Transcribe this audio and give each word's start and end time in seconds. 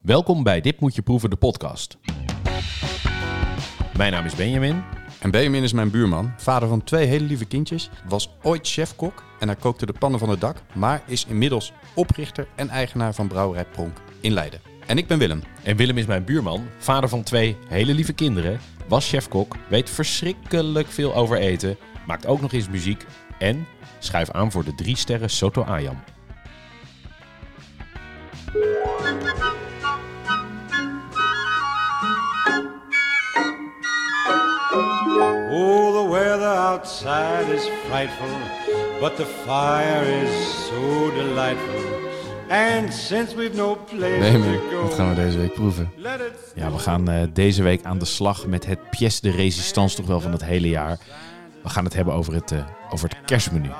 Welkom 0.00 0.42
bij 0.42 0.60
Dit 0.60 0.80
Moet 0.80 0.94
Je 0.94 1.02
Proeven, 1.02 1.30
de 1.30 1.36
podcast. 1.36 1.98
Mijn 3.96 4.12
naam 4.12 4.24
is 4.24 4.34
Benjamin. 4.34 4.82
En 5.18 5.30
Benjamin 5.30 5.62
is 5.62 5.72
mijn 5.72 5.90
buurman, 5.90 6.32
vader 6.36 6.68
van 6.68 6.84
twee 6.84 7.06
hele 7.06 7.24
lieve 7.24 7.44
kindjes, 7.44 7.90
was 8.08 8.30
ooit 8.42 8.68
chefkok 8.68 9.24
en 9.38 9.48
hij 9.48 9.56
kookte 9.56 9.86
de 9.86 9.92
pannen 9.92 10.20
van 10.20 10.28
het 10.28 10.40
dak, 10.40 10.62
maar 10.74 11.02
is 11.06 11.24
inmiddels 11.24 11.72
oprichter 11.94 12.48
en 12.54 12.68
eigenaar 12.68 13.14
van 13.14 13.28
Brouwerij 13.28 13.64
Pronk 13.64 13.96
in 14.20 14.32
Leiden. 14.32 14.60
En 14.86 14.98
ik 14.98 15.06
ben 15.06 15.18
Willem. 15.18 15.42
En 15.62 15.76
Willem 15.76 15.98
is 15.98 16.06
mijn 16.06 16.24
buurman, 16.24 16.66
vader 16.78 17.08
van 17.08 17.22
twee 17.22 17.56
hele 17.68 17.94
lieve 17.94 18.12
kinderen, 18.12 18.60
was 18.88 19.08
chefkok, 19.08 19.56
weet 19.68 19.90
verschrikkelijk 19.90 20.88
veel 20.88 21.14
over 21.14 21.38
eten, 21.38 21.76
maakt 22.06 22.26
ook 22.26 22.40
nog 22.40 22.52
eens 22.52 22.68
muziek 22.68 23.06
en 23.38 23.66
schuif 23.98 24.30
aan 24.30 24.50
voor 24.50 24.64
de 24.64 24.74
drie 24.74 24.96
sterren 24.96 25.30
Soto 25.30 25.62
Ayam. 25.62 26.02
Outside 36.80 37.54
is 37.54 37.68
frightful, 37.86 38.28
but 39.00 39.16
the 39.16 39.26
fire 39.26 40.04
is 40.22 40.66
so 40.68 41.10
delightful. 41.10 42.08
And 42.48 42.94
since 42.94 43.34
we've 43.34 43.54
no 43.54 43.74
place 43.74 44.32
to 44.32 44.40
go, 44.70 44.82
wat 44.82 44.94
gaan 44.94 45.08
we 45.08 45.14
deze 45.14 45.38
week 45.38 45.54
proeven? 45.54 45.90
Ja, 46.54 46.72
we 46.72 46.78
gaan 46.78 47.08
eh, 47.08 47.22
deze 47.32 47.62
week 47.62 47.84
aan 47.84 47.98
de 47.98 48.04
slag 48.04 48.46
met 48.46 48.66
het 48.66 48.90
pièce 48.90 49.20
de 49.20 49.30
résistance 49.30 49.96
toch 49.96 50.06
wel 50.06 50.20
van 50.20 50.32
het 50.32 50.44
hele 50.44 50.68
jaar. 50.68 50.98
We 51.62 51.68
gaan 51.68 51.84
het 51.84 51.94
hebben 51.94 52.14
over 52.14 52.34
het, 52.34 52.52
eh, 52.52 52.58
over 52.90 53.08
het 53.08 53.18
kerstmenu. 53.24 53.70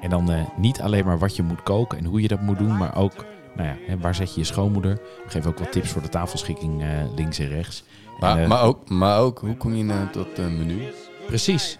En 0.00 0.10
dan 0.10 0.32
eh, 0.32 0.40
niet 0.56 0.80
alleen 0.80 1.04
maar 1.04 1.18
wat 1.18 1.36
je 1.36 1.42
moet 1.42 1.62
koken 1.62 1.98
en 1.98 2.04
hoe 2.04 2.22
je 2.22 2.28
dat 2.28 2.40
moet 2.40 2.58
doen, 2.58 2.76
maar 2.76 2.96
ook 2.96 3.24
nou 3.56 3.68
ja, 3.68 3.76
hè, 3.86 3.98
waar 3.98 4.14
zet 4.14 4.34
je 4.34 4.40
je 4.40 4.46
schoonmoeder. 4.46 4.94
We 5.24 5.30
geven 5.30 5.50
ook 5.50 5.58
wat 5.58 5.72
tips 5.72 5.90
voor 5.90 6.02
de 6.02 6.08
tafelschikking 6.08 6.82
eh, 6.82 6.88
links 7.16 7.38
en 7.38 7.48
rechts. 7.48 7.84
Maar, 8.18 8.38
En, 8.38 8.48
maar, 8.48 8.62
ook, 8.62 8.88
maar 8.88 9.18
ook, 9.18 9.38
hoe 9.38 9.56
kom 9.56 9.74
je 9.74 9.84
nou 9.84 10.10
tot 10.10 10.38
een 10.38 10.58
menu? 10.58 10.82
Precies. 11.26 11.78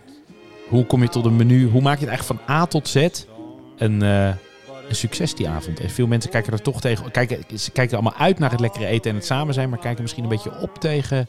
Hoe 0.75 0.87
kom 0.87 1.03
je 1.03 1.09
tot 1.09 1.25
een 1.25 1.37
menu? 1.37 1.69
Hoe 1.69 1.83
maak 1.83 1.99
je 1.99 2.07
het 2.07 2.15
eigenlijk 2.15 2.41
van 2.41 2.57
A 2.57 2.67
tot 2.67 2.89
Z 2.89 3.09
een, 3.77 4.03
eh, 4.03 4.27
een 4.89 4.95
succes 4.95 5.35
die 5.35 5.49
avond? 5.49 5.81
En 5.81 5.91
veel 5.91 6.07
mensen 6.07 6.31
kijken 6.31 6.53
er 6.53 6.63
toch 6.63 6.81
tegen. 6.81 7.11
Kijken, 7.11 7.59
ze 7.59 7.71
kijken 7.71 7.99
allemaal 7.99 8.19
uit 8.19 8.39
naar 8.39 8.51
het 8.51 8.61
lekkere 8.61 8.87
eten 8.87 9.11
en 9.11 9.17
het 9.17 9.27
samen 9.27 9.55
zijn, 9.55 9.69
maar 9.69 9.79
kijken 9.79 10.03
misschien 10.03 10.23
een 10.23 10.29
beetje 10.29 10.61
op 10.61 10.79
tegen 10.79 11.29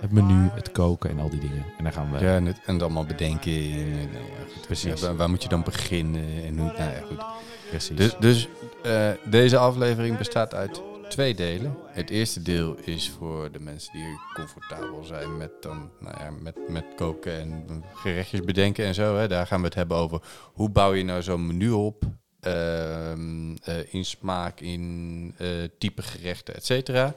het 0.00 0.12
menu, 0.12 0.48
het 0.54 0.72
koken 0.72 1.10
en 1.10 1.18
al 1.18 1.28
die 1.28 1.40
dingen. 1.40 1.64
En 1.78 1.84
daar 1.84 1.92
gaan 1.92 2.12
we. 2.12 2.18
Ja, 2.18 2.34
en 2.34 2.46
het, 2.46 2.60
en 2.64 2.72
het 2.72 2.82
allemaal 2.82 3.04
bedenken. 3.04 3.52
En, 3.52 3.60
eh, 3.60 4.02
ja, 4.02 4.60
Precies. 4.66 5.00
ja, 5.00 5.06
waar, 5.06 5.16
waar 5.16 5.30
moet 5.30 5.42
je 5.42 5.48
dan 5.48 5.62
beginnen? 5.62 6.24
En 6.46 6.58
hoe, 6.58 6.72
nou 6.78 6.90
ja, 6.90 7.00
goed. 7.08 7.24
precies. 7.68 7.96
Dus, 7.96 8.16
dus 8.20 8.48
eh, 8.82 9.10
deze 9.24 9.56
aflevering 9.56 10.18
bestaat 10.18 10.54
uit 10.54 10.82
twee 11.08 11.34
delen. 11.34 11.76
Het 11.86 12.10
eerste 12.10 12.42
deel 12.42 12.76
is 12.84 13.10
voor 13.10 13.52
de 13.52 13.60
mensen 13.60 13.92
die 13.92 14.18
comfortabel 14.34 15.04
zijn 15.04 15.36
met, 15.36 15.50
dan, 15.60 15.90
nou 16.00 16.18
ja, 16.18 16.30
met, 16.30 16.56
met 16.68 16.84
koken 16.96 17.40
en 17.40 17.84
gerechtjes 17.94 18.40
bedenken 18.40 18.84
en 18.84 18.94
zo. 18.94 19.16
Hè. 19.16 19.28
Daar 19.28 19.46
gaan 19.46 19.58
we 19.60 19.66
het 19.66 19.74
hebben 19.74 19.96
over 19.96 20.22
hoe 20.52 20.70
bouw 20.70 20.92
je 20.94 21.04
nou 21.04 21.22
zo'n 21.22 21.46
menu 21.46 21.70
op. 21.70 22.04
ehm, 22.40 23.56
eh, 23.62 23.94
in 23.94 24.04
smaak, 24.04 24.60
in 24.60 25.34
eh, 25.38 25.48
type 25.78 26.02
gerechten, 26.02 26.54
et 26.54 26.64
cetera. 26.66 27.14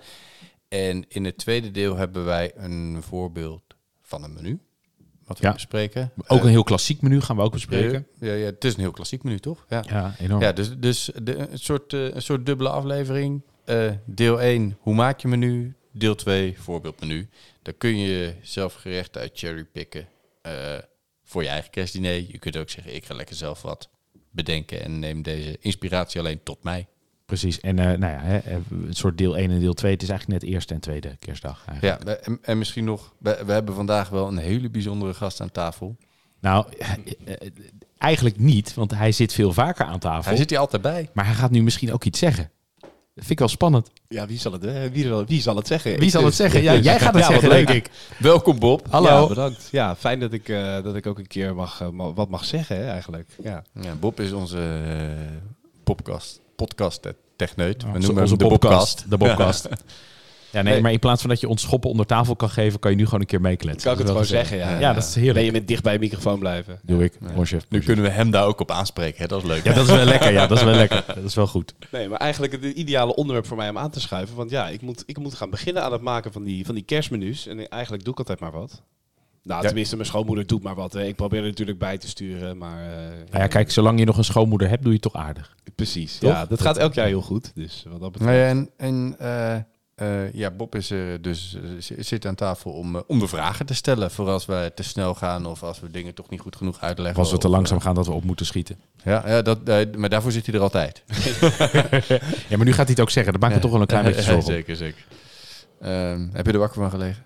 En 0.68 1.06
in 1.08 1.26
het 1.26 1.38
tweede 1.38 1.72
deel 1.72 1.96
hebben 1.96 2.26
wij 2.26 2.52
een 2.56 2.98
voorbeeld 3.02 3.64
van 4.02 4.24
een 4.24 4.34
menu. 4.34 4.60
Wat 5.26 5.40
we 5.40 5.46
Ja. 5.48 5.54
bespreken. 5.54 6.12
ook 6.28 6.38
Eh, 6.40 6.44
een 6.46 6.50
heel 6.50 6.64
klassiek 6.64 7.02
menu 7.02 7.22
gaan 7.22 7.36
we 7.36 7.42
ook 7.42 7.52
bespreken. 7.52 8.08
Ja, 8.20 8.34
ja, 8.34 8.46
het 8.46 8.64
is 8.64 8.74
een 8.74 8.80
heel 8.80 8.92
klassiek 8.92 9.24
menu, 9.24 9.40
toch? 9.40 9.66
Ja. 9.70 9.84
Ja, 9.88 10.16
enorm. 10.20 10.42
Ja, 10.42 10.52
dus, 10.52 10.78
dus 10.78 11.12
de, 11.24 11.36
een, 11.36 11.60
soort, 11.60 11.94
eh, 11.94 12.14
een 12.14 12.22
soort 12.22 12.46
dubbele 12.46 12.70
aflevering. 12.70 13.42
Eh, 13.66 13.92
deel 14.06 14.42
1, 14.42 14.78
hoe 14.80 14.94
maak 14.94 15.20
je 15.20 15.28
menu? 15.28 15.76
Deel 15.92 16.16
2, 16.16 16.60
voorbeeldmenu. 16.60 17.30
Daar 17.62 17.74
kun 17.74 17.98
je 17.98 18.34
zelf 18.42 18.74
gerechten 18.74 19.22
uit 19.22 19.32
cherrypicken 19.34 20.08
eh 20.42 20.78
voor 21.24 21.44
je 21.44 21.50
eigen 21.50 21.70
kerstdiner. 21.72 22.14
Je 22.14 22.38
kunt 22.38 22.58
ook 22.58 22.70
zeggen, 22.70 22.96
ik 22.96 23.06
ga 23.06 23.14
lekker 23.14 23.36
zelf 23.36 23.62
wat 23.62 23.90
bedenken 24.32 24.82
en 24.82 25.00
neem 25.00 25.22
deze 25.22 25.58
inspiratie 25.60 26.20
alleen 26.20 26.44
tot 26.44 26.64
mij. 26.64 26.88
Precies. 27.26 27.60
En 27.60 27.80
eh, 27.80 27.86
nou 27.86 28.14
ja, 28.14 28.20
hè, 28.22 28.40
een 28.70 28.94
soort 28.94 29.18
deel 29.18 29.38
1 29.38 29.52
en 29.52 29.60
deel 29.60 29.74
2. 29.74 29.92
Het 29.92 30.02
is 30.02 30.10
eigenlijk 30.10 30.42
net 30.42 30.52
eerste 30.52 30.74
en 30.74 30.80
tweede 30.80 31.16
kerstdag. 31.20 31.64
Eigenlijk. 31.68 32.10
Ja, 32.10 32.16
en, 32.16 32.40
en 32.42 32.58
misschien 32.58 32.84
nog, 32.84 33.14
we, 33.20 33.44
we 33.46 33.52
hebben 33.52 33.76
vandaag 33.76 34.10
wel 34.10 34.28
een 34.28 34.38
hele 34.38 34.70
bijzondere 34.70 35.14
gast 35.14 35.42
aan 35.42 35.52
tafel. 35.52 35.98
Nou, 36.40 36.66
eigenlijk 37.98 38.40
niet, 38.40 38.74
want 38.74 38.92
hij 38.92 39.12
zit 39.12 39.34
veel 39.34 39.54
vaker 39.54 39.86
aan 39.86 40.00
tafel. 40.00 40.30
Hij 40.30 40.38
zit 40.38 40.50
hier 40.50 40.60
altijd 40.60 40.82
bij. 40.82 41.10
Maar 41.14 41.26
hij 41.26 41.36
gaat 41.36 41.52
nu 41.52 41.64
misschien 41.64 41.94
ook 41.94 42.04
iets 42.04 42.20
zeggen. 42.20 42.52
Dat 43.14 43.26
vind 43.26 43.30
ik 43.32 43.40
wel 43.40 43.48
spannend. 43.48 43.92
Ja, 44.08 44.26
wie 44.26 44.40
zal 44.40 44.52
het, 44.52 44.92
wie 44.92 45.08
zal, 45.08 45.26
wie 45.26 45.42
zal 45.42 45.56
het 45.56 45.68
zeggen? 45.68 45.92
Wie 45.92 46.02
Ik 46.04 46.10
zal 46.10 46.26
het 46.26 46.36
zeggen? 46.36 46.62
Ja, 46.62 46.76
jij 46.76 47.00
gaat 47.00 47.14
het 47.14 47.24
Ja, 47.24 47.32
wat 47.32 47.42
zeggen, 47.42 47.50
leuk. 47.50 47.68
denk 47.68 47.86
ik. 47.86 47.92
Welkom 48.18 48.60
Bob. 48.60 48.88
Hallo. 48.90 49.22
Ja, 49.22 49.28
bedankt. 49.28 49.68
Ja, 49.72 49.96
fijn 49.96 50.20
dat 50.20 50.34
ik, 50.34 50.50
eh, 50.50 50.84
dat 50.84 50.96
ik 50.96 51.06
ook 51.08 51.18
een 51.18 51.28
keer 51.28 51.56
mag, 51.56 51.82
eh, 51.82 51.88
wat 51.92 52.30
mag 52.30 52.46
zeggen, 52.46 52.76
hè, 52.76 52.90
eigenlijk. 52.90 53.30
Ja. 53.44 53.64
Ja, 53.82 53.96
Bob 53.96 54.20
is 54.20 54.32
onze 54.32 54.82
eh, 54.86 55.38
podcast, 55.84 56.40
podcast 56.56 57.08
techneut. 57.36 57.84
We 57.84 57.90
noemen 57.90 58.22
onze 58.22 58.36
hem 58.36 58.38
de 58.38 58.48
Bobcast. 58.48 59.06
Bobcast. 59.08 59.10
De 59.10 59.18
Bobcast. 59.18 59.68
Ja, 60.52 60.62
nee, 60.62 60.74
Nee. 60.74 60.82
maar 60.82 60.92
in 60.92 61.00
plaats 61.00 61.22
van 61.22 61.30
dat 61.30 61.40
je 61.40 61.48
ons 61.48 61.62
schoppen 61.62 61.90
onder 61.90 62.06
tafel 62.06 62.36
kan 62.36 62.50
geven, 62.50 62.80
kan 62.80 62.92
je 62.92 62.98
nu 62.98 63.06
gewoon 63.06 63.20
een 63.20 63.26
keer 63.26 63.42
meekletsen. 63.42 63.82
Kan 63.84 63.92
ik 63.92 63.98
het 63.98 64.08
Dat 64.08 64.16
gewoon 64.26 64.44
zeggen, 64.46 64.58
ja. 64.58 64.80
Ja, 64.80 64.94
dat 64.94 65.04
is 65.04 65.16
heerlijk. 65.16 65.36
Ben 65.36 65.44
je 65.46 65.52
met 65.52 65.68
dicht 65.68 65.84
bij 65.84 65.94
je 65.94 66.00
microfoon 66.00 66.40
blijven? 66.40 66.80
Doe 66.84 67.04
ik. 67.04 67.14
Chef. 67.44 67.66
Nu 67.70 67.80
kunnen 67.80 68.06
we 68.06 68.12
hem 68.12 68.32
daar 68.32 68.46
ook 68.46 68.60
op 68.60 68.72
aanspreken. 68.72 69.22
Hè? 69.22 69.28
Dat 69.28 69.42
is 69.42 69.48
leuk. 69.48 69.64
Ja, 69.64 69.74
dat 69.74 69.88
is 69.88 69.96
wel 69.96 70.06
lekker. 70.06 70.32
Ja, 70.32 70.48
dat 70.48 70.58
is 70.58 70.64
wel 70.64 70.76
lekker. 70.76 71.04
Dat 71.16 71.24
is 71.24 71.36
wel 71.36 71.48
goed. 71.48 71.74
Nee, 71.92 72.10
maar 72.10 72.20
eigenlijk 72.20 72.52
het 72.54 72.64
ideale 72.64 73.16
onderwerp 73.16 73.48
voor 73.48 73.58
mij 73.58 73.70
om 73.70 73.78
aan 73.78 73.90
te 73.92 74.00
schuiven. 74.00 74.36
Want 74.36 74.50
ja, 74.50 74.68
ik 74.70 74.82
moet, 74.82 75.04
ik 75.06 75.18
moet 75.18 75.34
gaan 75.34 75.50
beginnen 75.50 75.84
aan 75.84 75.92
het 75.92 76.02
maken 76.02 76.32
van 76.32 76.44
die, 76.44 76.66
van 76.66 76.76
die 76.76 76.84
kerstmenu's. 76.84 77.48
En 77.48 77.68
eigenlijk 77.70 78.04
doe 78.04 78.14
ik 78.14 78.20
altijd 78.20 78.40
maar 78.40 78.52
wat. 78.52 78.82
Nou, 79.44 79.62
Ja. 79.62 79.68
tenminste, 79.68 79.96
mijn 79.96 80.08
schoonmoeder 80.08 80.48
doet 80.48 80.64
maar 80.64 80.76
wat. 80.76 80.94
Hè. 80.94 81.04
Ik 81.06 81.16
probeer 81.16 81.40
er 81.42 81.46
natuurlijk 81.48 81.80
bij 81.80 81.98
te 81.98 82.08
sturen, 82.08 82.58
maar... 82.58 82.84
eh, 82.92 82.98
Nou 83.32 83.42
ja, 83.44 83.48
kijk, 83.48 83.72
zolang 83.72 84.00
je 84.00 84.06
nog 84.06 84.18
een 84.18 84.24
schoonmoeder 84.24 84.70
hebt, 84.70 84.82
doe 84.84 84.92
je 84.94 85.00
het 85.04 85.12
toch 85.12 85.22
aardig. 85.22 85.56
Precies, 85.76 86.18
Toch? 86.18 86.32
ja. 86.32 86.46
Dat 86.46 86.62
gaat 86.62 86.78
elk 86.78 86.94
jaar 86.94 87.06
heel 87.08 87.22
goed. 87.22 87.52
Dus 87.56 87.86
wat 87.90 88.00
dat 88.02 88.12
betreft... 88.12 88.34
Ja, 88.38 88.46
en 88.48 88.70
en 88.78 89.16
eh, 89.20 89.56
eh, 90.02 90.34
ja, 90.34 90.52
Bob 90.52 90.76
is 90.76 90.92
er 90.92 91.22
dus 91.22 91.56
eh, 91.56 91.98
zit 92.00 92.26
aan 92.26 92.36
tafel 92.36 92.72
om, 92.72 92.96
eh, 92.96 93.02
om 93.08 93.20
de 93.20 93.28
vragen 93.28 93.66
te 93.66 93.74
stellen. 93.74 94.12
Voor 94.12 94.30
als 94.30 94.46
we 94.46 94.72
te 94.76 94.84
snel 94.84 95.16
gaan 95.16 95.46
of 95.46 95.64
als 95.64 95.80
we 95.80 95.92
dingen 95.92 96.14
toch 96.14 96.30
niet 96.30 96.40
goed 96.40 96.56
genoeg 96.56 96.80
uitleggen. 96.80 97.16
Of 97.16 97.24
als 97.24 97.32
we 97.32 97.38
te 97.38 97.50
langzaam 97.50 97.80
gaan 97.80 97.96
dat 97.96 98.06
we 98.06 98.12
op 98.12 98.24
moeten 98.24 98.46
schieten. 98.46 98.80
Ja, 99.04 99.24
ja 99.26 99.42
dat, 99.42 99.66
maar 99.98 100.10
daarvoor 100.10 100.32
zit 100.32 100.46
hij 100.46 100.56
er 100.56 100.62
altijd. 100.62 101.04
Ja, 102.50 102.58
maar 102.58 102.66
nu 102.66 102.74
gaat 102.74 102.86
hij 102.86 102.92
het 102.92 103.00
ook 103.00 103.10
zeggen. 103.10 103.32
Dat 103.32 103.42
maakt 103.42 103.56
me 103.56 103.62
toch 103.62 103.72
wel 103.72 103.82
een 103.82 103.88
klein 103.88 104.06
beetje 104.10 104.22
zorgen. 104.22 104.44
zeker, 104.44 104.76
zeker. 104.76 105.06
Ehm, 105.82 106.28
heb 106.34 106.46
je 106.46 106.52
er 106.52 106.60
wakker 106.60 106.82
van 106.82 106.90
gelegen? 106.90 107.26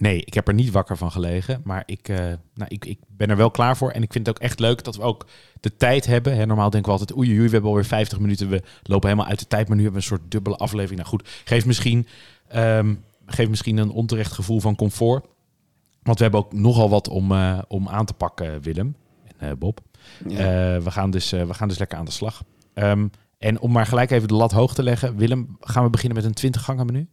Nee, 0.00 0.22
ik 0.24 0.34
heb 0.34 0.48
er 0.48 0.54
niet 0.54 0.70
wakker 0.70 0.96
van 0.96 1.12
gelegen. 1.12 1.60
Maar 1.64 1.82
ik, 1.86 2.08
eh, 2.08 2.16
nou, 2.54 2.68
ik, 2.68 2.84
ik 2.84 2.98
ben 3.08 3.30
er 3.30 3.36
wel 3.36 3.50
klaar 3.50 3.76
voor. 3.76 3.90
En 3.90 4.02
ik 4.02 4.12
vind 4.12 4.26
het 4.26 4.36
ook 4.36 4.42
echt 4.42 4.58
leuk 4.58 4.84
dat 4.84 4.96
we 4.96 5.02
ook 5.02 5.26
de 5.60 5.76
tijd 5.76 6.06
hebben. 6.06 6.36
Hè, 6.36 6.46
normaal 6.46 6.70
denken 6.70 6.92
we 6.92 6.98
altijd, 6.98 7.18
oei, 7.18 7.30
oei, 7.30 7.44
we 7.44 7.50
hebben 7.50 7.70
alweer 7.70 7.84
50 7.84 8.18
minuten. 8.20 8.48
We 8.48 8.62
lopen 8.82 9.08
helemaal 9.08 9.30
uit 9.30 9.38
de 9.38 9.46
tijd. 9.46 9.68
Maar 9.68 9.76
nu 9.76 9.82
hebben 9.82 10.00
we 10.00 10.06
een 10.06 10.16
soort 10.16 10.30
dubbele 10.30 10.56
aflevering. 10.56 10.98
Nou 10.98 11.08
goed, 11.08 11.28
geeft 11.44 11.66
misschien, 11.66 12.06
ehm, 12.48 12.94
geeft 13.26 13.50
misschien 13.50 13.76
een 13.76 13.90
onterecht 13.90 14.32
gevoel 14.32 14.60
van 14.60 14.76
comfort. 14.76 15.26
Want 16.02 16.16
we 16.16 16.22
hebben 16.22 16.40
ook 16.40 16.52
nogal 16.52 16.88
wat 16.88 17.08
om, 17.08 17.32
eh, 17.32 17.58
om 17.68 17.88
aan 17.88 18.06
te 18.06 18.14
pakken, 18.14 18.62
Willem 18.62 18.96
en 19.38 19.48
eh, 19.48 19.56
Bob. 19.58 19.80
Ja. 20.28 20.80
We, 20.80 20.90
gaan 20.90 21.10
dus, 21.10 21.30
we 21.30 21.54
gaan 21.54 21.68
dus 21.68 21.78
lekker 21.78 21.98
aan 21.98 22.04
de 22.04 22.10
slag. 22.10 22.42
Ehm, 22.74 23.06
en 23.38 23.60
om 23.60 23.72
maar 23.72 23.86
gelijk 23.86 24.10
even 24.10 24.28
de 24.28 24.34
lat 24.34 24.52
hoog 24.52 24.74
te 24.74 24.82
leggen. 24.82 25.16
Willem, 25.16 25.56
gaan 25.60 25.84
we 25.84 25.90
beginnen 25.90 26.16
met 26.16 26.26
een 26.26 26.34
20 26.34 26.62
gangen 26.62 26.86
menu? 26.86 27.08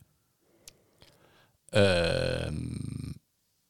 Ehm, 1.70 2.56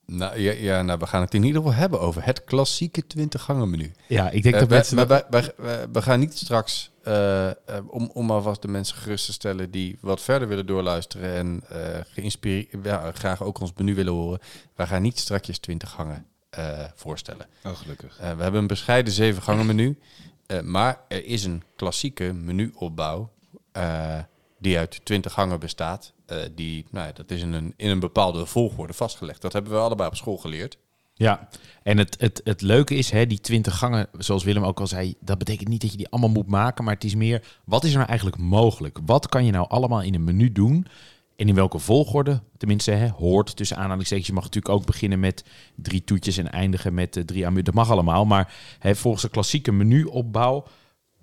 nou, 0.06 0.40
ja, 0.40 0.52
ja, 0.52 0.82
nou, 0.82 1.00
we 1.00 1.08
gaan 1.08 1.22
het 1.22 1.34
in 1.34 1.44
ieder 1.44 1.62
geval 1.62 1.78
hebben 1.78 2.00
over 2.00 2.26
het 2.26 2.44
klassieke 2.44 3.08
20 3.08 3.42
gangen 3.42 3.70
menu. 3.70 3.92
Ja, 4.08 4.30
ik 4.30 4.44
denk 4.44 4.56
Eh, 4.56 4.60
dat 4.62 4.70
wij- 4.70 4.78
mensen... 4.78 4.96
maar 4.96 5.08
wij, 5.08 5.24
wij, 5.30 5.52
wij- 5.58 5.90
we 5.92 6.02
gaan 6.02 6.20
niet 6.20 6.38
straks, 6.38 6.92
eh, 7.04 7.50
om, 7.88 8.10
om 8.14 8.32
alvast 8.32 8.62
de 8.62 8.68
mensen 8.68 8.98
gerust 8.98 9.26
te 9.26 9.32
stellen 9.34 9.72
die 9.72 9.98
wat 10.02 10.22
verder 10.22 10.48
willen 10.48 10.66
doorluisteren 10.66 11.34
en 11.34 11.62
eh 11.70 12.00
geïnspireerd, 12.14 12.68
ja, 12.84 13.12
graag 13.12 13.44
ook 13.44 13.60
ons 13.60 13.72
menu 13.78 13.96
willen 13.96 14.14
horen. 14.14 14.40
Wij 14.76 14.88
gaan 14.88 15.02
niet 15.02 15.20
strakjes 15.20 15.60
20 15.60 15.90
gangen 15.90 16.26
eh, 16.50 16.84
voorstellen. 16.96 17.46
Oh, 17.64 17.76
gelukkig. 17.76 18.18
Eh, 18.20 18.36
we 18.36 18.42
hebben 18.44 18.62
een 18.62 18.68
bescheiden 18.68 19.14
zeven 19.14 19.42
gangen 19.44 19.66
menu, 19.66 20.00
eh, 20.46 20.60
maar 20.62 21.00
er 21.08 21.26
is 21.26 21.44
een 21.44 21.64
klassieke 21.76 22.34
menuopbouw 22.34 23.32
eh, 23.72 24.20
die 24.60 24.78
uit 24.78 25.06
20 25.06 25.34
gangen 25.34 25.60
bestaat. 25.60 26.14
Eh, 26.26 26.38
die, 26.56 26.86
nou, 26.92 27.14
dat 27.14 27.32
is 27.32 27.42
in 27.42 27.54
een, 27.54 27.74
in 27.78 27.90
een 27.90 28.00
bepaalde 28.00 28.46
volgorde 28.46 28.94
vastgelegd. 28.94 29.42
Dat 29.42 29.54
hebben 29.54 29.72
we 29.72 29.78
allebei 29.78 30.10
op 30.10 30.16
school 30.16 30.38
geleerd. 30.38 30.78
Ja, 31.14 31.50
en 31.84 31.98
het, 31.98 32.16
het, 32.20 32.42
het 32.44 32.62
leuke 32.62 32.96
is, 32.96 33.10
hè, 33.10 33.28
die 33.28 33.40
20 33.40 33.78
gangen, 33.78 34.08
zoals 34.18 34.44
Willem 34.44 34.64
ook 34.64 34.80
al 34.80 34.88
zei, 34.88 35.16
dat 35.20 35.38
betekent 35.38 35.70
niet 35.70 35.82
dat 35.82 35.92
je 35.92 35.98
die 35.98 36.10
allemaal 36.10 36.30
moet 36.30 36.48
maken, 36.48 36.84
maar 36.84 36.94
het 36.94 37.04
is 37.04 37.16
meer, 37.16 37.44
wat 37.66 37.84
is 37.84 37.90
er 37.90 37.98
nou 37.98 38.08
eigenlijk 38.08 38.40
mogelijk? 38.40 39.00
Wat 39.06 39.30
kan 39.30 39.46
je 39.46 39.52
nou 39.52 39.70
allemaal 39.70 40.02
in 40.02 40.14
een 40.14 40.24
menu 40.24 40.52
doen? 40.52 40.88
En 41.36 41.48
in 41.48 41.56
welke 41.56 41.80
volgorde? 41.80 42.42
Tenminste, 42.58 42.92
hè, 42.92 43.08
hoort 43.10 43.56
tussen 43.56 43.78
aanhalingstekens. 43.78 44.28
Je 44.28 44.34
mag 44.34 44.44
natuurlijk 44.44 44.74
ook 44.74 44.86
beginnen 44.86 45.20
met 45.20 45.44
drie 45.76 46.04
toetjes 46.04 46.38
en 46.38 46.52
eindigen 46.52 46.94
met 46.94 47.18
eh, 47.18 47.24
drie 47.24 47.46
amu. 47.46 47.62
Dat 47.62 47.74
mag 47.74 47.92
allemaal, 47.92 48.26
maar 48.26 48.54
hè, 48.80 48.96
volgens 48.96 49.24
de 49.24 49.30
klassieke 49.30 49.72
menuopbouw, 49.72 50.66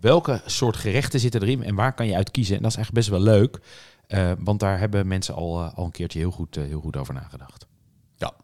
welke 0.04 0.42
soort 0.46 0.76
gerechten 0.76 1.20
zitten 1.20 1.42
erin 1.42 1.62
en 1.62 1.74
waar 1.74 1.94
kan 1.94 2.06
je 2.06 2.14
uit 2.14 2.30
kiezen? 2.30 2.56
En 2.56 2.62
dat 2.62 2.70
is 2.70 2.76
eigenlijk 2.76 3.06
best 3.06 3.18
wel 3.18 3.34
leuk. 3.34 3.60
Eh, 4.06 4.32
want 4.38 4.60
daar 4.60 4.78
hebben 4.78 5.06
mensen 5.06 5.34
al, 5.34 5.60
eh, 5.60 5.74
al 5.74 5.84
een 5.84 5.90
keertje 5.90 6.18
heel 6.18 6.30
goed, 6.30 6.56
eh, 6.56 6.64
heel 6.64 6.80
goed 6.80 6.96
over 6.96 7.14
nagedacht. 7.14 7.66
Ja. 8.16 8.34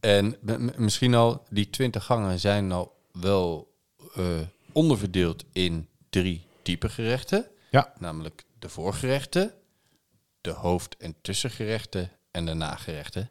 En 0.00 0.36
misschien 0.76 1.14
al, 1.14 1.44
die 1.50 1.70
20 1.70 2.04
gangen 2.04 2.40
zijn 2.40 2.72
al 2.72 2.96
wel 3.12 3.74
onderverdeeld 4.72 5.44
in 5.52 5.88
drie 6.10 6.46
typen 6.62 6.90
gerechten. 6.90 7.46
Ja. 7.70 7.92
Namelijk 7.98 8.44
de 8.58 8.68
voorgerechten, 8.68 9.52
de 10.40 10.50
hoofd- 10.50 10.96
en 10.96 11.14
tussengerechten 11.20 12.10
en 12.30 12.46
de 12.46 12.54
nagerechten. 12.54 13.30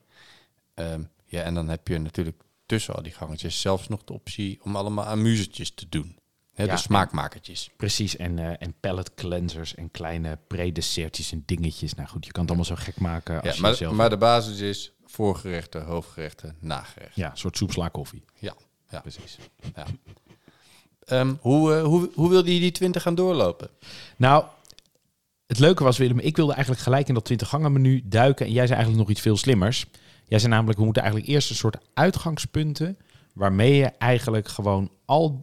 Ehm, 0.73 1.03
ja, 1.25 1.41
en 1.41 1.53
dan 1.53 1.69
heb 1.69 1.87
je 1.87 1.97
natuurlijk 1.97 2.43
tussen 2.65 2.95
al 2.95 3.03
die 3.03 3.13
gangetjes 3.13 3.61
zelfs 3.61 3.87
nog 3.87 4.03
de 4.03 4.13
optie 4.13 4.59
om 4.63 4.75
allemaal 4.75 5.05
amusetjes 5.05 5.73
te 5.73 5.89
doen. 5.89 6.23
Hè, 6.55 6.63
Ja, 6.63 6.71
de 6.71 6.77
smaakmakertjes. 6.77 7.69
Precies, 7.77 8.15
en, 8.17 8.39
eh 8.39 8.53
en 8.59 8.73
pallet 8.79 9.13
cleansers 9.13 9.75
en 9.75 9.91
kleine 9.91 10.37
pre-dessertjes 10.47 11.31
en 11.31 11.43
dingetjes. 11.45 11.93
Nou 11.93 12.09
goed, 12.09 12.25
je 12.25 12.31
kan 12.31 12.41
het 12.41 12.51
allemaal 12.51 12.75
zo 12.77 12.83
gek 12.83 12.99
maken 12.99 13.35
als 13.35 13.43
Ja, 13.45 13.53
je 13.55 13.61
maar, 13.61 13.75
zelf... 13.75 13.93
maar 13.93 14.09
de 14.09 14.17
basis 14.17 14.59
is 14.59 14.91
voorgerechten, 15.05 15.83
hoofdgerechten, 15.83 16.55
nagerechten. 16.59 17.21
ja, 17.21 17.31
een 17.31 17.37
soort 17.37 17.57
soepsla 17.57 17.87
koffie. 17.87 18.23
Ja, 18.39 18.53
ja. 18.89 18.99
Precies. 18.99 19.37
ja. 19.75 19.85
Ehm, 21.05 21.33
hoe, 21.39 21.73
eh, 21.75 21.83
hoe, 21.83 22.09
hoe 22.15 22.29
wilde 22.29 22.53
je 22.53 22.59
die 22.59 22.71
20 22.71 23.01
gaan 23.01 23.15
doorlopen? 23.15 23.69
Nou, 24.17 24.43
het 25.47 25.59
leuke 25.59 25.83
was, 25.83 25.97
Willem, 25.97 26.19
ik 26.19 26.35
wilde 26.35 26.53
eigenlijk 26.53 26.83
gelijk 26.83 27.07
in 27.07 27.13
dat 27.13 27.25
20 27.25 27.49
gangen 27.49 27.71
menu 27.71 28.01
duiken. 28.05 28.45
En 28.45 28.51
jij 28.51 28.65
zei 28.67 28.73
eigenlijk 28.77 28.99
nog 29.07 29.09
iets 29.15 29.21
veel 29.21 29.37
slimmers. 29.37 29.85
Jij 30.27 30.39
zei 30.39 30.51
namelijk, 30.51 30.77
we 30.77 30.83
moeten 30.83 31.03
eigenlijk 31.03 31.31
eerst 31.33 31.49
een 31.49 31.55
soort 31.55 31.77
uitgangspunten... 31.93 32.97
waarmee 33.33 33.75
je 33.75 33.85
eigenlijk 33.85 34.47
gewoon 34.47 34.91
al 35.05 35.37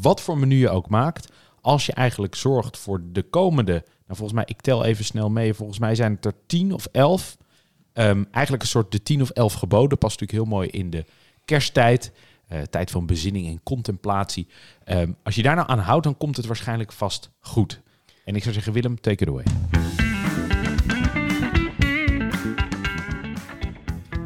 wat 0.00 0.20
voor 0.20 0.38
menu 0.38 0.56
je 0.56 0.70
ook 0.70 0.88
maakt... 0.88 1.32
als 1.60 1.86
je 1.86 1.92
eigenlijk 1.92 2.34
zorgt 2.34 2.78
voor 2.78 3.00
de 3.12 3.22
komende... 3.22 3.72
Nou, 3.72 4.20
volgens 4.20 4.32
mij, 4.32 4.44
ik 4.46 4.60
tel 4.60 4.84
even 4.84 5.04
snel 5.04 5.30
mee. 5.30 5.54
Volgens 5.54 5.78
mij 5.78 5.94
zijn 5.94 6.12
het 6.12 6.24
er 6.24 6.34
10 6.46 6.72
of 6.72 6.86
11. 6.92 7.36
Ehm, 7.92 8.24
eigenlijk 8.30 8.62
een 8.62 8.68
soort 8.68 8.92
de 8.92 9.02
10 9.02 9.22
of 9.22 9.30
11 9.30 9.52
geboden. 9.52 9.98
Past 9.98 10.20
natuurlijk 10.20 10.48
heel 10.48 10.56
mooi 10.58 10.68
in 10.68 10.90
de 10.90 11.04
kersttijd. 11.44 12.12
eh, 12.48 12.62
tijd 12.62 12.90
van 12.90 13.06
bezinning 13.06 13.46
en 13.46 13.62
contemplatie. 13.62 14.46
Ehm, 14.84 15.12
als 15.22 15.34
je 15.34 15.42
daar 15.42 15.54
nou 15.54 15.68
aan 15.68 15.78
houdt, 15.78 16.04
dan 16.04 16.16
komt 16.16 16.36
het 16.36 16.46
waarschijnlijk 16.46 16.92
vast 16.92 17.30
goed. 17.40 17.80
En 18.24 18.36
ik 18.36 18.42
zou 18.42 18.54
zeggen, 18.54 18.72
Willem, 18.72 19.00
take 19.00 19.24
it 19.24 19.28
away. 19.28 19.44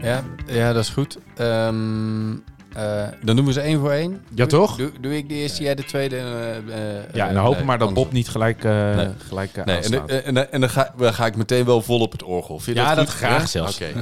Ja, 0.03 0.25
ja 0.47 0.73
dat 0.73 0.83
is 0.83 0.89
goed. 0.89 1.19
Ehm, 1.37 2.37
eh, 2.75 3.09
dan 3.23 3.37
doen 3.37 3.47
we 3.47 3.53
ze 3.53 3.61
één 3.61 3.81
voor 3.81 3.91
één. 3.91 4.11
Ja, 4.13 4.19
Doe- 4.35 4.47
toch? 4.47 4.77
Doe, 4.77 4.91
doe 5.01 5.17
ik 5.17 5.29
de 5.29 5.35
eerste, 5.35 5.63
jij 5.63 5.75
de 5.75 5.85
tweede? 5.85 6.17
eh, 6.17 6.57
eh, 6.57 7.05
Ja, 7.15 7.29
en 7.29 7.35
dan 7.35 7.43
hopen 7.43 7.57
nee, 7.59 7.67
maar 7.67 7.79
dat. 7.79 7.95
Bob 7.95 8.13
niet 8.13 8.29
gelijk, 8.29 8.65
eh 8.65 8.95
Nee. 8.95 9.09
gelijk 9.27 9.57
eh, 9.57 9.65
Nee, 9.65 9.79
en, 9.79 10.09
en, 10.09 10.25
en, 10.37 10.53
en 10.53 10.61
dan, 10.61 10.71
ga, 10.71 10.95
dan 10.97 11.15
ga 11.15 11.27
ik 11.27 11.37
meteen 11.37 11.65
wel 11.65 11.83
vol 11.83 12.01
op 12.01 12.13
het 12.13 12.23
orgel. 12.23 12.59
Vind 12.59 12.77
je 12.77 12.83
Ja, 12.83 12.95
dat 12.95 13.09
graag 13.09 13.41
Ja? 13.41 13.47
zelfs. 13.47 13.75
Oké. 13.81 13.93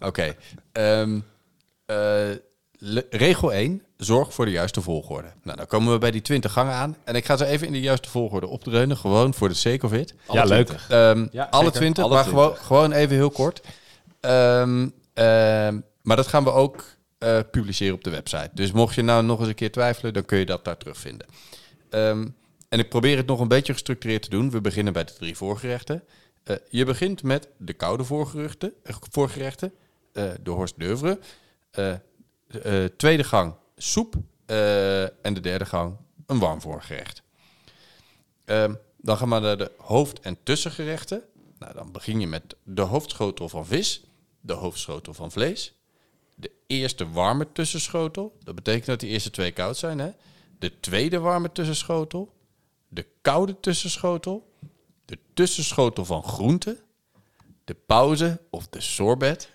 Oké. 0.08 0.34
Ehm, 0.72 1.18
eh, 1.86 1.96
regel 3.10 3.52
1. 3.52 3.82
Zorg 3.96 4.34
voor 4.34 4.44
de 4.44 4.50
juiste 4.50 4.80
volgorde. 4.82 5.28
Nou, 5.42 5.56
dan 5.56 5.66
komen 5.66 5.92
we 5.92 5.98
bij 5.98 6.10
die 6.10 6.20
20 6.22 6.52
gangen 6.52 6.74
aan. 6.74 6.96
En 7.04 7.14
ik 7.14 7.24
ga 7.24 7.36
ze 7.36 7.46
even 7.46 7.66
in 7.66 7.72
de 7.72 7.80
juiste 7.80 8.08
volgorde 8.08 8.46
opdreunen. 8.46 8.96
Gewoon 8.96 9.34
voor 9.34 9.48
de 9.48 9.54
sake 9.54 9.86
of 9.86 9.92
it. 9.92 10.14
ja, 10.32 10.44
leuk. 10.44 10.68
Ehm, 10.88 11.26
Ja, 11.32 11.46
alle 11.50 11.64
zeker. 11.64 11.78
20, 11.80 12.04
Alle 12.04 12.14
maar 12.14 12.22
20. 12.24 12.42
Gewoon, 12.42 12.56
gewoon 12.56 12.92
even 12.92 13.16
heel 13.16 13.30
kort. 13.30 13.60
Ehm, 14.20 14.88
ehm, 15.14 15.80
maar 16.02 16.16
dat 16.16 16.26
gaan 16.26 16.44
we 16.44 16.50
ook 16.52 16.84
eh, 17.22 17.38
publiceren 17.50 17.94
op 17.94 18.04
de 18.04 18.10
website. 18.10 18.50
Dus 18.54 18.72
mocht 18.72 18.94
je 18.94 19.02
nou 19.02 19.24
nog 19.24 19.38
eens 19.38 19.48
een 19.48 19.54
keer 19.54 19.72
twijfelen, 19.72 20.12
dan 20.12 20.24
kun 20.24 20.38
je 20.38 20.46
dat 20.46 20.64
daar 20.64 20.76
terugvinden. 20.76 21.26
Ehm, 21.90 22.28
en 22.68 22.78
ik 22.78 22.88
probeer 22.88 23.16
het 23.16 23.26
nog 23.26 23.40
een 23.40 23.48
beetje 23.48 23.72
gestructureerd 23.72 24.22
te 24.22 24.30
doen. 24.30 24.50
We 24.50 24.60
beginnen 24.60 24.92
bij 24.92 25.04
de 25.04 25.12
drie 25.12 25.36
voorgerechten. 25.36 26.04
Eh, 26.44 26.56
je 26.70 26.84
begint 26.84 27.22
met 27.22 27.48
de 27.56 27.72
koude 27.72 28.04
voorgerechten, 28.04 28.72
eh, 28.82 28.96
voorgerechten 29.10 29.72
eh, 30.12 30.30
de 30.42 30.50
Horst 30.50 30.78
d'oeuvre. 30.78 31.18
Eh, 31.70 32.84
tweede 32.96 33.24
gang 33.24 33.54
soep. 33.76 34.14
en 35.22 35.34
de 35.34 35.40
derde 35.40 35.64
gang 35.64 35.96
een 36.26 36.38
warm 36.38 36.60
voorgerecht. 36.60 37.22
Ehm, 38.44 38.74
dan 38.96 39.16
gaan 39.16 39.30
we 39.30 39.38
naar 39.38 39.56
de 39.56 39.70
hoofd- 39.76 40.20
en 40.20 40.38
tussengerechten. 40.42 41.22
Nou, 41.58 41.74
dan 41.74 41.92
begin 41.92 42.20
je 42.20 42.26
met 42.26 42.56
de 42.64 42.82
hoofdschotel 42.82 43.48
van 43.48 43.66
vis, 43.66 44.04
de 44.40 44.52
hoofdschotel 44.52 45.14
van 45.14 45.32
vlees, 45.32 45.74
de 46.34 46.50
eerste 46.66 47.10
warme 47.10 47.46
tussenschotel. 47.52 48.36
Dat 48.44 48.54
betekent 48.54 48.86
dat 48.86 49.00
die 49.00 49.10
eerste 49.10 49.30
twee 49.30 49.50
koud 49.50 49.76
zijn. 49.76 49.98
Hè? 49.98 50.08
De 50.58 50.80
tweede 50.80 51.18
warme 51.18 51.52
tussenschotel, 51.52 52.32
de 52.88 53.06
koude 53.22 53.56
tussenschotel, 53.60 54.50
de 55.04 55.18
tussenschotel 55.34 56.04
van 56.04 56.22
groenten, 56.24 56.78
de 57.64 57.76
pauze 57.86 58.40
of 58.50 58.66
de 58.68 58.80
sorbet. 58.80 59.50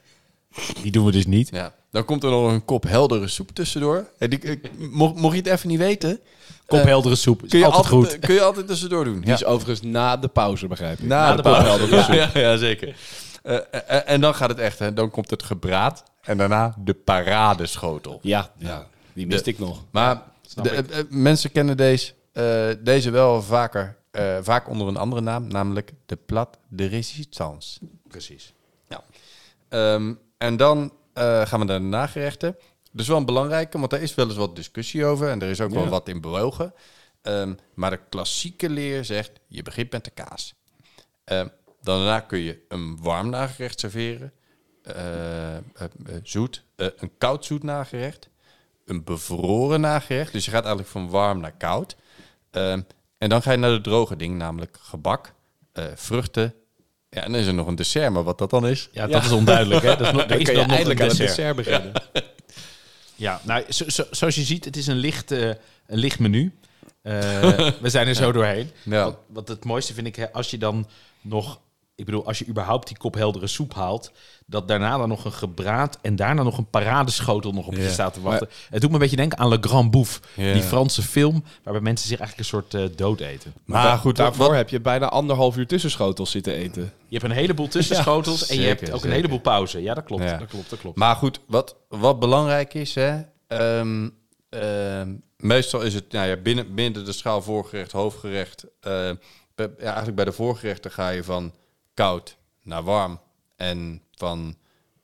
Die 0.81 0.91
doen 0.91 1.05
we 1.05 1.11
dus 1.11 1.25
niet. 1.25 1.49
Ja. 1.51 1.75
Dan 1.91 2.05
komt 2.05 2.23
er 2.23 2.29
nog 2.29 2.51
een 2.51 2.65
kop 2.65 2.83
heldere 2.83 3.27
soep 3.27 3.49
tussendoor. 3.51 4.07
En 4.17 4.29
die, 4.29 4.39
ik- 4.39 4.77
mocht, 4.91 5.15
mocht 5.15 5.35
je 5.35 5.41
het 5.41 5.51
even 5.51 5.69
niet 5.69 5.77
weten, 5.79 6.19
Kop 6.65 6.79
Eh, 6.79 6.85
heldere 6.85 7.15
soep. 7.15 7.43
Is 7.43 7.49
kun 7.49 7.59
je, 7.59 7.65
altijd, 7.65 7.93
altijd, 7.93 8.11
goed. 8.13 8.19
kun 8.25 8.33
je 8.35 8.41
altijd 8.41 8.67
tussendoor 8.67 9.03
doen. 9.03 9.21
Die 9.21 9.33
is 9.33 9.45
overigens 9.45 9.81
na 9.81 10.17
de 10.17 10.27
pauze, 10.27 10.67
begrijp 10.67 10.99
ik. 10.99 11.05
Na, 11.05 11.29
de 11.29 11.35
de 11.35 11.41
pauze. 11.41 11.87
pauze. 11.87 12.13
Ja, 12.13 12.29
ja, 12.33 12.39
ja, 12.39 12.57
zeker. 12.57 12.95
Eh, 13.47 13.57
eh, 13.71 14.09
en 14.09 14.21
dan 14.21 14.35
gaat 14.35 14.49
het 14.49 14.59
echt, 14.59 14.79
hè. 14.79 14.93
dan 14.93 15.09
komt 15.09 15.29
het 15.29 15.43
gebraad 15.43 16.03
en 16.21 16.37
daarna 16.37 16.75
de 16.79 16.93
paradeschotel. 16.93 18.19
Ja, 18.21 18.51
ja, 18.57 18.87
die 19.13 19.27
miste 19.27 19.43
De- 19.43 19.49
ik 19.49 19.59
nog. 19.59 19.83
Maar 19.91 20.21
de, 20.61 20.69
eh, 20.69 20.99
eh, 20.99 21.05
mensen 21.09 21.51
kennen 21.51 21.77
deze, 21.77 22.13
eh, 22.31 22.69
deze 22.79 23.09
wel 23.09 23.41
vaker, 23.41 23.97
eh, 24.11 24.37
vaak 24.41 24.69
onder 24.69 24.87
een 24.87 24.97
andere 24.97 25.21
naam, 25.21 25.47
namelijk 25.47 25.93
de 26.05 26.15
plat 26.15 26.57
de 26.67 26.85
résistance. 26.85 27.79
Precies. 28.07 28.53
Ja. 28.89 29.03
Ehm, 29.69 30.13
en 30.37 30.57
dan 30.57 30.91
eh, 31.13 31.45
gaan 31.45 31.59
we 31.59 31.65
naar 31.65 31.79
de 31.79 31.85
nagerechten. 31.85 32.57
Dus 32.91 33.07
wel 33.07 33.17
een 33.17 33.25
belangrijke, 33.25 33.77
want 33.79 33.91
daar 33.91 34.01
is 34.01 34.15
wel 34.15 34.25
eens 34.27 34.35
wat 34.35 34.55
discussie 34.55 35.05
over 35.05 35.29
en 35.29 35.41
er 35.41 35.49
is 35.49 35.61
ook 35.61 35.71
wel 35.71 35.87
wat 35.87 36.07
in 36.07 36.21
bewogen. 36.21 36.73
Ehm, 37.21 37.53
maar 37.73 37.89
de 37.89 37.99
klassieke 38.09 38.69
leer 38.69 39.05
zegt, 39.05 39.31
je 39.47 39.61
begint 39.63 39.91
met 39.91 40.03
de 40.03 40.09
kaas. 40.11 40.53
Ehm, 41.23 41.47
daarna 41.95 42.19
kun 42.19 42.39
je 42.39 42.59
een 42.67 42.97
warm 43.01 43.29
nagerecht 43.29 43.79
serveren, 43.79 44.31
eh, 44.83 45.55
eh, 45.57 45.61
eh, 45.75 46.15
zoet, 46.23 46.63
eh, 46.75 46.87
een 46.97 47.11
koud 47.17 47.45
zoet 47.45 47.63
nagerecht, 47.63 48.29
een 48.85 49.03
bevroren 49.03 49.81
nagerecht. 49.81 50.31
Dus 50.31 50.45
je 50.45 50.51
gaat 50.51 50.59
eigenlijk 50.65 50.91
van 50.91 51.09
warm 51.09 51.39
naar 51.39 51.51
koud. 51.57 51.95
Ehm, 52.51 52.81
en 53.17 53.29
dan 53.29 53.41
ga 53.41 53.51
je 53.51 53.57
naar 53.57 53.71
de 53.71 53.81
droge 53.81 54.15
ding, 54.15 54.37
namelijk 54.37 54.77
gebak, 54.81 55.33
eh, 55.73 55.85
vruchten. 55.95 56.53
Ja, 57.09 57.23
en 57.23 57.31
dan 57.31 57.41
is 57.41 57.47
er 57.47 57.53
nog 57.53 57.67
een 57.67 57.75
dessert, 57.75 58.11
maar 58.13 58.23
wat 58.23 58.37
dat 58.37 58.49
dan 58.49 58.67
is. 58.67 58.89
Ja, 58.91 59.07
dat 59.07 59.23
is 59.23 59.31
onduidelijk. 59.31 59.81
Hè? 59.81 59.95
Dat 59.95 60.07
is 60.07 60.11
nog, 60.17 60.25
Dan 60.25 60.37
is 60.37 60.43
kun 60.45 60.53
je 60.53 60.59
dan 60.59 60.67
nog 60.67 60.75
eindelijk 60.75 60.99
een 60.99 61.05
aan 61.05 61.11
het 61.11 61.17
dessert. 61.27 61.55
dessert 61.55 61.55
beginnen. 61.55 61.91
Ja, 63.19 63.41
nou, 63.43 63.63
zo, 63.71 63.89
zo- 63.89 64.07
zoals 64.11 64.35
je 64.35 64.41
ziet, 64.43 64.65
het 64.65 64.75
is 64.77 64.87
een 64.87 64.95
licht, 64.95 65.31
eh, 65.31 65.47
een 65.87 65.97
licht 65.97 66.19
menu. 66.19 66.55
Eh, 67.01 67.13
we 67.81 67.89
zijn 67.89 68.07
er 68.07 68.13
zo 68.15 68.31
doorheen. 68.31 68.71
Ja. 68.83 69.03
Wat, 69.03 69.17
wat 69.27 69.47
het 69.47 69.65
mooiste 69.65 69.93
vind 69.93 70.07
ik, 70.07 70.15
hè, 70.15 70.31
als 70.33 70.49
je 70.51 70.57
dan 70.57 70.87
nog... 71.21 71.59
Ik 71.97 72.05
bedoel, 72.05 72.25
als 72.25 72.39
je 72.39 72.47
überhaupt 72.47 72.87
die 72.87 72.97
kop 72.97 73.13
heldere 73.13 73.47
soep 73.47 73.73
haalt... 73.73 74.11
dat 74.45 74.67
daarna 74.67 74.97
dan 74.97 75.09
nog 75.09 75.25
een 75.25 75.31
gebraad... 75.31 75.99
en 76.01 76.15
daarna 76.15 76.43
nog 76.43 76.57
een 76.57 76.69
paradeschotel 76.69 77.51
nog 77.51 77.67
op 77.67 77.73
je 77.73 77.81
Ja. 77.81 77.89
staat 77.89 78.13
te 78.13 78.21
wachten. 78.21 78.49
Het 78.69 78.81
doet 78.81 78.89
me 78.89 78.95
een 78.95 79.01
beetje 79.01 79.15
denken 79.15 79.37
aan 79.37 79.47
Le 79.49 79.57
Grand 79.61 79.91
Bouffe. 79.91 80.19
Ja. 80.33 80.53
Die 80.53 80.61
Franse 80.61 81.01
film... 81.01 81.43
waarbij 81.63 81.81
mensen 81.81 82.07
zich 82.07 82.19
eigenlijk 82.19 82.49
een 82.49 82.59
soort 82.59 82.73
eh, 82.73 82.97
dood 82.97 83.19
eten. 83.19 83.53
Maar 83.65 83.97
goed, 83.97 84.15
Daarvoor 84.15 84.47
wat, 84.47 84.55
heb 84.55 84.69
je 84.69 84.79
bijna 84.81 85.09
anderhalf 85.09 85.57
uur 85.57 85.67
tussenschotels 85.67 86.31
zitten 86.31 86.53
eten. 86.53 86.93
Je 87.07 87.17
hebt 87.17 87.29
een 87.31 87.37
heleboel 87.37 87.67
tussenschotels... 87.77 88.47
en 88.47 88.59
je 88.59 88.67
hebt 88.67 88.91
ook 88.91 89.03
een 89.03 89.11
heleboel 89.11 89.39
pauze. 89.39 89.81
Ja, 89.81 89.93
dat 89.93 90.03
klopt. 90.03 90.23
Ja. 90.23 90.37
Dat 90.37 90.47
klopt, 90.47 90.69
dat 90.69 90.79
klopt. 90.79 90.97
maar 90.97 91.15
goed, 91.15 91.39
wat, 91.47 91.75
wat 91.89 92.19
belangrijk 92.19 92.73
is, 92.73 92.95
hè, 92.95 93.21
ehm, 93.47 94.09
ehm, 94.49 95.13
meestal 95.37 95.81
is 95.81 95.93
het 95.93 96.11
nou 96.11 96.27
ja, 96.27 96.35
binnen, 96.35 96.75
binnen 96.75 97.05
de 97.05 97.11
schaal 97.11 97.41
voorgerecht, 97.41 97.91
hoofdgerecht. 97.91 98.65
eh, 98.79 98.91
ja, 99.55 99.67
eigenlijk 99.79 100.15
bij 100.15 100.25
de 100.25 100.31
voorgerechten 100.31 100.91
ga 100.91 101.09
je 101.09 101.23
van 101.23 101.51
koud 101.97 102.37
naar 102.63 102.83
warm 102.83 103.19
en 103.55 104.01
van 104.15 104.57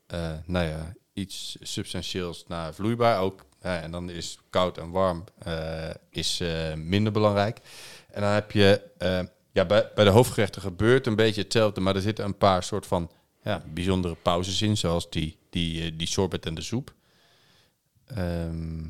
eh, 0.06 0.32
nou 0.44 0.66
ja, 0.66 0.92
iets 1.12 1.56
substantieels 1.60 2.44
naar 2.46 2.74
vloeibaar 2.74 3.20
ook. 3.20 3.44
Ja, 3.60 3.80
en 3.80 3.90
dan 3.90 4.10
is 4.10 4.38
koud 4.50 4.78
en 4.78 4.90
warm 4.90 5.24
eh, 5.38 5.90
is, 6.10 6.40
eh, 6.40 6.74
minder 6.74 7.12
belangrijk. 7.12 7.58
En 8.10 8.20
dan 8.20 8.30
heb 8.30 8.50
je, 8.50 8.82
ja, 9.52 9.64
bij, 9.64 9.90
bij 9.94 10.04
de 10.04 10.10
hoofdgerechten 10.10 10.62
gebeurt 10.62 11.06
een 11.06 11.16
beetje 11.16 11.42
hetzelfde, 11.42 11.80
maar 11.80 11.94
er 11.94 12.02
zitten 12.02 12.24
een 12.24 12.38
paar 12.38 12.62
soort 12.62 12.86
van 12.86 13.10
ja, 13.42 13.62
bijzondere 13.66 14.14
pauzes 14.14 14.62
in, 14.62 14.76
zoals 14.76 15.10
die, 15.10 15.38
die, 15.50 15.96
die 15.96 16.06
sorbet 16.06 16.46
en 16.46 16.54
de 16.54 16.62
soep. 16.62 16.94
Ehm, 18.06 18.84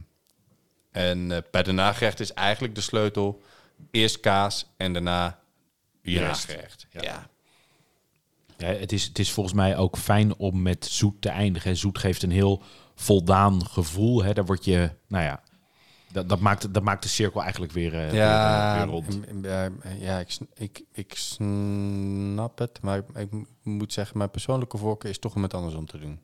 en 0.90 1.44
bij 1.50 1.62
de 1.62 1.72
nagerecht 1.72 2.20
is 2.20 2.32
eigenlijk 2.32 2.74
de 2.74 2.80
sleutel 2.80 3.42
eerst 3.90 4.20
kaas 4.20 4.66
en 4.76 4.92
daarna 4.92 5.40
je. 6.02 6.20
Ja. 6.90 7.02
Ja. 7.02 7.32
Ja, 8.58 8.66
het, 8.66 8.92
is, 8.92 9.04
het 9.04 9.18
is 9.18 9.30
volgens 9.32 9.54
mij 9.54 9.76
ook 9.76 9.96
fijn 9.96 10.36
om 10.36 10.62
met 10.62 10.84
zoet 10.86 11.20
te 11.22 11.28
eindigen. 11.28 11.70
En 11.70 11.76
Zoet 11.76 11.98
geeft 11.98 12.22
een 12.22 12.30
heel 12.30 12.62
voldaan 12.94 13.66
gevoel. 13.66 14.22
Hè. 14.24 14.32
Daar 14.32 14.44
word 14.44 14.64
je, 14.64 14.90
nou 15.08 15.24
ja, 15.24 15.42
Dat, 16.12 16.28
dat, 16.28 16.40
maakt, 16.40 16.74
dat 16.74 16.82
maakt 16.82 17.02
de 17.02 17.08
cirkel 17.08 17.42
eigenlijk 17.42 17.72
weer, 17.72 17.94
eh, 17.94 18.00
weer, 18.10 18.14
Ja, 18.14 18.72
eh, 18.74 18.82
weer 18.82 18.90
rond. 18.90 19.18
ja, 19.42 19.68
ja 19.98 20.18
ik, 20.18 20.36
ik, 20.54 20.82
ik 20.92 21.12
snap 21.16 22.58
het. 22.58 22.78
Maar 22.82 22.98
ik, 22.98 23.04
ik 23.14 23.28
moet 23.62 23.92
zeggen, 23.92 24.18
mijn 24.18 24.30
persoonlijke 24.30 24.78
voorkeur 24.78 25.10
is 25.10 25.18
toch 25.18 25.34
om 25.34 25.42
het 25.42 25.54
andersom 25.54 25.86
te 25.86 25.98
doen. 25.98 26.20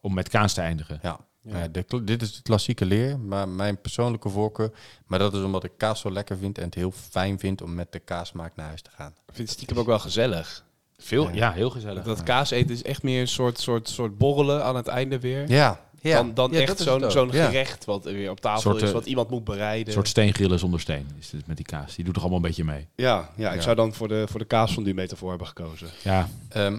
Om 0.00 0.14
met 0.14 0.28
kaas 0.28 0.52
te 0.54 0.60
eindigen. 0.60 0.98
Ja, 1.02 1.18
ja. 1.42 1.68
de, 1.68 1.82
kla- 1.82 1.98
dit 1.98 2.22
is 2.22 2.34
de 2.36 2.42
klassieke 2.42 2.84
leer, 2.84 3.18
maar 3.18 3.48
mijn 3.48 3.80
persoonlijke 3.80 4.28
voorkeur. 4.28 4.70
Maar 5.06 5.18
dat 5.18 5.34
is 5.34 5.42
omdat 5.42 5.64
ik 5.64 5.72
kaas 5.76 6.00
zo 6.00 6.10
lekker 6.10 6.36
vind 6.38 6.58
en 6.58 6.64
het 6.64 6.74
heel 6.74 6.90
fijn 6.90 7.38
vind 7.38 7.62
om 7.62 7.74
met 7.74 7.92
de 7.92 7.98
kaasmaak 7.98 8.56
naar 8.56 8.66
huis 8.66 8.82
te 8.82 8.90
gaan. 8.90 9.10
Ik 9.10 9.34
vind 9.34 9.38
het 9.48 9.56
stiekem 9.56 9.78
ook 9.78 9.86
wel 9.86 9.98
gezellig. 9.98 10.64
Veel, 10.98 11.28
Ja. 11.28 11.34
ja, 11.34 11.52
heel 11.52 11.70
gezellig. 11.70 12.04
Dat 12.04 12.22
kaas 12.22 12.50
eten 12.50 12.70
is 12.74 12.82
echt 12.82 13.02
meer 13.02 13.20
een 13.20 13.28
soort, 13.28 13.58
soort, 13.60 13.88
soort 13.88 14.18
borrelen 14.18 14.64
aan 14.64 14.76
het 14.76 14.86
einde 14.86 15.20
weer. 15.20 15.48
Ja, 15.50 15.80
ja. 16.00 16.16
Dan, 16.16 16.34
dan 16.34 16.50
Ja, 16.52 16.60
echt 16.60 16.78
zo'n 16.80 17.10
zo'n 17.10 17.28
Ja. 17.32 17.46
gerecht 17.46 17.84
wat 17.84 18.06
er 18.06 18.12
weer 18.12 18.30
op 18.30 18.40
tafel 18.40 18.60
Soort, 18.70 18.82
is, 18.82 18.92
wat 18.92 19.06
iemand 19.06 19.30
moet 19.30 19.44
bereiden. 19.44 19.86
Een 19.86 19.92
soort 19.92 20.08
steengrillen 20.08 20.58
zonder 20.58 20.80
steen 20.80 21.06
is 21.18 21.32
het 21.32 21.46
met 21.46 21.56
die 21.56 21.66
kaas. 21.66 21.94
Die 21.94 22.04
doet 22.04 22.14
toch 22.14 22.22
allemaal 22.22 22.40
een 22.40 22.46
beetje 22.48 22.64
mee. 22.64 22.86
ja, 22.96 23.30
ja, 23.36 23.48
ik 23.50 23.56
Ja. 23.56 23.60
zou 23.62 23.76
dan 23.76 23.94
voor 23.94 24.08
de, 24.08 24.24
voor 24.28 24.40
de 24.40 24.46
kaas 24.46 24.72
van 24.74 24.82
die 24.84 24.94
metafoor 24.94 25.28
hebben 25.28 25.46
gekozen. 25.46 25.88
Ja, 26.02 26.28
Ehm, 26.48 26.78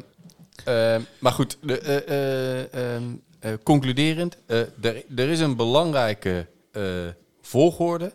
ehm, 0.65 1.01
maar 1.19 1.31
goed, 1.31 1.57
de, 1.61 1.79
eh, 1.79 2.07
eh, 2.07 2.95
ehm, 2.95 3.03
eh, 3.39 3.51
concluderend, 3.63 4.37
eh, 4.45 4.59
er, 4.59 5.03
er 5.15 5.29
is 5.29 5.39
een 5.39 5.55
belangrijke 5.55 6.47
eh, 6.71 6.83
volgorde. 7.41 8.13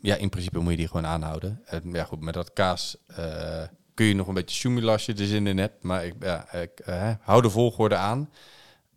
Ja, 0.00 0.16
in 0.16 0.28
principe 0.28 0.58
moet 0.58 0.70
je 0.70 0.76
die 0.76 0.86
gewoon 0.86 1.06
aanhouden. 1.06 1.62
Ja, 1.92 2.04
goed, 2.04 2.20
met 2.20 2.34
dat 2.34 2.52
kaas 2.52 2.96
eh, 3.06 3.62
kun 3.98 4.06
je 4.06 4.14
nog 4.14 4.28
een 4.28 4.34
beetje 4.34 4.60
zoemelen 4.60 4.92
als 4.92 5.06
je 5.06 5.14
er 5.14 5.26
zin 5.26 5.46
in 5.46 5.58
hebt. 5.58 5.82
Maar 5.82 6.04
ik, 6.04 6.14
ja, 6.20 6.52
ik 6.52 6.80
eh, 6.80 7.10
hou 7.20 7.42
de 7.42 7.50
volgorde 7.50 7.96
aan. 7.96 8.30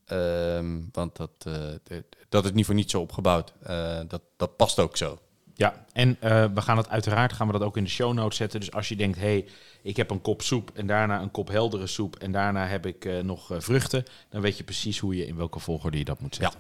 Ehm, 0.06 0.80
want 0.92 1.16
dat, 1.16 1.32
d- 1.40 2.04
dat 2.30 2.46
is 2.46 2.52
niet 2.52 2.66
voor 2.66 2.76
niet 2.76 2.90
zo 2.90 3.02
opgebouwd. 3.02 3.54
Eh, 3.64 4.00
dat, 4.08 4.22
dat 4.38 4.56
past 4.56 4.80
ook 4.80 4.98
zo. 4.98 5.20
Ja, 5.54 5.86
en 5.94 6.18
we 6.54 6.62
gaan 6.62 6.78
het 6.78 6.90
uiteraard 6.90 7.34
gaan 7.34 7.48
we 7.48 7.54
dat 7.54 7.62
ook 7.62 7.78
in 7.78 7.84
de 7.84 7.90
show 7.90 8.14
notes 8.14 8.38
zetten. 8.38 8.60
Dus 8.60 8.72
als 8.72 8.90
je 8.90 8.96
denkt, 8.96 9.18
hé, 9.18 9.24
hey, 9.24 9.46
ik 9.82 9.98
heb 9.98 10.10
een 10.12 10.22
kop 10.22 10.42
soep 10.42 10.72
en 10.74 10.88
daarna 10.88 11.22
een 11.22 11.32
kop 11.32 11.48
heldere 11.48 11.88
soep 11.88 12.16
en 12.16 12.32
daarna 12.32 12.68
heb 12.68 12.86
ik 12.86 13.24
nog 13.24 13.50
vruchten, 13.58 14.04
dan 14.30 14.42
weet 14.42 14.58
je 14.58 14.64
precies 14.64 15.00
hoe 15.00 15.16
je 15.16 15.26
in 15.26 15.36
welke 15.36 15.60
volgorde 15.60 15.98
je 15.98 16.06
dat 16.06 16.20
moet 16.20 16.36
zetten. 16.36 16.60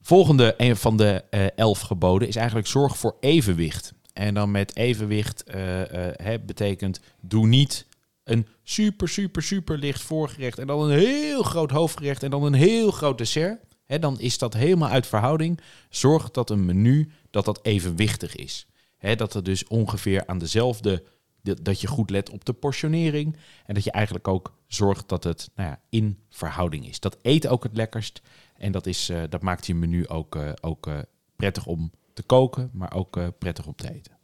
Volgende 0.00 0.54
een 0.56 0.76
van 0.76 0.96
de 0.96 1.24
elf 1.56 1.80
geboden 1.80 2.28
is 2.28 2.36
eigenlijk 2.36 2.66
zorg 2.66 2.96
voor 2.96 3.16
evenwicht. 3.20 3.92
En 4.12 4.34
dan 4.34 4.50
met 4.50 4.76
evenwicht 4.76 5.42
eh, 5.44 6.32
eh, 6.34 6.40
betekent 6.46 7.00
doe 7.20 7.46
niet 7.46 7.86
een 8.24 8.46
super, 8.62 9.08
super, 9.08 9.42
super 9.42 9.78
licht 9.78 10.02
voorgerecht 10.02 10.58
en 10.58 10.66
dan 10.66 10.82
een 10.82 10.98
heel 10.98 11.42
groot 11.42 11.70
hoofdgerecht 11.70 12.22
en 12.22 12.30
dan 12.30 12.44
een 12.44 12.54
heel 12.54 12.90
groot 12.90 13.18
dessert. 13.18 13.60
Hè, 13.84 13.98
dan 13.98 14.20
is 14.20 14.38
dat 14.38 14.54
helemaal 14.54 14.88
uit 14.88 15.06
verhouding. 15.06 15.60
Zorg 15.88 16.30
dat 16.30 16.50
een 16.50 16.64
menu 16.64 17.10
dat 17.30 17.44
dat 17.44 17.64
evenwichtig 17.64 18.36
is. 18.36 18.66
Hè, 18.98 19.14
dat 19.14 19.34
er 19.34 19.42
dus 19.42 19.66
ongeveer 19.66 20.26
aan 20.26 20.38
dezelfde, 20.38 21.02
dat- 21.42 21.80
je 21.80 21.86
goed 21.86 22.10
let 22.10 22.30
op 22.30 22.44
de 22.44 22.52
portionering 22.52 23.36
en 23.66 23.74
dat 23.74 23.84
je 23.84 23.90
eigenlijk 23.90 24.28
ook 24.28 24.54
zorgt 24.66 25.08
dat 25.08 25.24
het 25.24 25.50
nou 25.56 25.68
ja, 25.68 25.80
in 25.88 26.18
verhouding 26.30 26.88
is. 26.88 27.00
Dat 27.00 27.16
eet 27.22 27.46
ook 27.46 27.62
het 27.62 27.76
lekkerst 27.76 28.20
en 28.56 28.72
dat, 28.72 28.86
is, 28.86 29.08
eh, 29.08 29.22
dat 29.28 29.42
maakt 29.42 29.66
je 29.66 29.74
menu 29.74 30.08
ook, 30.08 30.38
ook 30.60 30.90
prettig 31.36 31.66
om 31.66 31.90
te 32.12 32.22
koken, 32.22 32.70
maar 32.72 32.94
ook 32.94 33.16
eh, 33.16 33.28
prettig 33.38 33.66
om 33.66 33.74
te 33.74 33.92
eten. 33.92 34.18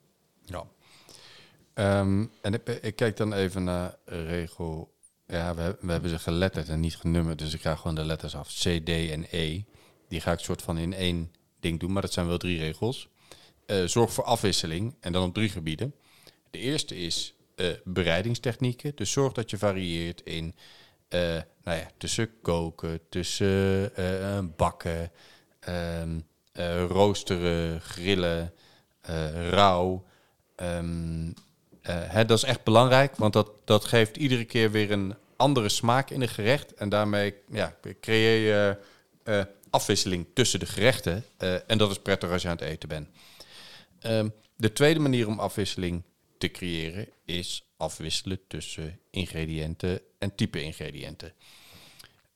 Ja. 0.45 0.65
Ehm, 1.75 2.27
en 2.43 2.55
ik, 2.83 2.97
kijk 2.97 3.17
dan 3.17 3.33
even 3.33 3.65
naar 3.65 3.97
regel. 4.05 4.97
Ja, 5.27 5.55
we, 5.55 5.77
hebben 5.87 6.11
ze 6.11 6.19
geletterd 6.19 6.69
en 6.69 6.81
niet 6.81 6.97
genummerd, 6.97 7.39
dus 7.39 7.55
ik 7.55 7.61
ga 7.61 7.75
gewoon 7.75 7.95
de 7.95 8.05
letters 8.05 8.37
af. 8.37 8.49
C, 8.49 8.85
D 8.85 8.89
en 8.89 9.27
E. 9.31 9.63
Die 10.09 10.21
ga 10.21 10.33
ik 10.33 10.39
soort 10.39 10.63
van 10.63 10.79
in 10.79 10.93
één 10.93 11.33
ding 11.61 11.81
doen, 11.81 11.93
maar 11.93 12.03
dat 12.03 12.13
zijn 12.13 12.27
wel 12.27 12.39
drie 12.39 12.59
regels. 12.59 13.09
Eh, 13.67 13.85
zorg 13.85 14.13
voor 14.13 14.25
afwisseling 14.25 14.95
en 15.01 15.13
dan 15.13 15.29
op 15.29 15.35
drie 15.35 15.49
gebieden. 15.49 15.95
De 16.51 16.59
eerste 16.59 16.97
is 16.97 17.35
eh, 17.55 17.67
bereidingstechnieken. 17.85 18.93
Dus 18.95 19.13
zorg 19.13 19.33
dat 19.33 19.51
je 19.51 19.59
varieert 19.59 20.21
in 20.21 20.55
nou 21.65 21.79
ja, 21.79 21.91
tussen 21.97 22.41
koken, 22.41 23.01
tussen 23.09 23.93
bakken, 24.57 25.11
ehm, 25.61 26.21
eh, 26.59 26.85
roosteren, 26.85 27.81
grillen, 27.81 28.53
eh, 29.01 29.49
rauw. 29.49 30.05
Ehm, 30.55 31.29
eh, 31.83 31.97
hè, 31.97 32.25
dat 32.25 32.37
is 32.37 32.45
echt 32.45 32.65
belangrijk, 32.65 33.17
want 33.17 33.33
dat, 33.33 33.51
dat 33.65 33.85
geeft 33.85 34.17
iedere 34.17 34.45
keer 34.45 34.71
weer 34.71 34.91
een 34.91 35.15
andere 35.37 35.69
smaak 35.69 36.11
in 36.11 36.21
een 36.21 36.29
gerecht. 36.29 36.75
En 36.75 36.89
daarmee 36.89 37.35
ja, 37.51 37.77
creëer 38.01 38.47
je 38.47 38.77
afwisseling 39.71 40.27
tussen 40.35 40.61
de 40.61 40.67
gerechten. 40.67 41.25
en 41.67 41.79
dat 41.79 41.91
is 41.91 41.99
prettig 41.99 42.31
als 42.31 42.43
je 42.43 42.49
aan 42.49 42.57
het 42.57 42.65
eten 42.65 42.89
bent. 42.89 43.09
Ehm, 44.01 44.29
de 44.57 44.73
tweede 44.73 45.01
manier 45.01 45.27
om 45.27 45.39
afwisseling 45.39 46.03
te 46.39 46.51
creëren 46.51 47.09
is 47.25 47.65
afwisselen 47.77 48.41
tussen 48.49 48.99
ingrediënten 49.11 50.01
en 50.19 50.35
type 50.35 50.63
ingrediënten. 50.63 51.33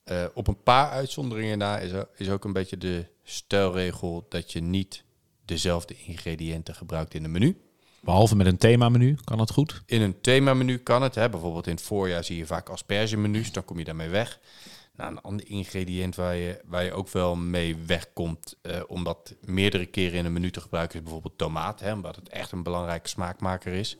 Eh, 0.03 0.25
op 0.33 0.47
een 0.47 0.63
paar 0.63 0.89
uitzonderingen 0.89 1.57
na 1.57 1.79
is, 1.79 1.91
er- 1.91 2.07
is 2.15 2.29
ook 2.29 2.45
een 2.45 2.53
beetje 2.53 2.77
de 2.77 3.05
stelregel 3.23 4.25
dat 4.29 4.51
je 4.51 4.61
niet 4.61 5.03
dezelfde 5.45 5.95
ingrediënten 6.05 6.75
gebruikt 6.75 7.13
in 7.13 7.23
een 7.23 7.31
menu. 7.31 7.57
Behalve 8.01 8.35
met 8.35 8.45
een 8.47 8.57
themamenu 8.57 9.17
kan 9.23 9.37
dat 9.37 9.51
goed. 9.51 9.81
In 9.85 10.01
een 10.01 10.21
themamenu 10.21 10.77
kan 10.77 11.01
het. 11.01 11.15
Hè. 11.15 11.29
Bijvoorbeeld 11.29 11.67
in 11.67 11.73
het 11.73 11.83
voorjaar 11.83 12.23
zie 12.23 12.37
je 12.37 12.45
vaak 12.45 12.69
aspergemenu's. 12.69 13.51
Dan 13.51 13.65
kom 13.65 13.77
je 13.79 13.85
daarmee 13.85 14.09
weg. 14.09 14.39
Nou, 14.95 15.11
een 15.11 15.21
ander 15.21 15.47
ingrediënt 15.49 16.15
waar 16.15 16.35
je, 16.35 16.59
waar 16.65 16.83
je 16.83 16.91
ook 16.93 17.09
wel 17.09 17.35
mee 17.35 17.75
wegkomt... 17.75 18.55
eh, 18.61 18.81
om 18.87 19.03
dat 19.03 19.35
meerdere 19.45 19.85
keren 19.85 20.17
in 20.19 20.25
een 20.25 20.33
menu 20.33 20.51
te 20.51 20.61
gebruiken... 20.61 20.95
is 20.97 21.03
bijvoorbeeld 21.03 21.37
tomaat. 21.37 21.79
Hè, 21.79 21.93
omdat 21.93 22.15
het 22.15 22.29
echt 22.29 22.51
een 22.51 22.63
belangrijke 22.63 23.09
smaakmaker 23.09 23.73
is. 23.73 23.97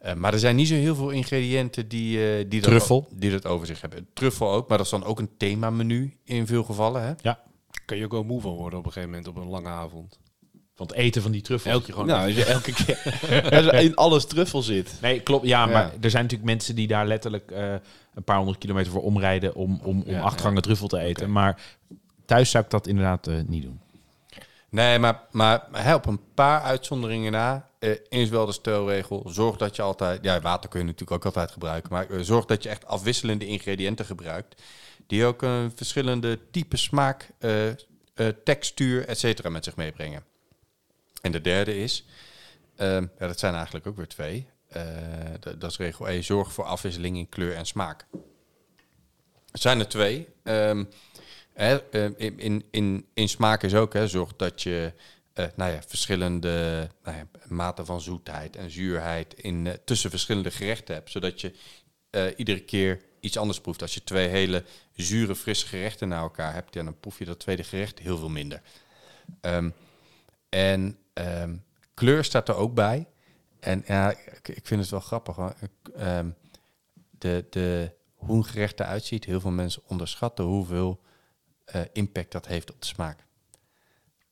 Eh, 0.00 0.14
maar 0.14 0.32
er 0.32 0.38
zijn 0.38 0.56
niet 0.56 0.68
zo 0.68 0.74
heel 0.74 0.94
veel 0.94 1.10
ingrediënten 1.10 1.88
die, 1.88 2.18
eh, 2.18 2.44
die, 2.48 2.60
dat, 2.60 2.70
Truffel. 2.70 3.08
die 3.12 3.30
dat 3.30 3.46
over 3.46 3.66
zich 3.66 3.80
hebben. 3.80 4.06
Truffel 4.12 4.50
ook, 4.52 4.68
maar 4.68 4.76
dat 4.76 4.86
is 4.86 4.92
dan 4.92 5.04
ook 5.04 5.18
een 5.18 5.30
themamenu 5.36 6.16
in 6.24 6.46
veel 6.46 6.64
gevallen. 6.64 7.02
Hè. 7.02 7.12
Ja, 7.22 7.38
Kan 7.84 7.96
je 7.98 8.04
ook 8.04 8.10
wel 8.12 8.22
moe 8.24 8.40
van 8.40 8.52
worden 8.54 8.78
op 8.78 8.86
een 8.86 8.92
gegeven 8.92 9.14
moment 9.14 9.28
op 9.28 9.36
een 9.42 9.48
lange 9.48 9.68
avond. 9.68 10.18
van 10.74 10.86
het 10.86 10.96
eten 10.96 11.22
van 11.22 11.30
die 11.30 11.40
truffel. 11.42 11.82
je 11.86 11.92
gewoon 11.92 12.06
nou, 12.06 12.26
als 12.26 12.36
je 12.36 12.44
elke 12.56 12.72
keer 12.72 12.96
als 13.56 13.66
er 13.66 13.74
in 13.74 13.94
alles 13.96 14.24
truffel 14.26 14.62
zit. 14.62 14.94
Nee, 15.02 15.20
klopt. 15.20 15.46
Ja, 15.46 15.64
Ja. 15.66 15.72
maar 15.72 15.92
er 16.00 16.10
zijn 16.10 16.22
natuurlijk 16.22 16.50
mensen 16.50 16.74
die 16.74 16.86
daar 16.86 17.06
letterlijk 17.06 17.50
eh, 17.50 17.72
een 18.14 18.24
paar 18.24 18.36
honderd 18.36 18.58
kilometer 18.58 18.92
voor 18.92 19.02
omrijden 19.02 19.54
om, 19.54 19.80
om, 19.82 20.02
om 20.06 20.10
Ja, 20.12 20.20
acht 20.20 20.38
ja. 20.38 20.44
gangen 20.44 20.62
truffel 20.62 20.88
te 20.88 20.98
eten. 20.98 21.32
Maar 21.32 21.60
thuis 22.24 22.50
zou 22.50 22.64
ik 22.64 22.70
dat 22.70 22.86
inderdaad 22.86 23.30
niet 23.46 23.62
doen. 23.62 23.80
Nee, 24.70 24.98
maar, 24.98 25.22
maar 25.30 25.68
hè, 25.70 25.94
op 25.94 26.06
een 26.06 26.20
paar 26.34 26.60
uitzonderingen 26.60 27.32
na 27.32 27.68
eh, 27.78 27.96
is 28.08 28.28
wel 28.28 28.46
de 28.46 28.52
stelregel. 28.52 29.28
Zorg 29.28 29.56
dat 29.56 29.76
je 29.76 29.82
altijd, 29.82 30.24
ja, 30.24 30.40
water 30.40 30.70
kun 30.70 30.80
je 30.80 30.86
natuurlijk 30.86 31.12
ook 31.12 31.24
altijd 31.24 31.50
gebruiken, 31.50 31.92
maar 31.92 32.10
eh, 32.10 32.20
zorg 32.20 32.44
dat 32.44 32.62
je 32.62 32.68
echt 32.68 32.86
afwisselende 32.86 33.46
ingrediënten 33.46 34.04
gebruikt. 34.04 34.62
Die 35.06 35.24
ook 35.24 35.42
een 35.42 35.72
verschillende 35.74 36.38
type 36.50 36.76
smaak, 36.76 37.30
eh, 37.38 37.68
eh, 37.68 37.76
textuur, 38.44 39.06
et 39.06 39.18
cetera 39.18 39.48
met 39.48 39.64
zich 39.64 39.76
meebrengen. 39.76 40.24
En 41.22 41.32
de 41.32 41.40
derde 41.40 41.78
is, 41.78 42.04
ehm, 42.76 43.06
ja, 43.18 43.26
dat 43.26 43.38
zijn 43.38 43.54
eigenlijk 43.54 43.86
ook 43.86 43.96
weer 43.96 44.08
twee. 44.08 44.48
Eh, 44.68 44.82
dat, 45.58 45.70
is 45.70 45.76
regel 45.76 46.08
E, 46.08 46.22
zorg 46.22 46.52
voor 46.52 46.64
afwisseling 46.64 47.16
in 47.16 47.28
kleur 47.28 47.54
en 47.54 47.66
smaak. 47.66 48.06
Het 49.50 49.60
zijn 49.60 49.78
er 49.78 49.88
twee. 49.88 50.28
Ehm, 50.42 50.84
hè, 51.60 51.76
eh, 51.90 52.04
in, 52.16 52.38
in, 52.38 52.64
in, 52.70 53.06
in 53.14 53.28
smaak 53.28 53.62
is 53.62 53.74
ook, 53.74 53.92
hè, 53.92 54.08
zorg 54.08 54.36
dat 54.36 54.62
je 54.62 54.92
eh, 55.32 55.46
nou 55.56 55.72
ja, 55.72 55.82
verschillende 55.86 56.88
nou 57.02 57.16
ja, 57.16 57.26
maten 57.48 57.86
van 57.86 58.00
zoetheid 58.00 58.56
en 58.56 58.70
zuurheid 58.70 59.34
in, 59.34 59.66
eh, 59.66 59.74
tussen 59.84 60.10
verschillende 60.10 60.50
gerechten 60.50 60.94
hebt. 60.94 61.10
Zodat 61.10 61.40
je 61.40 61.54
eh, 62.10 62.26
iedere 62.36 62.60
keer 62.60 63.00
iets 63.20 63.36
anders 63.36 63.60
proeft. 63.60 63.82
Als 63.82 63.94
je 63.94 64.04
twee 64.04 64.28
hele 64.28 64.64
zure, 64.94 65.34
frisse 65.36 65.66
gerechten 65.66 66.08
naar 66.08 66.22
elkaar 66.22 66.54
hebt, 66.54 66.72
dan 66.72 67.00
proef 67.00 67.18
je 67.18 67.24
dat 67.24 67.38
tweede 67.38 67.64
gerecht 67.64 67.98
heel 67.98 68.18
veel 68.18 68.28
minder. 68.28 68.62
Ehm, 69.40 69.70
en 70.48 70.98
ehm, 71.12 71.56
kleur 71.94 72.24
staat 72.24 72.48
er 72.48 72.54
ook 72.54 72.74
bij. 72.74 73.06
En 73.60 73.82
ja, 73.86 74.10
ik, 74.42 74.60
vind 74.62 74.80
het 74.80 74.90
wel 74.90 75.00
grappig. 75.00 75.36
ehm, 75.96 76.30
de, 77.10 77.46
de, 77.50 77.92
hoe 78.14 78.36
een 78.36 78.44
gerecht 78.44 78.80
eruit 78.80 79.04
ziet, 79.04 79.24
heel 79.24 79.40
veel 79.40 79.50
mensen 79.50 79.82
onderschatten 79.86 80.44
hoeveel 80.44 81.00
eh, 81.72 81.80
impact 81.92 82.32
dat 82.32 82.46
heeft 82.46 82.70
op 82.70 82.80
de 82.80 82.86
smaak. 82.86 83.24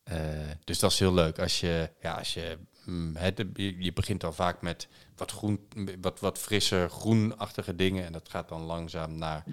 Eh, 0.03 0.17
dus 0.63 0.79
dat 0.79 0.91
is 0.91 0.99
heel 0.99 1.13
leuk. 1.13 1.39
Als 1.39 1.59
je, 1.59 1.89
ja, 2.01 2.13
als 2.13 2.33
je, 2.33 2.57
mm, 2.85 3.17
je, 3.55 3.93
begint 3.93 4.21
dan 4.21 4.33
vaak 4.33 4.61
met 4.61 4.87
wat, 5.15 5.31
groen, 5.31 5.67
wat, 6.01 6.19
wat 6.19 6.37
frisser 6.37 6.89
groenachtige 6.89 7.75
dingen. 7.75 8.05
En 8.05 8.11
dat 8.11 8.29
gaat 8.29 8.49
dan 8.49 8.61
langzaam 8.61 9.17
naar 9.17 9.43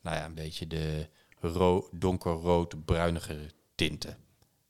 nou 0.00 0.16
ja, 0.16 0.24
een 0.24 0.34
beetje 0.34 0.66
de 0.66 1.08
ro 1.40 1.88
donkerrood, 1.92 2.84
bruinige 2.84 3.50
tinten. 3.74 4.16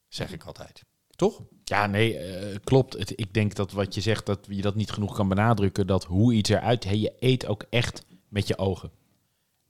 Zeg 0.08 0.32
ik 0.32 0.44
altijd. 0.44 0.84
Toch? 1.16 1.40
Ja, 1.64 1.86
nee, 1.86 2.18
eh, 2.18 2.56
klopt. 2.64 3.10
Ik 3.20 3.34
denk 3.34 3.54
dat 3.54 3.72
wat 3.72 3.94
je 3.94 4.00
zegt, 4.00 4.26
dat 4.26 4.46
je 4.48 4.62
dat 4.62 4.74
niet 4.74 4.90
genoeg 4.90 5.14
kan 5.14 5.28
benadrukken. 5.28 5.86
Dat 5.86 6.04
hoe 6.04 6.32
iets 6.32 6.50
eruit, 6.50 6.84
hey, 6.84 6.98
je 6.98 7.12
eet 7.18 7.46
ook 7.46 7.64
echt 7.70 8.04
met 8.28 8.46
je 8.46 8.58
ogen. 8.58 8.90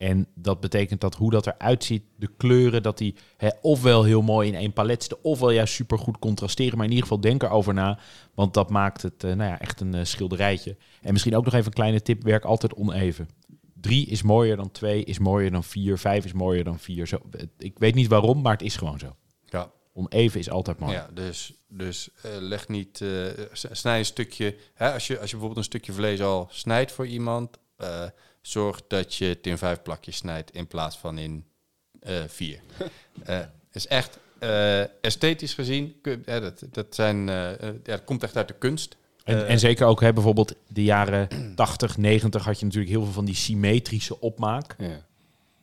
En 0.05 0.27
dat 0.35 0.61
betekent 0.61 1.01
dat 1.01 1.15
hoe 1.15 1.31
dat 1.31 1.47
eruit 1.47 1.85
ziet, 1.85 2.03
de 2.17 2.31
kleuren, 2.37 2.83
dat 2.83 2.99
die 2.99 3.15
hè, 3.37 3.49
ofwel 3.63 4.05
heel 4.05 4.23
mooi 4.23 4.49
in 4.49 4.55
één 4.55 4.73
palet 4.73 5.03
zitten, 5.03 5.25
ofwel 5.25 5.51
juist 5.51 5.75
super 5.75 5.99
goed 5.99 6.19
contrasteren. 6.19 6.77
Maar 6.77 6.87
in 6.87 6.93
ieder 6.93 7.07
geval 7.07 7.21
denk 7.21 7.43
erover 7.43 7.75
na, 7.75 7.99
want 8.35 8.55
dat 8.55 8.71
maakt 8.71 9.03
het 9.03 9.25
eh, 9.25 9.33
nou 9.33 9.51
ja, 9.51 9.61
echt 9.61 9.81
een 9.81 9.95
eh, 9.95 10.05
schilderijtje. 10.05 10.77
En 11.03 11.13
misschien 11.13 11.37
ook 11.37 11.45
nog 11.45 11.55
even 11.55 11.67
een 11.67 11.73
kleine 11.73 12.03
tip, 12.03 12.23
werk 12.23 12.45
altijd 12.45 12.75
oneven. 12.75 13.29
Drie 13.81 14.07
is 14.07 14.23
mooier 14.23 14.57
dan 14.57 14.71
twee, 14.71 15.05
is 15.05 15.19
mooier 15.19 15.51
dan 15.51 15.65
vier, 15.65 15.99
vijf 15.99 16.25
is 16.25 16.33
mooier 16.33 16.65
dan 16.65 16.79
vier. 16.79 17.07
Zo, 17.07 17.19
eh, 17.31 17.43
ik 17.59 17.79
weet 17.79 17.95
niet 17.95 18.09
waarom, 18.09 18.43
maar 18.43 18.53
het 18.53 18.63
is 18.63 18.77
gewoon 18.77 18.99
zo. 18.99 19.17
Ja, 19.45 19.71
Oneven 19.93 20.41
is 20.41 20.51
altijd 20.51 20.79
mooi. 20.79 20.93
ja 20.93 21.09
dus, 21.15 21.53
dus 21.69 22.09
leg 22.41 22.69
niet, 22.69 23.05
snij 23.53 23.99
een 23.99 24.05
stukje, 24.05 24.57
hè, 24.75 24.93
als, 24.93 25.07
je, 25.07 25.19
als 25.19 25.31
je 25.31 25.37
bijvoorbeeld 25.37 25.57
een 25.57 25.73
stukje 25.73 25.93
vlees 25.93 26.21
al 26.21 26.49
snijdt 26.51 26.93
voor 26.93 27.07
iemand, 27.07 27.59
zorg 28.47 28.87
dat 28.87 29.15
je 29.15 29.25
het 29.25 29.47
in 29.47 29.59
vijf 29.59 29.83
plakjes 29.83 30.17
snijdt 30.17 30.51
in 30.51 30.67
plaats 30.67 30.99
van 30.99 31.19
in 31.19 31.45
eh, 32.01 32.23
vier. 32.27 32.61
Eh 33.25 33.41
is 33.73 33.87
echt 33.87 34.19
eh, 34.39 35.03
esthetisch 35.05 35.55
gezien, 35.55 36.01
ja, 36.25 36.41
dat, 36.41 36.65
dat, 36.71 36.95
zijn, 36.95 37.27
ja, 37.27 37.57
dat 37.83 38.05
komt 38.05 38.23
echt 38.23 38.37
uit 38.37 38.49
de 38.49 38.55
kunst. 38.55 38.97
En, 39.25 39.47
en 39.47 39.59
zeker 39.59 39.87
ook 39.87 40.01
hè, 40.01 40.13
bijvoorbeeld 40.13 40.55
de 40.69 40.83
jaren 40.83 41.29
80, 41.55 41.97
90 41.97 42.45
had 42.45 42.59
je 42.59 42.65
natuurlijk 42.65 42.93
heel 42.93 43.03
veel 43.03 43.13
van 43.13 43.25
die 43.25 43.35
symmetrische 43.35 44.21
opmaak. 44.21 44.75
Ja. 44.79 45.05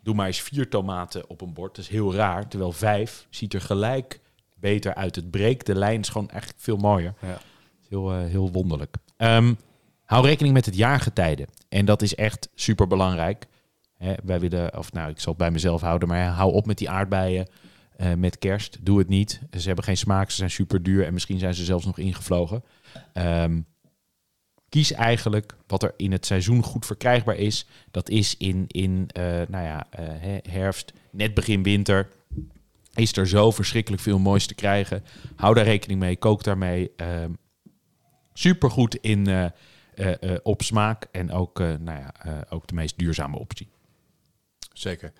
Doe 0.03 0.15
maar 0.15 0.27
eens 0.27 0.41
vier 0.41 0.69
tomaten 0.69 1.29
op 1.29 1.41
een 1.41 1.53
bord. 1.53 1.75
Dat 1.75 1.85
is 1.85 1.91
heel 1.91 2.13
raar. 2.13 2.47
Terwijl 2.47 2.71
vijf 2.71 3.27
ziet 3.29 3.53
er 3.53 3.61
gelijk 3.61 4.19
beter 4.53 4.95
uit. 4.95 5.15
Het 5.15 5.31
breekt 5.31 5.65
de 5.65 5.75
lijn 5.75 5.99
is 5.99 6.09
gewoon 6.09 6.29
eigenlijk 6.29 6.61
veel 6.61 6.77
mooier. 6.77 7.13
Ja. 7.21 7.41
Heel, 7.89 8.11
eh, 8.11 8.25
heel 8.25 8.51
wonderlijk. 8.51 8.95
Ehm, 9.17 9.53
hou 10.11 10.25
rekening 10.25 10.53
met 10.53 10.65
het 10.65 10.75
jaargetijde. 10.75 11.47
En 11.69 11.85
dat 11.85 12.01
is 12.01 12.15
echt 12.15 12.49
super 12.55 12.87
belangrijk. 12.87 13.47
Wij 14.23 14.39
willen, 14.39 14.77
of 14.77 14.91
nou, 14.91 15.09
ik 15.09 15.19
zal 15.19 15.29
het 15.33 15.41
bij 15.41 15.51
mezelf 15.51 15.81
houden, 15.81 16.07
maar 16.07 16.25
hou 16.25 16.53
op 16.53 16.65
met 16.65 16.77
die 16.77 16.89
aardbeien 16.89 17.47
eh, 17.97 18.13
met 18.13 18.37
kerst. 18.37 18.77
Doe 18.81 18.99
het 18.99 19.07
niet. 19.07 19.41
Ze 19.57 19.67
hebben 19.67 19.85
geen 19.85 19.97
smaak, 19.97 20.29
ze 20.29 20.35
zijn 20.35 20.51
super 20.51 20.83
duur 20.83 21.05
en 21.05 21.13
misschien 21.13 21.39
zijn 21.39 21.53
ze 21.53 21.63
zelfs 21.63 21.85
nog 21.85 21.97
ingevlogen. 21.97 22.63
Ehm, 23.13 23.61
kies 24.69 24.91
eigenlijk 24.91 25.55
wat 25.67 25.83
er 25.83 25.93
in 25.97 26.11
het 26.11 26.25
seizoen 26.25 26.63
goed 26.63 26.85
verkrijgbaar 26.85 27.35
is. 27.37 27.65
Dat 27.91 28.09
is 28.09 28.37
in, 28.37 28.65
in 28.67 29.09
eh, 29.11 29.23
nou 29.23 29.65
ja, 29.65 29.87
eh, 29.89 30.05
herfst, 30.49 30.93
net 31.11 31.33
begin 31.33 31.63
winter. 31.63 32.07
Is 32.93 33.17
er 33.17 33.27
zo 33.27 33.51
verschrikkelijk 33.51 34.01
veel 34.01 34.19
moois 34.19 34.45
te 34.45 34.55
krijgen. 34.55 35.03
Hou 35.35 35.53
daar 35.53 35.65
rekening 35.65 35.99
mee, 35.99 36.15
kook 36.15 36.43
daarmee. 36.43 36.91
Ehm 36.95 37.31
supergoed 38.33 38.95
in 38.95 39.27
eh, 39.27 39.43
eh, 39.43 39.45
eh, 39.45 39.51
op 40.43 40.61
smaak 40.61 41.07
en 41.11 41.31
ook, 41.31 41.59
eh, 41.59 41.67
nou 41.67 41.99
ja, 41.99 42.13
eh, 42.23 42.37
ook 42.49 42.67
de 42.67 42.73
meest 42.73 42.97
duurzame 42.97 43.37
optie. 43.37 43.69
Zeker. 44.73 45.13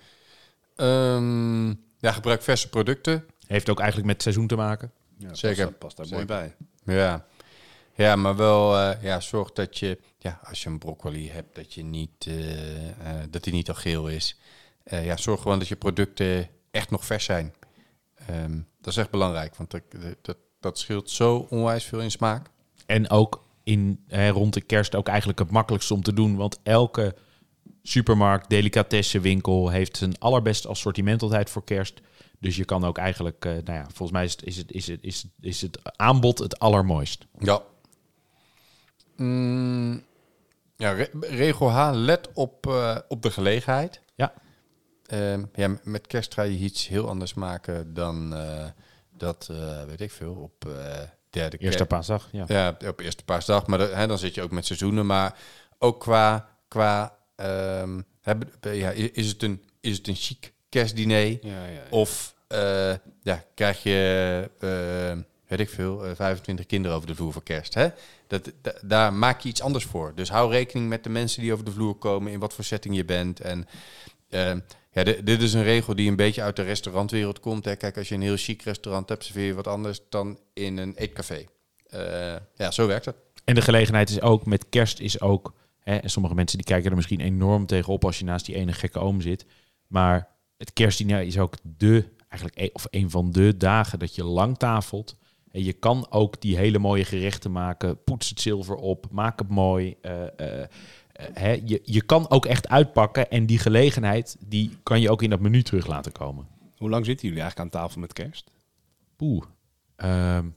Ehm, 0.75 1.67
ja, 1.97 2.11
gebruik 2.11 2.41
verse 2.41 2.69
producten. 2.69 3.25
Heeft 3.47 3.69
ook 3.69 3.79
eigenlijk 3.79 4.07
met 4.07 4.15
het 4.15 4.23
seizoen 4.23 4.47
te 4.47 4.55
maken. 4.55 4.91
Ja, 5.17 5.33
Zeker. 5.33 5.65
Past, 5.65 5.77
past 5.77 5.97
daar 5.97 6.05
Zeker. 6.05 6.25
mooi 6.25 6.53
bij. 6.83 6.95
Ja, 6.95 7.25
ja 7.95 8.15
maar 8.15 8.35
wel 8.35 8.77
eh, 8.77 9.03
ja, 9.03 9.19
zorg 9.19 9.51
dat 9.51 9.77
je, 9.77 10.00
ja, 10.17 10.39
als 10.43 10.63
je 10.63 10.69
een 10.69 10.79
broccoli 10.79 11.29
hebt, 11.29 11.55
dat, 11.55 11.73
je 11.73 11.83
niet, 11.83 12.25
eh, 12.27 12.89
eh, 12.89 12.95
dat 13.29 13.43
die 13.43 13.53
niet 13.53 13.69
al 13.69 13.75
geel 13.75 14.07
is. 14.07 14.39
Eh, 14.83 15.05
ja, 15.05 15.17
zorg 15.17 15.41
gewoon 15.41 15.59
dat 15.59 15.67
je 15.67 15.75
producten 15.75 16.50
echt 16.71 16.89
nog 16.89 17.05
vers 17.05 17.25
zijn. 17.25 17.53
Ehm, 18.15 18.59
dat 18.81 18.93
is 18.93 18.97
echt 18.97 19.09
belangrijk, 19.09 19.55
want 19.55 19.71
dat, 19.71 19.81
dat, 20.21 20.38
dat 20.59 20.79
scheelt 20.79 21.09
zo 21.09 21.47
onwijs 21.50 21.83
veel 21.83 22.01
in 22.01 22.11
smaak. 22.11 22.50
En 22.85 23.09
ook 23.09 23.43
in, 23.71 24.03
hè, 24.07 24.29
rond 24.29 24.53
de 24.53 24.61
kerst 24.61 24.95
ook 24.95 25.07
eigenlijk 25.07 25.39
het 25.39 25.51
makkelijkste 25.51 25.93
om 25.93 26.03
te 26.03 26.13
doen. 26.13 26.35
Want 26.35 26.59
elke 26.63 27.15
supermarkt, 27.83 28.49
delicatessenwinkel 28.49 29.69
heeft 29.69 29.97
zijn 29.97 30.19
allerbeste 30.19 30.67
assortiment 30.67 31.21
altijd 31.21 31.49
voor 31.49 31.63
kerst. 31.63 32.01
Dus 32.39 32.55
je 32.55 32.65
kan 32.65 32.83
ook 32.83 32.97
eigenlijk, 32.97 33.45
eh, 33.45 33.51
nou 33.51 33.77
ja, 33.77 33.83
volgens 33.83 34.11
mij 34.11 34.23
is 34.23 34.31
het, 34.31 34.45
is 34.45 34.57
het, 34.57 34.71
is 34.71 34.87
het, 34.87 35.03
is 35.03 35.21
het, 35.21 35.31
is 35.41 35.61
het 35.61 35.97
aanbod 35.97 36.39
het 36.39 36.59
allermooist. 36.59 37.25
Ja. 37.39 37.61
Mm, 39.15 40.03
ja, 40.75 40.91
re- 40.91 41.11
regel 41.19 41.69
H, 41.69 41.91
let 41.93 42.29
op, 42.33 42.67
eh, 42.67 42.97
op 43.07 43.21
de 43.21 43.31
gelegenheid. 43.31 44.01
Ja. 44.15 44.33
Ehm, 45.05 45.45
ja, 45.53 45.77
met 45.84 46.07
kerst 46.07 46.34
ga 46.34 46.41
je 46.41 46.57
iets 46.57 46.88
heel 46.88 47.07
anders 47.07 47.34
maken 47.34 47.93
dan 47.93 48.34
eh, 48.36 48.65
dat, 49.17 49.51
weet 49.88 50.01
ik 50.01 50.12
veel, 50.12 50.34
op 50.34 50.69
eh 51.32 51.41
derde 51.41 51.58
Eerste 51.58 51.86
paasdag, 51.86 52.30
ja. 52.32 52.46
Ja, 52.48 52.78
op 52.88 53.00
eerste 53.00 53.24
paasdag. 53.24 53.67
Maar 53.67 53.80
hè, 53.80 54.08
dan 54.08 54.17
zit 54.17 54.36
je 54.36 54.41
ook 54.41 54.52
met 54.52 54.65
seizoenen. 54.65 55.06
Maar 55.06 55.38
ook 55.80 56.00
qua, 56.00 56.50
qua 56.67 57.17
ehm, 57.36 58.02
hebben, 58.22 58.50
ja, 58.62 58.89
is, 58.89 59.28
het 59.28 59.44
een, 59.44 59.63
is 59.80 59.98
het 59.98 60.08
een 60.08 60.15
chic 60.15 60.54
kerstdiner? 60.70 61.28
Ja, 61.28 61.38
ja, 61.41 61.65
ja. 61.65 61.82
Of 61.89 62.36
eh, 62.48 62.94
ja, 63.24 63.44
krijg 63.56 63.84
je, 63.84 64.50
eh, 64.60 65.17
weet 65.48 65.60
ik 65.60 65.70
veel, 65.70 66.06
eh, 66.06 66.12
25 66.15 66.65
kinderen 66.65 66.98
over 66.98 67.08
de 67.08 67.15
vloer 67.15 67.34
voor 67.34 67.44
kerst. 67.44 67.74
Hè? 67.74 67.88
Dat, 68.28 68.52
da- 68.62 68.78
daar 68.82 69.13
maak 69.13 69.39
je 69.41 69.50
iets 69.50 69.62
anders 69.62 69.86
voor. 69.86 70.12
Dus 70.15 70.30
hou 70.30 70.52
rekening 70.52 70.89
met 70.89 71.04
de 71.04 71.10
mensen 71.10 71.41
die 71.41 71.54
over 71.54 71.65
de 71.65 71.72
vloer 71.72 71.96
komen, 71.96 72.32
in 72.32 72.39
wat 72.39 72.54
voor 72.54 72.63
setting 72.63 72.96
je 72.96 73.06
bent. 73.06 73.39
En 73.39 73.67
eh, 74.30 74.54
ja, 74.91 75.04
di- 75.04 75.23
dit 75.23 75.41
is 75.41 75.54
een 75.54 75.63
regel 75.63 75.95
die 75.95 76.10
een 76.10 76.15
beetje 76.15 76.41
uit 76.41 76.56
de 76.56 76.62
restaurantwereld 76.62 77.39
komt. 77.39 77.65
Hè. 77.65 77.75
Kijk, 77.75 77.97
als 77.97 78.10
je 78.10 78.15
een 78.15 78.21
heel 78.21 78.38
chic 78.38 78.62
restaurant 78.62 79.10
hebt, 79.10 79.23
serveer 79.23 79.45
je 79.45 79.54
wat 79.54 79.67
anders 79.67 79.99
dan 80.10 80.39
in 80.54 80.77
een 80.77 80.95
eetcafé. 80.95 81.45
Eh, 81.88 82.36
ja, 82.56 82.71
zo 82.71 82.88
werkt 82.88 83.06
het. 83.06 83.15
En 83.45 83.56
de 83.56 83.62
gelegenheid 83.62 84.10
is 84.10 84.21
ook, 84.21 84.45
met 84.45 84.69
kerst 84.69 84.99
is 84.99 85.21
ook... 85.21 85.54
Hè, 85.80 85.95
en 85.95 86.10
sommige 86.10 86.36
mensen 86.36 86.58
die 86.58 86.67
kijken 86.67 86.89
er 86.89 86.95
misschien 86.95 87.19
enorm 87.19 87.65
tegenop 87.65 88.06
als 88.06 88.19
je 88.19 88.25
naast 88.25 88.45
die 88.45 88.56
ene 88.56 88.73
gekke 88.73 88.99
oom 88.99 89.21
zit. 89.21 89.45
Maar 89.88 90.27
het 90.58 90.73
kerstdiner 90.73 91.21
is 91.21 91.38
ook 91.38 91.56
de, 91.63 92.06
eigenlijk 92.30 92.62
e- 92.62 92.69
of 92.73 92.88
een 92.89 93.10
van 93.10 93.32
de 93.32 93.58
dagen 93.58 93.99
dat 93.99 94.15
je 94.15 94.23
lang 94.23 94.58
tafelt. 94.58 95.15
En 95.51 95.63
je 95.63 95.73
kan 95.73 96.08
ook 96.10 96.41
die 96.41 96.58
hele 96.58 96.80
mooie 96.80 97.06
gerechten 97.06 97.51
maken. 97.51 98.04
Poets 98.04 98.30
het 98.30 98.41
zilver 98.41 98.75
op, 98.75 99.06
maak 99.12 99.39
het 99.39 99.49
mooi. 99.49 99.95
eh, 100.01 100.62
eh, 100.62 100.67
hè, 101.34 101.51
je, 101.65 101.81
je 101.84 102.01
kan 102.01 102.29
ook 102.29 102.45
echt 102.45 102.67
uitpakken. 102.69 103.29
En 103.29 103.45
die 103.45 103.57
gelegenheid, 103.60 104.38
die 104.39 104.77
kan 104.84 105.01
je 105.01 105.10
ook 105.12 105.21
in 105.21 105.29
dat 105.29 105.39
menu 105.39 105.63
terug 105.63 105.88
laten 105.88 106.12
komen. 106.12 106.47
Hoe 106.77 106.89
lang 106.89 107.05
zitten 107.05 107.27
jullie 107.27 107.41
eigenlijk 107.43 107.73
aan 107.73 107.81
tafel 107.81 108.01
met 108.01 108.13
kerst? 108.13 108.51
Poeh. 109.15 109.43
Ehm, 109.95 110.47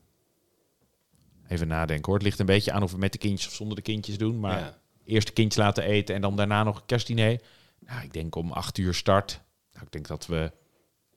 even 1.48 1.68
nadenken 1.68 2.04
hoor. 2.04 2.14
Het 2.14 2.22
ligt 2.22 2.38
een 2.38 2.46
beetje 2.46 2.72
aan 2.72 2.82
of 2.82 2.92
we 2.92 2.98
met 2.98 3.12
de 3.12 3.18
kindjes 3.18 3.48
of 3.48 3.54
zonder 3.54 3.76
de 3.76 3.82
kindjes 3.82 4.18
doen. 4.18 4.40
Maar 4.40 4.58
Ja. 4.58 4.78
eerst 5.04 5.26
de 5.26 5.32
kindjes 5.32 5.62
laten 5.64 5.84
eten 5.84 6.14
en 6.14 6.20
dan 6.20 6.36
daarna 6.36 6.62
nog 6.62 6.76
een 6.76 6.86
kerstdiner. 6.86 7.40
Nou, 7.78 8.02
ik 8.04 8.12
denk 8.12 8.34
om 8.36 8.52
acht 8.52 8.78
uur 8.78 8.94
start. 8.94 9.40
Nou, 9.72 9.84
ik 9.84 9.92
denk 9.92 10.06
dat 10.06 10.26
we 10.26 10.52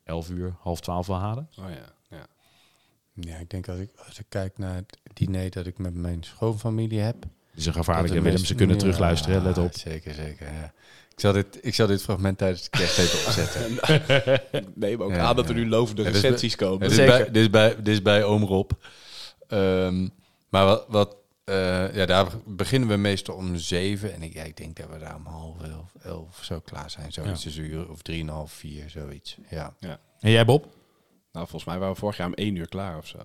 elf 0.03 0.29
uur, 0.29 0.55
half 0.60 0.79
twaalf 0.81 1.07
wel 1.07 1.17
halen. 1.17 1.49
Oh 1.60 1.65
ja, 1.69 1.93
ja. 2.10 2.27
Ja, 3.13 3.36
ik 3.38 3.49
denk 3.49 3.67
als 3.67 3.79
ik, 3.79 3.91
als 4.07 4.19
ik 4.19 4.25
kijk 4.29 4.57
naar 4.57 4.75
het 4.75 4.97
diner 5.13 5.49
dat 5.51 5.65
ik 5.65 5.77
met 5.77 5.93
mijn 5.93 6.23
schoonfamilie 6.23 6.99
heb. 6.99 7.25
Het 7.58 7.65
is 7.65 7.72
een 7.76 7.84
gevaarlijke 7.84 8.22
Willem. 8.22 8.46
Ze 8.46 8.56
kunnen 8.56 8.78
terugluisteren, 8.78 9.43
let 9.43 9.56
Ja, 9.56 9.62
op. 9.63 9.74
Zeker, 9.74 10.13
zeker. 10.13 10.46
Ja. 10.54 10.74
Ik, 11.12 11.20
zal 11.20 11.34
dit, 11.34 11.60
ik 11.62 11.76
zal 11.76 11.88
dit 11.88 12.02
fragment 12.02 12.38
tijdens 12.38 12.63
de 12.63 12.70
kersteten 12.70 13.17
opzetten. 13.26 13.80
Nee, 14.76 14.98
maar 14.98 15.06
ook 15.08 15.13
Ja, 15.13 15.20
aan 15.20 15.36
dat 15.36 15.50
er 15.50 15.56
ja. 15.58 15.62
nu 15.63 15.70
lovende 15.70 16.04
Ja, 16.04 16.10
recensies 16.10 16.56
komen. 16.56 16.80
dit, 16.80 16.89
is 16.89 16.96
Zeker. 16.96 17.17
bij, 17.17 17.26
dit, 17.32 17.36
is 17.43 17.50
bij, 17.50 17.76
dit 17.76 17.88
is 17.88 18.02
bij 18.02 18.24
oom 18.24 18.43
Rob. 18.43 18.72
Ehm, 19.48 20.08
maar 20.50 20.65
wat, 20.65 20.86
wat 20.88 21.15
eh, 21.43 21.96
ja, 21.96 22.06
daar 22.06 22.28
beginnen 22.46 22.89
we 22.89 22.96
meestal 22.96 23.36
om 23.36 23.56
zeven. 23.56 24.13
En 24.13 24.22
ik, 24.24 24.34
ja, 24.34 24.43
ik 24.43 24.58
denk 24.58 24.76
dat 24.78 24.89
we 24.89 25.00
daar 25.00 25.15
om 25.15 25.26
half 25.26 25.62
elf, 25.62 25.91
elf 26.04 26.39
zo 26.43 26.60
klaar 26.60 26.89
zijn. 26.89 27.12
Zoiets 27.13 27.43
Ja. 27.43 27.52
een 27.52 27.70
uur 27.70 27.89
of 27.89 28.02
drieënhalf, 28.02 28.52
vier, 28.52 28.89
zoiets. 28.89 29.38
Ja. 29.50 29.74
En 30.20 30.32
jij 30.32 30.46
Bob? 30.46 30.63
Nou, 31.32 31.48
volgens 31.48 31.65
mij 31.65 31.78
waren 31.80 31.93
we 31.93 32.00
vorig 32.00 32.17
jaar 32.17 32.28
om 32.28 32.34
één 32.34 32.56
uur 32.56 32.67
klaar 32.67 32.98
of 32.98 33.08
zo. 33.08 33.17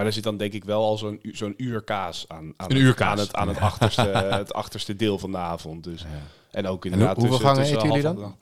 Maar 0.00 0.08
er 0.08 0.14
zit 0.14 0.24
dan 0.24 0.36
denk 0.36 0.52
ik 0.52 0.64
wel 0.64 0.82
al 0.84 0.98
zo'n 0.98 1.20
zo'n 1.32 1.54
uur 1.56 1.82
kaas 1.82 2.24
aan, 2.28 2.36
aan, 2.56 2.70
Een 2.70 2.76
het, 2.76 2.84
uur 2.84 2.94
kaas. 2.94 3.10
aan, 3.10 3.18
het, 3.18 3.34
aan 3.34 3.48
het, 3.48 3.58
achterste, 3.58 4.00
het 4.42 4.52
achterste 4.52 4.96
deel 4.96 5.18
van 5.18 5.30
de 5.30 5.36
avond. 5.38 5.84
Dus. 5.84 6.04
En 6.50 6.66
ook 6.66 6.82
hoe- 6.82 6.92
inderdaad 6.92 7.16
hoeveel 7.16 7.36
tussen- 7.38 7.46
gangen 7.54 7.70
tussen 7.70 7.90
eten 7.96 8.10
jullie 8.12 8.24
en- 8.24 8.36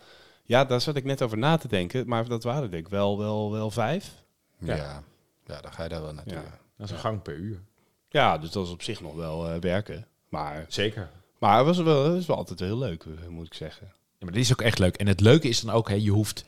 Ja, 0.44 0.64
daar 0.64 0.80
zat 0.80 0.96
ik 0.96 1.04
net 1.04 1.22
over 1.22 1.38
na 1.38 1.56
te 1.56 1.68
denken. 1.68 2.08
Maar 2.08 2.28
dat 2.28 2.42
waren 2.42 2.70
denk 2.70 2.84
ik 2.84 2.90
wel, 2.92 3.18
wel, 3.18 3.52
wel 3.52 3.70
vijf. 3.70 4.14
Ja. 4.58 4.74
Ja. 4.76 5.02
ja. 5.46 5.60
dan 5.60 5.72
ga 5.72 5.82
je 5.82 5.88
daar 5.88 6.02
wel 6.02 6.12
naartoe. 6.14 6.32
Ja. 6.32 6.40
ja. 6.42 6.58
Dat 6.76 6.86
is 6.86 6.92
een 6.92 6.98
gang 7.00 7.22
per 7.22 7.34
uur. 7.36 7.60
Ja, 8.08 8.38
dus 8.38 8.50
dat 8.50 8.66
is 8.66 8.72
op 8.72 8.82
zich 8.82 9.00
nog 9.00 9.14
wel 9.14 9.48
eh, 9.48 9.60
werken. 9.60 10.06
Maar, 10.28 10.64
Zeker. 10.68 11.08
maar 11.38 11.56
het 11.56 11.66
was 11.66 11.78
wel, 11.78 12.04
het 12.04 12.14
was 12.14 12.26
wel 12.26 12.36
altijd 12.36 12.60
heel 12.60 12.78
leuk, 12.78 13.04
eh, 13.04 13.28
moet 13.28 13.46
ik 13.46 13.54
zeggen. 13.54 13.86
Ja, 14.18 14.24
maar 14.24 14.32
dit 14.32 14.42
is 14.42 14.52
ook 14.52 14.62
echt 14.62 14.78
leuk. 14.78 14.96
En 14.96 15.06
het 15.06 15.20
leuke 15.20 15.48
is 15.48 15.60
dan 15.60 15.74
ook, 15.74 15.88
hè, 15.88 15.94
je 15.94 16.10
hoeft, 16.10 16.44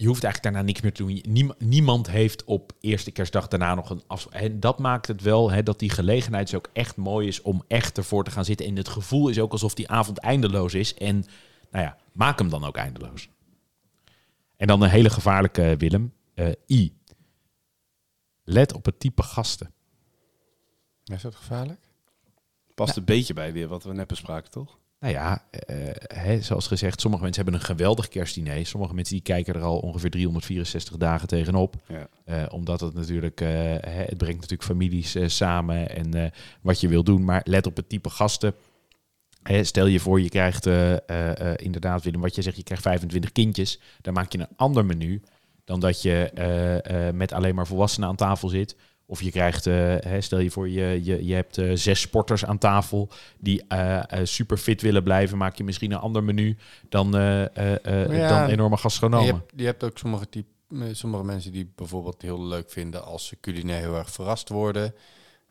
je 0.00 0.06
hoeft 0.06 0.24
eigenlijk 0.24 0.42
daarna 0.54 0.68
niks 0.68 0.80
meer 0.80 0.92
te 0.92 1.02
doen. 1.02 1.32
Niem- 1.32 1.54
niemand 1.58 2.10
heeft 2.10 2.44
op 2.44 2.72
eerste 2.80 3.10
kerstdag 3.10 3.48
daarna 3.48 3.74
nog 3.74 3.90
een 3.90 4.02
af. 4.06 4.26
En 4.26 4.60
dat 4.60 4.78
maakt 4.78 5.06
het 5.06 5.22
wel 5.22 5.50
hè, 5.50 5.62
dat 5.62 5.78
die 5.78 5.90
gelegenheid 5.90 6.46
dus 6.46 6.56
ook 6.56 6.68
echt 6.72 6.96
mooi 6.96 7.28
is 7.28 7.42
om 7.42 7.64
echt 7.68 7.96
ervoor 7.96 8.24
te 8.24 8.30
gaan 8.30 8.44
zitten. 8.44 8.66
En 8.66 8.76
het 8.76 8.88
gevoel 8.88 9.28
is 9.28 9.38
ook 9.38 9.52
alsof 9.52 9.74
die 9.74 9.88
avond 9.88 10.18
eindeloos 10.18 10.74
is. 10.74 10.94
En 10.94 11.24
nou 11.70 11.84
ja, 11.84 11.96
maak 12.12 12.38
hem 12.38 12.48
dan 12.48 12.64
ook 12.64 12.76
eindeloos. 12.76 13.28
En 14.56 14.66
dan 14.66 14.82
een 14.82 14.90
hele 14.90 15.10
gevaarlijke, 15.10 15.74
Willem. 15.78 16.12
Eh, 16.34 16.52
I. 16.68 16.96
Let 18.44 18.72
op 18.74 18.84
het 18.84 19.00
type 19.00 19.22
gasten. 19.22 19.72
Is 21.04 21.22
dat 21.22 21.34
gevaarlijk? 21.34 21.80
Past 22.74 22.96
een 22.96 23.04
beetje 23.04 23.34
bij 23.34 23.52
weer 23.52 23.68
wat 23.68 23.84
we 23.84 23.92
net 23.92 24.06
bespraken, 24.06 24.50
toch? 24.50 24.78
Nou 25.00 25.12
ja, 25.12 25.42
eh, 25.50 25.76
hè, 26.06 26.40
zoals 26.40 26.66
gezegd, 26.66 27.00
sommige 27.00 27.22
mensen 27.22 27.42
hebben 27.42 27.60
een 27.60 27.66
geweldig 27.66 28.08
kerstdiner. 28.08 28.66
Sommige 28.66 28.94
mensen 28.94 29.14
die 29.14 29.22
kijken 29.22 29.54
er 29.54 29.62
al 29.62 29.78
ongeveer 29.78 30.10
364 30.10 30.96
dagen 30.96 31.28
tegenop. 31.28 31.74
Ja. 31.88 32.08
Eh, 32.24 32.52
omdat 32.52 32.80
het 32.80 32.94
natuurlijk, 32.94 33.40
eh, 33.40 33.48
hè, 33.48 34.02
het 34.02 34.16
brengt 34.16 34.40
natuurlijk 34.40 34.62
families 34.62 35.16
samen 35.26 35.96
en 35.96 36.32
wat 36.60 36.80
je 36.80 36.88
wil 36.88 37.04
doen. 37.04 37.24
Maar 37.24 37.40
let 37.44 37.66
op 37.66 37.76
het 37.76 37.88
type 37.88 38.10
gasten. 38.10 38.54
Hè, 39.42 39.64
stel 39.64 39.86
je 39.86 40.00
voor, 40.00 40.20
je 40.20 40.28
krijgt 40.28 40.66
inderdaad, 41.56 42.02
Willem, 42.02 42.20
wat 42.20 42.34
je 42.34 42.42
zegt, 42.42 42.56
je 42.56 42.62
krijgt 42.62 42.82
25 42.82 43.32
kindjes. 43.32 43.80
Dan 44.00 44.14
maak 44.14 44.32
je 44.32 44.38
een 44.38 44.56
ander 44.56 44.84
menu 44.84 45.22
dan 45.64 45.80
dat 45.80 46.02
je 46.02 46.30
met 47.14 47.32
alleen 47.32 47.54
maar 47.54 47.66
volwassenen 47.66 48.08
aan 48.08 48.16
tafel 48.16 48.48
zit. 48.48 48.76
Of 49.10 49.22
je 49.22 49.30
krijgt, 49.30 49.66
eh, 49.66 49.74
hè, 50.00 50.20
stel 50.20 50.38
je 50.38 50.50
voor, 50.50 50.68
je, 50.68 51.00
je, 51.04 51.24
je 51.26 51.34
hebt 51.34 51.58
eh, 51.58 51.70
zes 51.74 52.00
sporters 52.00 52.44
aan 52.44 52.58
tafel 52.58 53.08
die 53.38 53.64
eh, 53.68 53.96
eh, 53.96 54.20
super 54.22 54.56
fit 54.56 54.82
willen 54.82 55.02
blijven. 55.02 55.38
Maak 55.38 55.56
je 55.56 55.64
misschien 55.64 55.92
een 55.92 55.98
ander 55.98 56.24
menu 56.24 56.56
dan, 56.88 57.16
eh, 57.16 57.42
eh, 57.56 57.84
eh, 57.84 58.16
Ja. 58.18 58.28
dan 58.28 58.48
enorme 58.48 58.74
Je 58.74 58.80
gastronomen. 58.80 59.34
hebt, 59.34 59.52
je 59.56 59.64
hebt 59.64 59.84
ook 59.84 59.98
sommige, 59.98 60.28
type, 60.28 60.48
sommige 60.92 61.24
mensen 61.24 61.52
die 61.52 61.72
bijvoorbeeld 61.76 62.22
heel 62.22 62.46
leuk 62.46 62.70
vinden 62.70 63.04
als 63.04 63.26
ze 63.26 63.36
culinair 63.40 63.80
heel 63.80 63.96
erg 63.96 64.10
verrast 64.10 64.48
worden. 64.48 64.94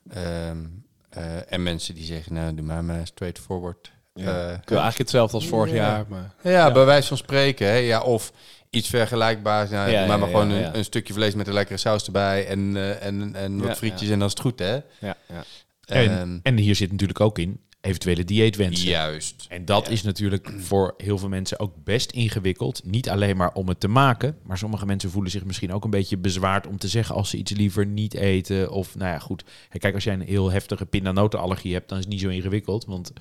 Ehm, 0.10 0.66
eh, 1.10 1.52
en 1.52 1.64
mensen 1.64 1.96
die 1.96 2.04
zeggen, 2.06 2.34
nou, 2.34 2.54
doe 2.56 2.66
maar 2.66 2.84
maar 2.84 3.08
straightforward. 3.08 3.92
Ja. 4.14 4.24
Eh, 4.26 4.54
Ik 4.54 4.70
wil 4.70 4.78
eigenlijk 4.80 4.98
hetzelfde 4.98 5.36
als 5.38 5.48
vorig 5.48 5.70
Ja. 5.74 5.76
jaar. 5.78 6.06
Maar... 6.10 6.34
ja, 6.44 6.52
Ja. 6.52 6.72
bij 6.72 6.86
wijze 6.86 7.08
van 7.08 7.18
spreken. 7.18 7.68
Hè? 7.68 7.74
Ja, 7.76 8.02
of 8.02 8.32
iets 8.70 8.90
vergelijkbaars. 8.90 9.70
Nou, 9.70 9.92
Ja, 9.92 10.00
maar, 10.00 10.08
ja, 10.10 10.18
maar 10.18 10.28
gewoon 10.28 10.50
ja, 10.50 10.56
een, 10.56 10.62
ja. 10.62 10.76
een 10.76 10.84
stukje 10.84 11.14
vlees 11.14 11.34
met 11.36 11.48
een 11.48 11.54
lekkere 11.54 11.78
saus 11.78 12.06
erbij. 12.06 12.48
En, 12.48 12.76
eh, 12.78 13.06
en, 13.06 13.36
en 13.36 13.58
wat 13.58 13.68
Ja, 13.68 13.76
frietjes 13.76 14.08
ja. 14.08 14.14
en 14.14 14.20
dan 14.20 14.28
is 14.28 14.34
het 14.34 14.42
goed, 14.44 14.60
hè? 14.60 14.74
Ja, 14.74 14.82
ja. 15.00 15.44
En, 15.86 16.10
Ehm, 16.20 16.38
en 16.44 16.58
hier 16.58 16.76
zit 16.76 16.92
natuurlijk 16.92 17.20
ook 17.20 17.40
in 17.40 17.60
eventuele 17.82 18.24
dieetwensen. 18.24 18.88
juist. 18.90 19.46
En 19.50 19.66
dat 19.66 19.86
Ja. 19.86 19.92
is 19.92 20.02
natuurlijk 20.04 20.54
voor 20.58 20.94
heel 20.98 21.18
veel 21.18 21.30
mensen 21.30 21.60
ook 21.60 21.74
best 21.84 22.12
ingewikkeld. 22.12 22.82
Niet 22.86 23.10
alleen 23.10 23.38
maar 23.38 23.54
om 23.54 23.68
het 23.68 23.80
te 23.80 23.88
maken, 23.88 24.38
maar 24.44 24.58
sommige 24.58 24.86
mensen 24.86 25.10
voelen 25.12 25.32
zich 25.32 25.46
misschien 25.46 25.74
ook 25.74 25.84
een 25.84 25.90
beetje 25.90 26.18
bezwaard 26.18 26.68
om 26.68 26.78
te 26.78 26.88
zeggen 26.88 27.16
als 27.16 27.30
ze 27.30 27.38
iets 27.38 27.52
liever 27.52 27.86
niet 27.86 28.14
eten. 28.14 28.72
Of 28.72 28.96
nou 28.96 29.12
ja, 29.12 29.20
goed. 29.20 29.44
Kijk, 29.78 29.94
als 29.94 30.04
jij 30.04 30.14
een 30.14 30.22
heel 30.22 30.52
heftige 30.52 30.86
pindanotenallergie 30.86 31.74
hebt, 31.74 31.90
dan 31.90 31.98
is 31.98 32.04
het 32.04 32.14
niet 32.14 32.22
zo 32.22 32.30
ingewikkeld. 32.30 32.86
Want 32.86 33.12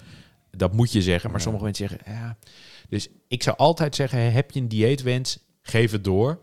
dat 0.56 0.72
moet 0.72 0.92
je 0.92 1.02
zeggen. 1.02 1.28
Maar 1.30 1.38
Ja. 1.38 1.44
sommige 1.44 1.64
mensen 1.64 1.88
zeggen, 1.88 2.12
ja. 2.12 2.36
Dus 2.88 3.08
ik 3.28 3.42
zou 3.42 3.56
altijd 3.56 3.94
zeggen, 3.94 4.32
heb 4.32 4.50
je 4.50 4.60
een 4.60 4.68
dieetwens, 4.68 5.38
geef 5.62 5.90
het 5.92 6.04
door. 6.04 6.40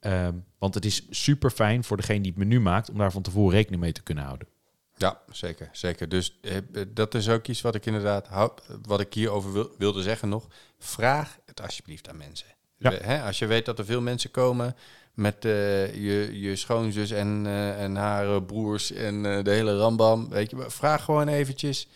Ehm, 0.00 0.34
want 0.58 0.74
het 0.74 0.84
is 0.84 1.02
super 1.10 1.50
fijn 1.50 1.84
voor 1.84 1.96
degene 1.96 2.20
die 2.20 2.30
het 2.30 2.38
menu 2.38 2.60
maakt 2.60 2.90
om 2.90 2.98
daar 2.98 3.12
van 3.12 3.22
tevoren 3.22 3.56
rekening 3.56 3.82
mee 3.82 3.92
te 3.92 4.02
kunnen 4.02 4.24
houden. 4.24 4.48
Ja, 4.96 5.20
zeker. 5.30 5.68
zeker. 5.72 6.08
Dus 6.08 6.38
eh, 6.40 6.52
dat 6.88 7.14
is 7.14 7.28
ook 7.28 7.46
iets 7.46 7.60
wat 7.60 7.74
ik 7.74 7.86
inderdaad 7.86 8.26
hou, 8.28 8.50
wat 8.82 9.00
ik 9.00 9.14
hierover 9.14 9.52
wil, 9.52 9.70
wilde 9.78 10.02
zeggen 10.02 10.28
nog. 10.28 10.46
Vraag 10.78 11.38
het 11.46 11.62
alsjeblieft 11.62 12.08
aan 12.08 12.16
mensen. 12.16 12.46
Ja. 12.78 12.90
We- 12.90 12.96
Hè, 13.02 13.22
als 13.22 13.38
je 13.38 13.46
weet 13.46 13.64
dat 13.64 13.78
er 13.78 13.84
veel 13.84 14.00
mensen 14.00 14.30
komen 14.30 14.76
met 15.14 15.44
eh, 15.44 15.94
je, 15.94 16.40
je 16.40 16.56
schoonzus 16.56 17.10
en, 17.10 17.42
eh, 17.46 17.82
en 17.82 17.96
haar 17.96 18.42
broers 18.42 18.92
en 18.92 19.22
de 19.22 19.50
hele 19.50 19.76
rambam, 19.78 20.28
weet 20.28 20.50
je, 20.50 20.64
vraag 20.70 21.04
gewoon 21.04 21.28
eventjes. 21.28 21.88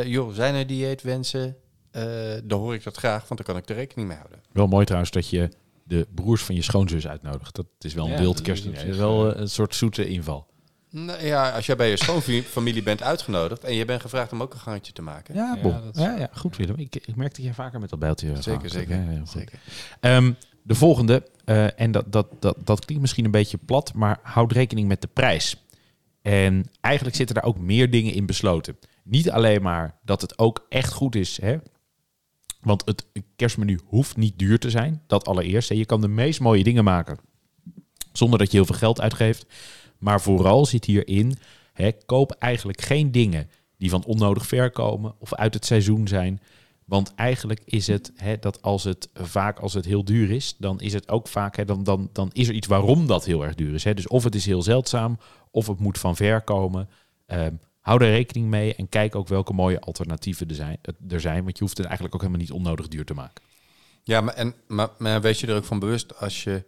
Eh, 0.00 0.06
joh, 0.06 0.34
zijn 0.34 0.54
er 0.54 0.66
dieetwensen? 0.66 1.56
Eh 1.90 2.02
dan 2.44 2.60
hoor 2.60 2.74
ik 2.74 2.84
dat 2.84 2.96
graag, 2.96 3.28
want 3.28 3.44
dan 3.44 3.54
kan 3.54 3.62
ik 3.62 3.68
er 3.68 3.74
rekening 3.74 4.08
mee 4.08 4.16
houden. 4.16 4.38
Wel 4.52 4.66
mooi 4.66 4.84
trouwens 4.84 5.12
dat 5.12 5.28
je 5.28 5.48
de 5.84 6.06
broers 6.14 6.42
van 6.42 6.54
je 6.54 6.62
schoonzus 6.62 7.06
uitnodigt. 7.08 7.54
Dat 7.54 7.66
is 7.80 7.94
wel 7.94 8.04
een 8.04 8.10
Ja, 8.10 8.18
wild 8.18 8.30
dat 8.36 8.40
is 8.40 8.46
kerstdiner. 8.46 8.78
op 8.80 8.84
Dat 8.86 8.94
is 8.94 9.00
zich, 9.00 9.06
wel 9.06 9.34
eh, 9.34 9.40
een 9.40 9.48
soort 9.48 9.74
zoete 9.74 10.06
inval. 10.08 10.46
Nou, 10.90 11.24
ja, 11.24 11.50
als 11.50 11.66
jij 11.66 11.76
bij 11.76 11.90
je 11.90 11.96
schoonfamilie 11.96 12.82
bent 12.82 13.02
uitgenodigd 13.02 13.64
en 13.64 13.74
je 13.74 13.84
bent 13.84 14.00
gevraagd 14.00 14.32
om 14.32 14.42
ook 14.42 14.52
een 14.52 14.58
gangetje 14.60 14.92
te 14.92 15.02
maken. 15.02 15.34
Ja, 15.34 15.58
Ja, 15.62 15.82
is- 15.92 16.00
ja, 16.00 16.16
ja, 16.16 16.28
goed 16.32 16.56
Willem. 16.56 16.76
Ik, 16.76 16.96
ik 16.96 17.16
merk 17.16 17.34
dat 17.34 17.44
jij 17.44 17.54
vaker 17.54 17.80
met 17.80 17.90
dat 17.90 17.98
bijltje 17.98 18.42
Zeker, 18.42 18.70
zeker. 18.70 18.96
Ja, 19.12 19.24
zeker. 19.24 19.58
Ehm, 20.00 20.32
de 20.62 20.74
volgende, 20.74 21.28
eh, 21.44 21.80
en 21.80 21.92
dat, 21.92 22.12
dat, 22.12 22.26
dat, 22.40 22.56
dat 22.64 22.84
klinkt 22.84 23.02
misschien 23.02 23.24
een 23.24 23.30
beetje 23.30 23.58
plat, 23.66 23.92
maar 23.94 24.18
houd 24.22 24.52
rekening 24.52 24.88
met 24.88 25.00
de 25.00 25.08
prijs. 25.12 25.56
En 26.22 26.64
eigenlijk 26.80 27.16
zitten 27.16 27.34
daar 27.34 27.44
ook 27.44 27.58
meer 27.58 27.90
dingen 27.90 28.12
in 28.12 28.26
besloten. 28.26 28.76
Niet 29.04 29.30
alleen 29.30 29.62
maar 29.62 29.98
dat 30.04 30.20
het 30.20 30.38
ook 30.38 30.66
echt 30.68 30.92
goed 30.92 31.14
is, 31.14 31.40
hè? 31.40 31.56
want 32.64 32.82
het 32.84 33.06
kerstmenu 33.36 33.78
hoeft 33.84 34.16
niet 34.16 34.38
duur 34.38 34.58
te 34.58 34.70
zijn. 34.70 35.02
Dat 35.06 35.26
allereerst. 35.26 35.68
Je 35.68 35.86
kan 35.86 36.00
de 36.00 36.08
meest 36.08 36.40
mooie 36.40 36.64
dingen 36.64 36.84
maken 36.84 37.18
zonder 38.12 38.38
dat 38.38 38.50
je 38.50 38.56
heel 38.56 38.66
veel 38.66 38.74
geld 38.74 39.00
uitgeeft. 39.00 39.46
Maar 39.98 40.20
vooral 40.20 40.66
zit 40.66 40.84
hierin, 40.84 41.36
hè, 41.72 41.90
koop 42.06 42.30
eigenlijk 42.32 42.80
geen 42.80 43.12
dingen 43.12 43.50
die 43.78 43.90
van 43.90 44.04
onnodig 44.04 44.46
ver 44.46 44.70
komen 44.70 45.14
of 45.18 45.34
uit 45.34 45.54
het 45.54 45.66
seizoen 45.66 46.08
zijn. 46.08 46.40
Want 46.84 47.14
eigenlijk 47.14 47.60
is 47.64 47.86
het 47.86 48.12
hè, 48.16 48.38
dat 48.38 48.62
als 48.62 48.84
het 48.84 49.08
vaak 49.14 49.58
als 49.58 49.74
het 49.74 49.84
heel 49.84 50.04
duur 50.04 50.30
is, 50.30 50.54
dan 50.58 50.80
is 50.80 50.92
het 50.92 51.08
ook 51.08 51.28
vaak, 51.28 51.56
hè, 51.56 51.64
dan, 51.64 51.84
dan, 51.84 52.08
dan 52.12 52.30
is 52.32 52.48
er 52.48 52.54
iets 52.54 52.66
waarom 52.66 53.06
dat 53.06 53.24
heel 53.24 53.44
erg 53.44 53.54
duur 53.54 53.74
is. 53.74 53.84
Hè. 53.84 53.94
Dus 53.94 54.08
of 54.08 54.24
het 54.24 54.34
is 54.34 54.46
heel 54.46 54.62
zeldzaam, 54.62 55.18
of 55.50 55.66
het 55.66 55.78
moet 55.78 55.98
van 55.98 56.16
ver 56.16 56.42
komen. 56.42 56.88
Ehm, 57.26 57.54
hou 57.84 58.04
er 58.04 58.10
rekening 58.10 58.48
mee 58.48 58.74
en 58.74 58.88
kijk 58.88 59.14
ook 59.14 59.28
welke 59.28 59.52
mooie 59.52 59.80
alternatieven 59.80 60.48
er 60.48 60.54
zijn, 60.54 60.78
er 61.08 61.20
zijn. 61.20 61.44
Want 61.44 61.58
je 61.58 61.64
hoeft 61.64 61.76
het 61.76 61.86
eigenlijk 61.86 62.14
ook 62.14 62.20
helemaal 62.20 62.42
niet 62.42 62.52
onnodig 62.52 62.88
duur 62.88 63.04
te 63.04 63.14
maken. 63.14 63.44
Ja, 64.02 64.20
maar, 64.20 64.34
en, 64.34 64.54
maar, 64.66 64.88
maar 64.98 65.20
wees 65.20 65.40
je 65.40 65.46
er 65.46 65.56
ook 65.56 65.64
van 65.64 65.78
bewust 65.78 66.16
als 66.18 66.44
je 66.44 66.64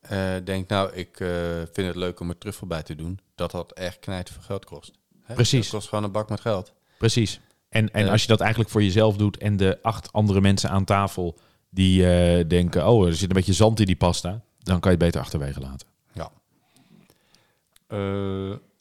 eh, 0.00 0.34
denkt, 0.44 0.68
nou, 0.68 0.92
ik 0.92 1.20
eh, 1.20 1.28
vind 1.72 1.86
het 1.86 1.96
leuk 1.96 2.20
om 2.20 2.28
er 2.28 2.38
truffel 2.38 2.66
bij 2.66 2.82
te 2.82 2.94
doen, 2.94 3.20
dat 3.34 3.50
dat 3.50 3.72
echt 3.72 3.98
knijt 3.98 4.30
veel 4.30 4.42
geld 4.42 4.64
kost. 4.64 4.92
Hè? 5.22 5.34
Precies. 5.34 5.62
Dat 5.64 5.70
kost 5.74 5.88
gewoon 5.88 6.04
een 6.04 6.12
bak 6.12 6.28
met 6.28 6.40
geld. 6.40 6.72
Precies. 6.98 7.40
En, 7.68 7.90
en 7.90 8.04
Eh. 8.04 8.10
als 8.10 8.22
je 8.22 8.28
dat 8.28 8.40
eigenlijk 8.40 8.70
voor 8.70 8.82
jezelf 8.82 9.16
doet 9.16 9.36
en 9.38 9.56
de 9.56 9.78
acht 9.82 10.12
andere 10.12 10.40
mensen 10.40 10.70
aan 10.70 10.84
tafel 10.84 11.38
die 11.70 12.00
denken, 12.46 12.88
oh, 12.88 13.06
er 13.06 13.14
zit 13.14 13.28
een 13.28 13.36
beetje 13.36 13.52
zand 13.52 13.80
in 13.80 13.86
die 13.86 13.96
pasta, 13.96 14.42
dan 14.58 14.80
kan 14.80 14.90
je 14.92 14.96
het 14.96 15.06
beter 15.06 15.20
achterwege 15.20 15.60
laten. 15.60 15.88
Ja. 16.12 16.30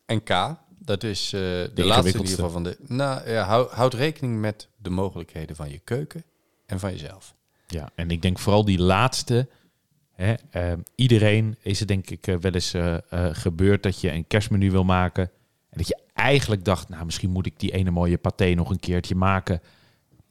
En 0.06 0.24
K, 0.24 0.30
dat 0.86 1.04
is 1.04 1.26
eh, 1.26 1.40
de, 1.40 1.72
laatste 1.76 2.10
in 2.10 2.20
ieder 2.20 2.36
geval 2.36 2.50
van 2.50 2.64
de... 2.64 2.78
Nou 2.88 3.30
ja, 3.30 3.44
hou, 3.44 3.70
houd 3.70 3.94
rekening 3.94 4.40
met 4.40 4.68
de 4.78 4.90
mogelijkheden 4.90 5.56
van 5.56 5.70
je 5.70 5.80
keuken 5.80 6.24
en 6.66 6.80
van 6.80 6.92
jezelf. 6.92 7.36
Ja, 7.68 7.90
en 7.96 8.12
ik 8.12 8.22
denk 8.22 8.40
vooral 8.40 8.66
die 8.66 8.80
laatste. 8.80 9.48
Hè, 10.14 10.34
eh, 10.50 10.74
iedereen 10.96 11.56
is 11.62 11.80
het 11.80 11.88
denk 11.88 12.10
ik 12.10 12.28
eh, 12.28 12.36
wel 12.36 12.52
eens 12.52 12.74
eh, 12.74 12.98
gebeurd 13.32 13.84
dat 13.84 14.02
je 14.02 14.12
een 14.12 14.28
kerstmenu 14.28 14.72
wil 14.72 14.84
maken. 14.84 15.24
En 15.70 15.78
dat 15.78 15.88
je 15.88 15.98
eigenlijk 16.14 16.66
dacht, 16.66 16.90
nou 16.90 17.06
misschien 17.06 17.30
moet 17.30 17.46
ik 17.46 17.60
die 17.60 17.72
ene 17.72 17.92
mooie 17.92 18.18
paté 18.18 18.54
nog 18.54 18.70
een 18.70 18.80
keertje 18.80 19.16
maken. 19.16 19.62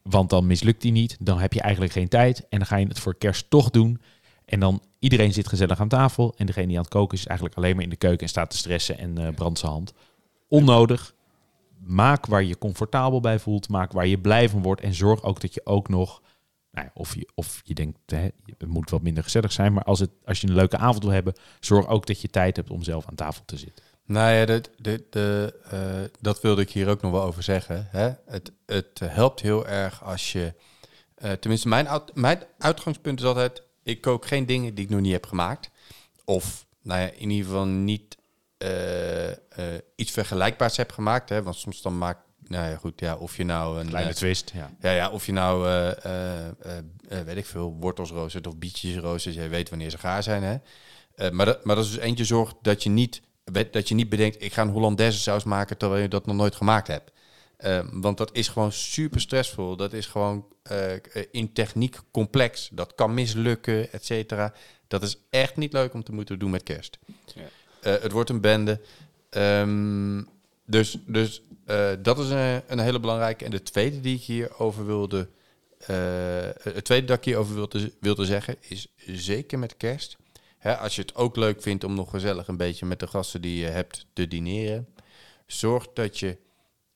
Want 0.01 0.29
dan 0.29 0.47
mislukt 0.47 0.81
die 0.81 0.91
niet. 0.91 1.17
Dan 1.19 1.39
heb 1.39 1.53
je 1.53 1.61
eigenlijk 1.61 1.93
geen 1.93 2.07
tijd. 2.07 2.39
En 2.49 2.57
dan 2.57 2.67
ga 2.67 2.75
je 2.75 2.87
het 2.87 2.99
voor 2.99 3.15
kerst 3.15 3.49
toch 3.49 3.69
doen. 3.69 4.01
En 4.45 4.59
dan 4.59 4.81
iedereen 4.99 5.33
zit 5.33 5.47
gezellig 5.47 5.79
aan 5.79 5.87
tafel. 5.87 6.33
En 6.37 6.45
degene 6.45 6.67
die 6.67 6.75
aan 6.75 6.83
het 6.83 6.91
koken 6.91 7.17
is 7.17 7.25
eigenlijk 7.25 7.57
alleen 7.57 7.75
maar 7.75 7.83
in 7.83 7.89
de 7.89 7.95
keuken 7.95 8.19
en 8.19 8.29
staat 8.29 8.49
te 8.49 8.57
stressen 8.57 8.97
en 8.97 9.33
brandt 9.33 9.59
zijn 9.59 9.71
hand. 9.71 9.93
Onnodig. 10.47 11.15
Maak 11.79 12.25
waar 12.25 12.43
je 12.43 12.57
comfortabel 12.57 13.19
bij 13.19 13.39
voelt. 13.39 13.69
Maak 13.69 13.91
waar 13.91 14.07
je 14.07 14.19
blij 14.19 14.49
van 14.49 14.61
wordt. 14.61 14.81
En 14.81 14.93
zorg 14.93 15.23
ook 15.23 15.41
dat 15.41 15.53
je 15.53 15.65
ook 15.65 15.89
nog 15.89 16.21
nou 16.71 16.85
ja, 16.85 16.91
of, 16.93 17.15
je, 17.15 17.29
of 17.35 17.61
je 17.63 17.73
denkt, 17.73 17.97
hè, 18.05 18.27
het 18.57 18.67
moet 18.67 18.89
wat 18.89 19.01
minder 19.01 19.23
gezellig 19.23 19.51
zijn. 19.51 19.73
Maar 19.73 19.83
als, 19.83 19.99
het, 19.99 20.09
als 20.25 20.41
je 20.41 20.47
een 20.47 20.53
leuke 20.53 20.77
avond 20.77 21.03
wil 21.03 21.11
hebben, 21.11 21.33
zorg 21.59 21.87
ook 21.87 22.05
dat 22.05 22.21
je 22.21 22.27
tijd 22.27 22.55
hebt 22.55 22.69
om 22.69 22.83
zelf 22.83 23.07
aan 23.07 23.15
tafel 23.15 23.43
te 23.45 23.57
zitten. 23.57 23.85
Nou 24.05 24.31
ja, 24.31 24.45
de, 24.45 24.63
de, 24.77 25.05
de, 25.09 25.59
eh, 25.69 26.19
dat 26.21 26.41
wilde 26.41 26.61
ik 26.61 26.69
hier 26.69 26.89
ook 26.89 27.01
nog 27.01 27.11
wel 27.11 27.23
over 27.23 27.43
zeggen. 27.43 27.87
Hè? 27.89 28.11
Het, 28.25 28.51
het 28.65 28.99
helpt 29.03 29.41
heel 29.41 29.67
erg 29.67 30.03
als 30.03 30.31
je... 30.31 30.53
eh, 31.15 31.31
tenminste, 31.31 31.67
mijn, 31.67 31.87
mijn 32.13 32.43
uitgangspunt 32.57 33.19
is 33.19 33.25
altijd... 33.25 33.63
Ik 33.83 34.01
kook 34.01 34.25
geen 34.25 34.45
dingen 34.45 34.75
die 34.75 34.83
ik 34.83 34.89
nog 34.89 34.99
niet 34.99 35.11
heb 35.11 35.25
gemaakt. 35.25 35.69
Of 36.25 36.65
nou 36.81 37.01
ja, 37.01 37.07
in 37.07 37.29
ieder 37.29 37.45
geval 37.45 37.65
niet 37.65 38.17
eh, 38.63 39.29
eh, 39.31 39.37
iets 39.95 40.11
vergelijkbaars 40.11 40.77
heb 40.77 40.91
gemaakt. 40.91 41.29
Hè? 41.29 41.43
Want 41.43 41.55
soms 41.55 41.81
dan 41.81 41.97
maak... 41.97 42.17
Nou 42.47 42.69
ja, 42.69 42.75
goed, 42.75 42.99
ja, 42.99 43.15
of 43.15 43.37
je 43.37 43.43
nou 43.43 43.79
een... 43.79 43.87
Kleine 43.87 44.09
eh, 44.09 44.15
twist, 44.15 44.51
ja. 44.53 44.71
ja, 44.79 44.91
ja, 44.91 45.09
of 45.09 45.25
je 45.25 45.31
nou, 45.31 45.63
weet 47.07 47.37
ik 47.37 47.45
veel, 47.45 47.77
wortelsroostert 47.79 48.47
of 48.47 48.57
bietjesroostert. 48.57 49.35
Jij 49.35 49.49
weet 49.49 49.69
wanneer 49.69 49.89
ze 49.89 49.97
gaar 49.97 50.23
zijn, 50.23 50.43
hè. 50.43 50.57
Maar, 51.31 51.45
dat, 51.45 51.65
maar 51.65 51.75
dat 51.75 51.85
is 51.85 51.91
dus 51.91 51.99
eentje 51.99 52.25
zorg 52.25 52.53
dat 52.61 52.83
je 52.83 52.89
niet, 52.89 53.21
dat 53.71 53.87
je 53.87 53.95
niet 53.95 54.09
bedenkt... 54.09 54.43
ik 54.43 54.53
ga 54.53 54.61
een 54.61 54.69
Hollandaise 54.69 55.19
saus 55.19 55.43
maken 55.43 55.77
terwijl 55.77 56.01
je 56.01 56.07
dat 56.07 56.25
nog 56.25 56.35
nooit 56.35 56.55
gemaakt 56.55 56.87
hebt. 56.87 57.11
Want 57.91 58.17
dat 58.17 58.29
is 58.33 58.47
gewoon 58.47 58.71
super 58.71 59.21
stressvol. 59.21 59.75
Dat 59.75 59.93
is 59.93 60.05
gewoon 60.05 60.45
in 61.31 61.53
techniek 61.53 61.99
complex. 62.11 62.69
Dat 62.71 62.95
kan 62.95 63.13
mislukken, 63.13 63.91
et 63.91 64.05
cetera. 64.05 64.53
Dat 64.87 65.03
is 65.03 65.17
echt 65.29 65.55
niet 65.55 65.73
leuk 65.73 65.93
om 65.93 66.03
te 66.03 66.13
moeten 66.13 66.39
doen 66.39 66.51
met 66.51 66.63
kerst. 66.63 66.99
Eh, 67.83 68.01
het 68.01 68.11
wordt 68.11 68.29
een 68.29 68.41
bende. 68.41 68.81
Ehm, 69.29 70.21
dus 70.65 70.97
dus 71.05 71.41
eh, 71.65 71.91
dat 71.99 72.19
is 72.19 72.29
een, 72.29 72.61
een 72.67 72.79
hele 72.79 72.99
belangrijke. 72.99 73.45
En 73.45 73.51
de 73.51 73.63
tweede 73.63 73.99
die 73.99 74.15
ik 74.15 74.21
hierover 74.21 74.85
wilde... 74.85 75.29
eh, 75.77 75.95
het 76.73 76.85
tweede 76.85 77.07
dat 77.07 77.17
ik 77.17 77.23
hierover 77.23 77.55
wilde, 77.55 77.91
wilde 77.99 78.25
zeggen 78.25 78.55
is 78.59 78.87
zeker 79.05 79.59
met 79.59 79.77
kerst. 79.77 80.17
Hè, 80.57 80.77
als 80.77 80.95
je 80.95 81.01
het 81.01 81.15
ook 81.15 81.35
leuk 81.35 81.61
vindt 81.61 81.83
om 81.83 81.93
nog 81.93 82.09
gezellig 82.09 82.47
een 82.47 82.57
beetje 82.57 82.85
met 82.85 82.99
de 82.99 83.07
gasten 83.07 83.41
die 83.41 83.57
je 83.57 83.67
hebt 83.69 84.05
te 84.13 84.27
dineren. 84.27 84.87
Zorg 85.45 85.87
dat 85.93 86.19
je 86.19 86.37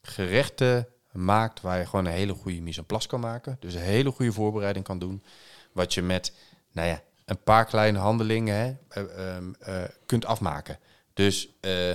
gerechten 0.02 0.88
maakt 1.12 1.62
waar 1.62 1.80
je 1.80 1.86
gewoon 1.86 2.06
een 2.06 2.12
hele 2.12 2.34
goede 2.34 2.62
mise 2.62 2.80
en 2.80 2.86
place 2.86 3.08
kan 3.08 3.20
maken. 3.20 3.58
Dus 3.60 3.74
een 3.74 3.82
hele 3.82 4.12
goede 4.12 4.32
voorbereiding 4.32 4.86
kan 4.86 5.00
doen. 5.00 5.24
Wat 5.72 5.94
je 5.94 6.02
met, 6.02 6.34
nou 6.72 6.88
ja, 6.88 7.02
een 7.28 7.44
paar 7.44 7.66
kleine 7.66 7.98
handelingen 7.98 8.56
hè, 8.56 8.76
eh, 8.88 9.36
ehm, 9.36 9.54
eh, 9.60 9.84
kunt 10.06 10.26
afmaken. 10.26 10.80
Dus 11.14 11.50
eh, 11.60 11.90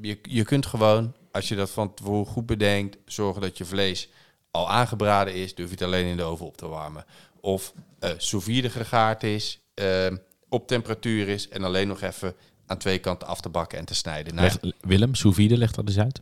je, 0.00 0.18
je 0.22 0.44
kunt 0.44 0.66
gewoon, 0.66 1.14
als 1.30 1.48
je 1.48 1.54
dat 1.54 1.70
van 1.70 1.94
tevoren 1.94 2.26
goed 2.26 2.46
bedenkt, 2.46 2.96
zorgen 3.04 3.42
dat 3.42 3.58
je 3.58 3.64
vlees 3.64 4.08
al 4.50 4.70
aangebraden 4.70 5.34
is, 5.34 5.54
durf 5.54 5.68
je 5.68 5.74
het 5.74 5.84
alleen 5.84 6.06
in 6.06 6.16
de 6.16 6.22
oven 6.22 6.46
op 6.46 6.56
te 6.56 6.66
warmen. 6.66 7.04
Of 7.40 7.72
eh 7.98 8.10
sous 8.16 8.44
vide 8.44 8.70
gegaard 8.70 9.22
is, 9.22 9.60
ehm, 9.74 10.16
op 10.48 10.66
temperatuur 10.66 11.28
is 11.28 11.48
en 11.48 11.64
alleen 11.64 11.88
nog 11.88 12.00
even 12.00 12.34
aan 12.66 12.78
twee 12.78 12.98
kanten 12.98 13.28
af 13.28 13.40
te 13.40 13.48
bakken 13.48 13.78
en 13.78 13.84
te 13.84 13.94
snijden. 13.94 14.34
Nou, 14.34 14.72
Willem, 14.80 15.14
sous 15.14 15.34
vide, 15.34 15.56
leg 15.56 15.72
dat 15.72 15.86
eens 15.86 15.98
uit. 15.98 16.20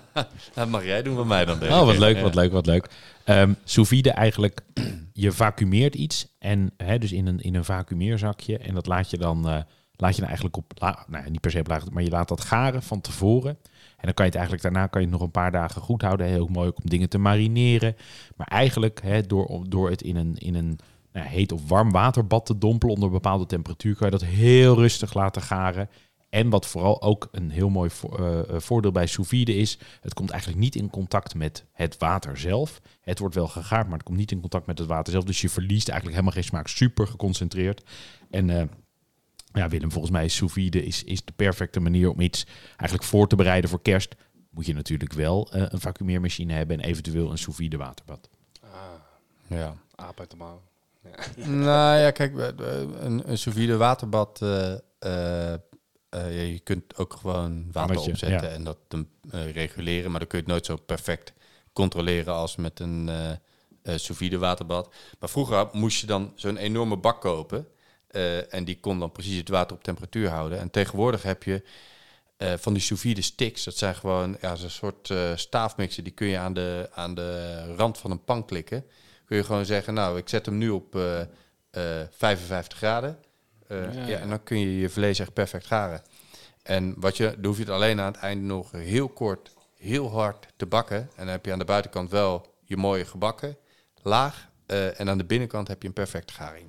dat 0.54 0.68
mag 0.68 0.84
jij 0.84 1.02
doen 1.02 1.16
van 1.16 1.26
mij 1.26 1.44
dan. 1.44 1.58
denk 1.58 1.72
ik. 1.72 1.78
Oh, 1.78 1.86
wat 1.86 1.98
leuk, 1.98 2.20
wat 2.20 2.34
leuk, 2.34 2.52
wat 2.52 2.66
leuk. 2.66 2.90
Sous 3.64 3.88
vide 3.88 4.10
eigenlijk, 4.10 4.60
je 5.12 5.32
vacuumeert 5.32 5.94
iets 5.94 6.26
en 6.38 6.72
hè, 6.76 6.98
dus 6.98 7.12
in 7.12 7.26
een, 7.26 7.40
in 7.40 7.54
een 7.54 7.64
vacuumeerzakje 7.64 8.58
en 8.58 8.74
dat 8.74 8.86
laat 8.86 9.10
je 9.10 9.18
dan, 9.18 9.48
eh, 9.48 9.60
laat 9.96 10.14
je 10.14 10.18
dan 10.18 10.26
eigenlijk 10.26 10.56
op, 10.56 10.72
la- 10.74 11.04
nou 11.08 11.30
niet 11.30 11.40
per 11.40 11.50
se 11.50 11.58
op 11.58 11.90
maar 11.92 12.02
je 12.02 12.10
laat 12.10 12.28
dat 12.28 12.40
garen 12.40 12.82
van 12.82 13.00
tevoren. 13.00 13.58
En 13.96 14.10
dan 14.10 14.14
kan 14.14 14.24
je 14.24 14.30
het 14.30 14.40
eigenlijk 14.40 14.62
daarna 14.62 14.86
kan 14.86 15.00
je 15.00 15.06
het 15.06 15.16
nog 15.16 15.26
een 15.26 15.32
paar 15.32 15.52
dagen 15.52 15.82
goed 15.82 16.02
houden. 16.02 16.26
Heel 16.26 16.46
mooi 16.46 16.68
ook 16.68 16.76
om 16.82 16.88
dingen 16.88 17.08
te 17.08 17.18
marineren. 17.18 17.96
Maar 18.36 18.46
eigenlijk 18.46 19.00
hè, 19.02 19.20
door, 19.22 19.64
door 19.68 19.90
het 19.90 20.02
in 20.02 20.16
een, 20.16 20.36
in 20.38 20.54
een 20.54 20.78
nou, 21.12 21.26
heet 21.26 21.52
of 21.52 21.68
warm 21.68 21.90
waterbad 21.90 22.46
te 22.46 22.58
dompelen 22.58 22.94
onder 22.94 23.08
een 23.08 23.14
bepaalde 23.14 23.46
temperatuur, 23.46 23.96
kan 23.96 24.06
je 24.06 24.18
dat 24.18 24.24
heel 24.24 24.74
rustig 24.74 25.14
laten 25.14 25.42
garen. 25.42 25.88
En 26.34 26.48
wat 26.48 26.66
vooral 26.66 27.02
ook 27.02 27.28
een 27.32 27.50
heel 27.50 27.68
mooi 27.68 27.90
vo- 27.90 28.16
eh, 28.16 28.38
eh, 28.38 28.60
voordeel 28.60 28.92
bij 28.92 29.06
sous 29.06 29.28
vide 29.28 29.54
is, 29.54 29.78
het 30.00 30.14
komt 30.14 30.30
eigenlijk 30.30 30.60
niet 30.60 30.74
in 30.74 30.90
contact 30.90 31.34
met 31.34 31.64
het 31.72 31.98
water 31.98 32.36
zelf. 32.36 32.80
Het 33.00 33.18
wordt 33.18 33.34
wel 33.34 33.48
gegaard, 33.48 33.84
maar 33.84 33.96
het 33.96 34.02
komt 34.02 34.18
niet 34.18 34.30
in 34.30 34.40
contact 34.40 34.66
met 34.66 34.78
het 34.78 34.88
water 34.88 35.12
zelf. 35.12 35.24
Dus 35.24 35.40
je 35.40 35.48
verliest 35.48 35.88
eigenlijk 35.88 36.18
helemaal 36.18 36.40
geen 36.40 36.50
smaak. 36.50 36.68
Super 36.68 37.06
geconcentreerd. 37.06 37.82
En 38.30 38.50
eh, 38.50 38.64
ja, 39.52 39.68
Willem, 39.68 39.90
volgens 39.90 40.12
mij 40.12 40.24
is 40.24 40.34
sous 40.36 40.52
vide 40.52 40.84
is, 40.84 41.04
is 41.04 41.24
de 41.24 41.32
perfecte 41.36 41.80
manier 41.80 42.10
om 42.10 42.20
iets 42.20 42.46
eigenlijk 42.66 43.02
voor 43.02 43.28
te 43.28 43.36
bereiden 43.36 43.70
voor 43.70 43.82
kerst. 43.82 44.14
Moet 44.50 44.66
je 44.66 44.74
natuurlijk 44.74 45.12
wel 45.12 45.52
eh, 45.52 45.62
een 45.68 45.80
vacuumeermachine 45.80 46.52
hebben 46.52 46.80
en 46.80 46.88
eventueel 46.88 47.30
een 47.30 47.38
sous 47.38 47.56
vide 47.56 47.76
waterbad. 47.76 48.28
Ja. 49.46 49.74
Aap 49.94 50.20
uit 50.20 50.30
de 50.30 50.36
mouw. 50.36 50.62
nou 51.36 51.98
ja, 51.98 52.10
kijk, 52.10 52.34
een, 52.56 53.30
een 53.30 53.38
sous 53.38 53.56
vide 53.56 53.76
waterbad, 53.76 54.42
eh, 54.42 55.54
eh, 56.14 56.52
je 56.52 56.58
kunt 56.58 56.96
ook 56.96 57.12
gewoon 57.12 57.68
water 57.72 57.98
opzetten 57.98 58.48
ja. 58.48 58.54
en 58.54 58.64
dat 58.64 58.78
eh, 59.30 59.50
reguleren, 59.52 60.10
maar 60.10 60.20
dan 60.20 60.28
kun 60.28 60.38
je 60.38 60.44
het 60.44 60.52
nooit 60.52 60.66
zo 60.66 60.76
perfect 60.76 61.32
controleren 61.72 62.34
als 62.34 62.56
met 62.56 62.80
een 62.80 63.10
vide 63.98 64.38
waterbad. 64.38 64.94
Maar 65.18 65.28
vroeger 65.28 65.68
moest 65.72 66.00
je 66.00 66.06
dan 66.06 66.32
zo'n 66.34 66.56
enorme 66.56 66.96
bak 66.96 67.20
kopen 67.20 67.66
en 68.50 68.64
die 68.64 68.80
kon 68.80 68.98
dan 68.98 69.12
precies 69.12 69.36
het 69.36 69.48
water 69.48 69.76
op 69.76 69.82
temperatuur 69.82 70.28
houden. 70.28 70.58
En 70.58 70.70
tegenwoordig 70.70 71.22
heb 71.22 71.42
je 71.42 71.62
van 72.36 72.72
die 72.72 72.82
sous 72.82 73.00
vide 73.00 73.22
sticks, 73.22 73.64
dat 73.64 73.76
zijn 73.76 73.94
gewoon 73.94 74.36
ja, 74.40 74.56
zo'n 74.56 74.70
soort 74.70 75.12
staafmixen, 75.34 76.04
die 76.04 76.12
kun 76.12 76.26
je 76.26 76.38
aan 76.38 76.54
de, 76.54 76.88
aan 76.92 77.14
de 77.14 77.74
rand 77.76 77.98
van 77.98 78.10
een 78.10 78.24
pan 78.24 78.44
klikken. 78.44 78.84
Kun 79.24 79.36
je 79.36 79.44
gewoon 79.44 79.64
zeggen, 79.64 79.94
nou, 79.94 80.18
ik 80.18 80.28
zet 80.28 80.46
hem 80.46 80.58
nu 80.58 80.70
op 80.70 80.96
eh, 80.96 81.20
eh, 81.20 82.08
55 82.10 82.78
graden. 82.78 83.18
Eh, 83.68 83.94
ja, 83.94 84.06
Ja. 84.06 84.18
en 84.18 84.28
dan 84.28 84.42
kun 84.42 84.58
je 84.58 84.78
je 84.78 84.88
vlees 84.88 85.18
echt 85.18 85.32
perfect 85.32 85.66
garen. 85.66 86.02
En 86.62 86.94
wat 86.98 87.16
je, 87.16 87.34
dan 87.36 87.44
hoef 87.44 87.56
je 87.56 87.62
het 87.62 87.72
alleen 87.72 88.00
aan 88.00 88.12
het 88.12 88.16
einde 88.20 88.44
nog 88.44 88.70
heel 88.70 89.08
kort, 89.08 89.50
heel 89.78 90.10
hard 90.10 90.46
te 90.56 90.66
bakken. 90.66 90.96
En 90.98 91.08
dan 91.16 91.28
heb 91.28 91.44
je 91.44 91.52
aan 91.52 91.58
de 91.58 91.64
buitenkant 91.64 92.10
wel 92.10 92.54
je 92.64 92.76
mooie 92.76 93.04
gebakken, 93.04 93.56
laag. 94.02 94.52
eh, 94.66 95.00
en 95.00 95.08
aan 95.08 95.18
de 95.18 95.24
binnenkant 95.24 95.68
heb 95.68 95.82
je 95.82 95.88
een 95.88 95.94
perfecte 95.94 96.32
garing. 96.32 96.68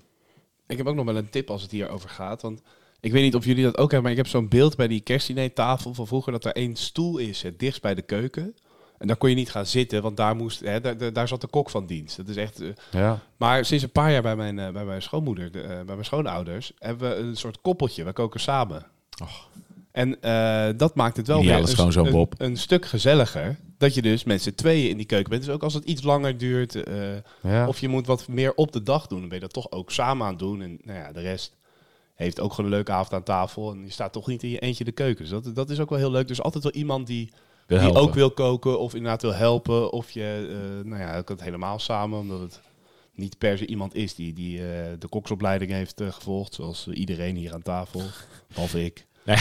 Ik 0.68 0.78
heb 0.78 0.88
ook 0.88 0.96
nog 0.96 1.06
wel 1.06 1.16
een 1.16 1.30
tip 1.30 1.50
als 1.50 1.62
het 1.62 1.72
hier 1.72 1.90
over 1.90 2.10
gaat. 2.10 2.42
Want 2.42 2.62
ik 3.00 3.12
weet 3.12 3.24
niet 3.24 3.36
of 3.36 3.46
jullie 3.46 3.64
dat 3.64 3.74
ook 3.78 3.92
hebben, 3.92 4.02
maar 4.02 4.12
ik 4.12 4.18
heb 4.18 4.28
zo'n 4.28 4.48
beeld 4.50 4.76
bij 4.76 4.88
die 4.88 5.02
kerstdinertafel 5.02 5.94
van 5.94 6.08
vroeger 6.08 6.32
dat 6.32 6.46
er 6.46 6.52
één 6.56 6.76
stoel 6.76 7.18
is, 7.18 7.42
het 7.42 7.60
dichtst 7.60 7.82
bij 7.82 7.96
de 7.96 8.02
keuken. 8.02 8.56
En 8.98 9.08
daar 9.08 9.16
kon 9.16 9.30
je 9.30 9.36
niet 9.36 9.52
gaan 9.52 9.66
zitten, 9.66 10.02
want 10.02 10.18
daar, 10.18 10.36
moest, 10.36 10.60
hè, 10.60 10.82
daar, 10.82 11.14
daar- 11.14 11.28
zat 11.28 11.42
de 11.42 11.48
kok 11.48 11.70
van 11.70 11.86
dienst. 11.86 12.18
Dat 12.18 12.28
is 12.28 12.36
echt, 12.36 12.62
eh, 12.62 12.68
Ja. 12.92 13.20
maar 13.38 13.66
sinds 13.66 13.84
een 13.84 13.90
paar 13.92 14.12
jaar 14.12 14.22
bij 14.22 14.36
mijn, 14.36 14.60
eh, 14.60 14.70
bij 14.72 14.86
mijn 14.86 15.02
schoonmoeder, 15.02 15.52
de, 15.52 15.62
eh, 15.62 15.68
bij 15.68 15.84
mijn 15.86 16.06
schoonouders, 16.06 16.72
hebben 16.80 17.10
we 17.10 17.16
een 17.16 17.38
soort 17.38 17.62
koppeltje. 17.62 18.04
We 18.04 18.14
koken 18.14 18.40
samen. 18.40 18.86
En 19.92 20.22
eh, 20.22 20.68
dat 20.78 20.96
maakt 20.96 21.18
het 21.18 21.28
wel 21.28 21.42
weer 21.42 21.96
een, 21.98 22.12
Bob. 22.12 22.34
een 22.38 22.58
stuk 22.58 22.86
gezelliger. 22.86 23.56
Dat 23.78 23.94
je 23.94 24.02
dus 24.02 24.24
met 24.24 24.42
z'n 24.42 24.54
tweeën 24.56 24.90
in 24.90 24.98
die 24.98 25.06
keuken 25.06 25.30
bent. 25.30 25.46
Dus 25.46 25.54
ook 25.54 25.64
als 25.64 25.74
het 25.74 25.84
iets 25.86 26.04
langer 26.04 26.38
duurt, 26.38 26.78
Ja. 27.42 27.68
of 27.68 27.80
je 27.80 27.88
moet 27.88 28.08
wat 28.08 28.28
meer 28.28 28.54
op 28.56 28.72
de 28.72 28.84
dag 28.84 29.08
doen, 29.08 29.20
dan 29.20 29.28
ben 29.30 29.38
je 29.38 29.44
dat 29.44 29.54
toch 29.54 29.72
ook 29.72 29.92
samen 29.92 30.24
aan 30.26 30.30
het 30.32 30.40
doen. 30.40 30.62
En 30.62 30.80
nou 30.84 31.00
ja, 31.00 31.12
de 31.12 31.22
rest 31.22 31.56
heeft 32.16 32.40
ook 32.40 32.54
gewoon 32.54 32.66
een 32.72 32.76
leuke 32.76 32.92
avond 32.92 33.14
aan 33.14 33.24
tafel. 33.24 33.72
En 33.72 33.82
je 33.84 33.92
staat 33.92 34.14
toch 34.14 34.28
niet 34.28 34.44
in 34.44 34.50
je 34.50 34.60
eentje 34.60 34.84
de 34.84 34.92
keuken. 34.92 35.22
Dus 35.30 35.30
dat, 35.44 35.56
dat 35.56 35.70
is 35.70 35.80
ook 35.80 35.90
wel 35.90 36.00
heel 36.00 36.12
leuk. 36.12 36.28
Dus 36.28 36.42
altijd 36.42 36.64
wel 36.64 36.74
iemand 36.74 37.08
die, 37.08 37.30
die 37.66 37.78
helpen. 37.78 38.02
ook 38.02 38.14
wil 38.14 38.32
koken 38.32 38.80
of 38.80 38.94
inderdaad 38.94 39.22
wil 39.22 39.34
helpen. 39.34 39.92
Of 39.92 40.12
je, 40.12 40.48
eh, 40.50 40.90
nou 40.90 41.02
ja, 41.02 41.18
ook 41.18 41.30
het 41.30 41.42
helemaal 41.42 41.80
samen, 41.80 42.20
omdat 42.20 42.40
het 42.40 42.62
niet 43.14 43.38
per 43.38 43.58
se 43.58 43.66
iemand 43.66 43.96
is 43.96 44.16
die, 44.16 44.34
die 44.34 44.60
eh, 44.60 44.92
de 45.00 45.08
koksopleiding 45.08 45.72
heeft 45.72 46.02
eh, 46.02 46.12
gevolgd. 46.12 46.54
Zoals 46.54 46.88
iedereen 46.88 47.36
hier 47.36 47.54
aan 47.54 47.62
tafel, 47.62 48.02
behalve 48.54 48.86
ik. 48.86 49.06
Nee, 49.24 49.38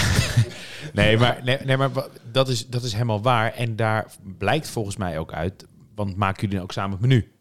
nee, 0.93 1.19
maar, 1.19 1.41
nee, 1.45 1.59
nee, 1.65 1.77
maar 1.77 1.91
dat, 2.33 2.49
is, 2.49 2.67
dat 2.69 2.83
is 2.83 2.93
helemaal 2.93 3.23
waar. 3.23 3.53
En 3.53 3.77
daar 3.77 4.07
blijkt 4.39 4.69
volgens 4.69 4.97
mij 4.97 5.19
ook 5.19 5.33
uit, 5.33 5.67
want 5.95 6.17
maken 6.17 6.41
jullie 6.41 6.55
dan 6.55 6.65
ook 6.65 6.73
samen 6.73 6.91
het 6.91 7.01
menu? 7.01 7.34